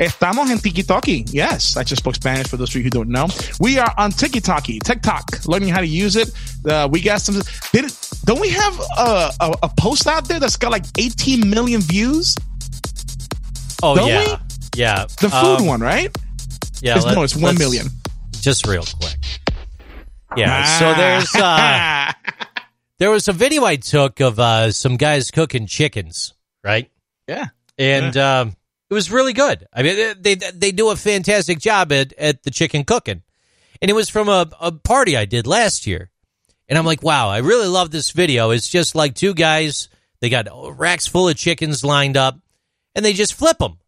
[0.00, 1.24] Estamos en Tiki Talkie.
[1.28, 3.26] Yes, I just spoke Spanish for those of you who don't know.
[3.58, 6.30] We are on Tiki Talkie, TikTok, learning how to use it.
[6.64, 7.34] Uh, we got some.
[7.72, 11.48] Did it, don't we have a, a, a, post out there that's got like 18
[11.48, 12.36] million views?
[13.82, 14.36] Oh don't yeah, we?
[14.76, 15.06] yeah.
[15.18, 16.14] The food um, one, right?
[16.82, 17.86] Yeah, let, no, it's one million.
[18.32, 19.16] Just real quick.
[20.36, 20.62] Yeah.
[20.62, 20.76] Ah.
[20.78, 21.34] So there's
[22.36, 22.44] uh,
[22.98, 26.90] there was a video I took of uh, some guys cooking chickens, right?
[27.26, 27.46] Yeah.
[27.78, 28.40] And yeah.
[28.40, 28.56] Um,
[28.90, 29.66] it was really good.
[29.72, 33.22] I mean, they they do a fantastic job at, at the chicken cooking,
[33.80, 36.10] and it was from a, a party I did last year,
[36.68, 38.50] and I'm like, wow, I really love this video.
[38.50, 39.88] It's just like two guys.
[40.20, 42.38] They got racks full of chickens lined up,
[42.94, 43.78] and they just flip them.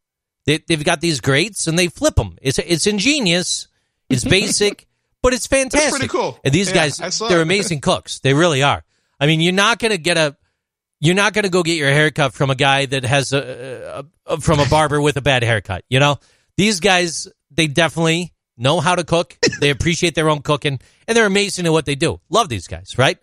[0.46, 2.38] They, they've got these grates, and they flip them.
[2.40, 3.68] It's it's ingenious.
[4.08, 4.86] It's basic,
[5.22, 5.90] but it's fantastic.
[5.90, 6.38] That's pretty cool.
[6.44, 8.20] And these yeah, guys, they're amazing cooks.
[8.20, 8.84] They really are.
[9.18, 10.36] I mean, you're not going to get a
[11.00, 14.34] you're not going to go get your haircut from a guy that has a, a,
[14.34, 15.84] a, from a barber with a bad haircut.
[15.88, 16.18] You know,
[16.56, 19.36] these guys they definitely know how to cook.
[19.60, 20.78] They appreciate their own cooking,
[21.08, 22.20] and they're amazing at what they do.
[22.28, 23.18] Love these guys, right?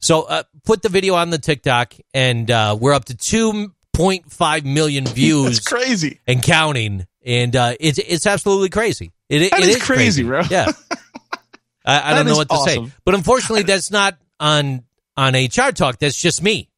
[0.00, 4.30] So uh, put the video on the TikTok, and uh, we're up to two point
[4.30, 5.56] five million views.
[5.56, 9.12] That's crazy and counting, and uh, it's it's absolutely crazy.
[9.28, 10.42] It, that it is, is crazy, crazy, bro.
[10.50, 10.72] Yeah,
[11.84, 12.86] I, I don't know what to awesome.
[12.86, 14.84] say, but unfortunately, that's not on
[15.16, 15.98] on HR Talk.
[15.98, 16.70] That's just me.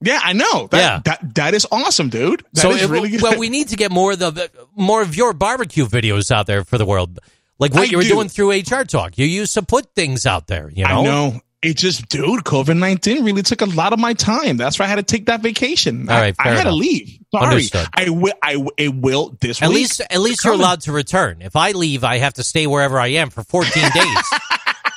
[0.00, 0.68] Yeah, I know.
[0.70, 2.44] That, yeah, that that is awesome, dude.
[2.52, 3.22] That so it, really good.
[3.22, 6.64] well, we need to get more of the more of your barbecue videos out there
[6.64, 7.20] for the world,
[7.58, 8.08] like what I you were do.
[8.10, 9.16] doing through HR Talk.
[9.18, 10.70] You used to put things out there.
[10.70, 11.40] You know, I know.
[11.62, 14.58] It just, dude, COVID nineteen really took a lot of my time.
[14.58, 16.08] That's why I had to take that vacation.
[16.10, 16.72] All right, I, I had enough.
[16.72, 17.18] to leave.
[17.32, 17.86] Sorry, Understood.
[17.94, 18.32] I will.
[18.42, 19.76] I it will this at week.
[19.76, 21.40] least at least you're allowed to return.
[21.40, 24.16] If I leave, I have to stay wherever I am for 14 days.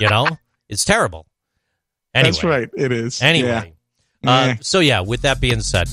[0.01, 0.27] you know,
[0.67, 1.25] it's terrible.
[2.13, 2.69] Anyway, That's right.
[2.75, 3.21] It is.
[3.21, 3.73] Anyway,
[4.23, 4.29] Yeah.
[4.29, 4.55] uh, Yeah.
[4.59, 5.87] so yeah, with that being said,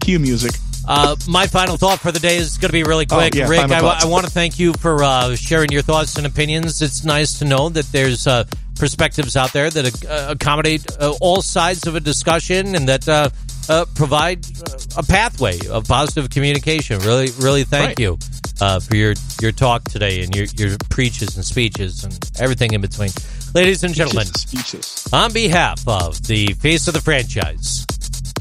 [0.00, 0.52] Cue music.
[0.86, 3.34] Uh, my final thought for the day is going to be really quick.
[3.34, 6.26] Oh, yeah, Rick, final I, want to thank you for uh, sharing your thoughts and
[6.26, 6.82] opinions.
[6.82, 8.44] It's nice to know that there's uh,
[8.76, 13.30] perspectives out there that uh, accommodate uh, all sides of a discussion and that uh,
[13.68, 16.98] uh, provide uh, a pathway of positive communication.
[17.00, 18.00] Really, really thank Right.
[18.00, 18.18] you
[18.60, 22.80] uh, for your, your talk today and your, your preaches and speeches and everything in
[22.82, 23.10] between.
[23.54, 25.08] Ladies and gentlemen, speeches.
[25.12, 27.86] on behalf of the face of the franchise,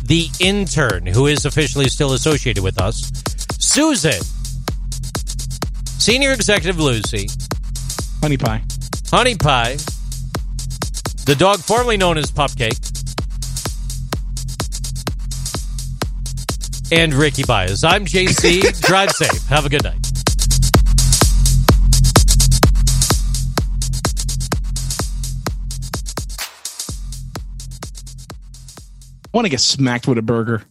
[0.03, 3.11] the intern who is officially still associated with us,
[3.59, 4.21] Susan,
[5.99, 7.27] senior executive Lucy,
[8.21, 8.61] Honey pie.
[9.09, 9.75] Honey Pie,
[11.25, 12.79] the dog formerly known as Pupcake,
[16.91, 17.83] and Ricky Baez.
[17.83, 18.81] I'm JC.
[18.87, 19.47] Drive safe.
[19.47, 20.12] Have a good night.
[29.33, 30.63] Want to get smacked with a burger.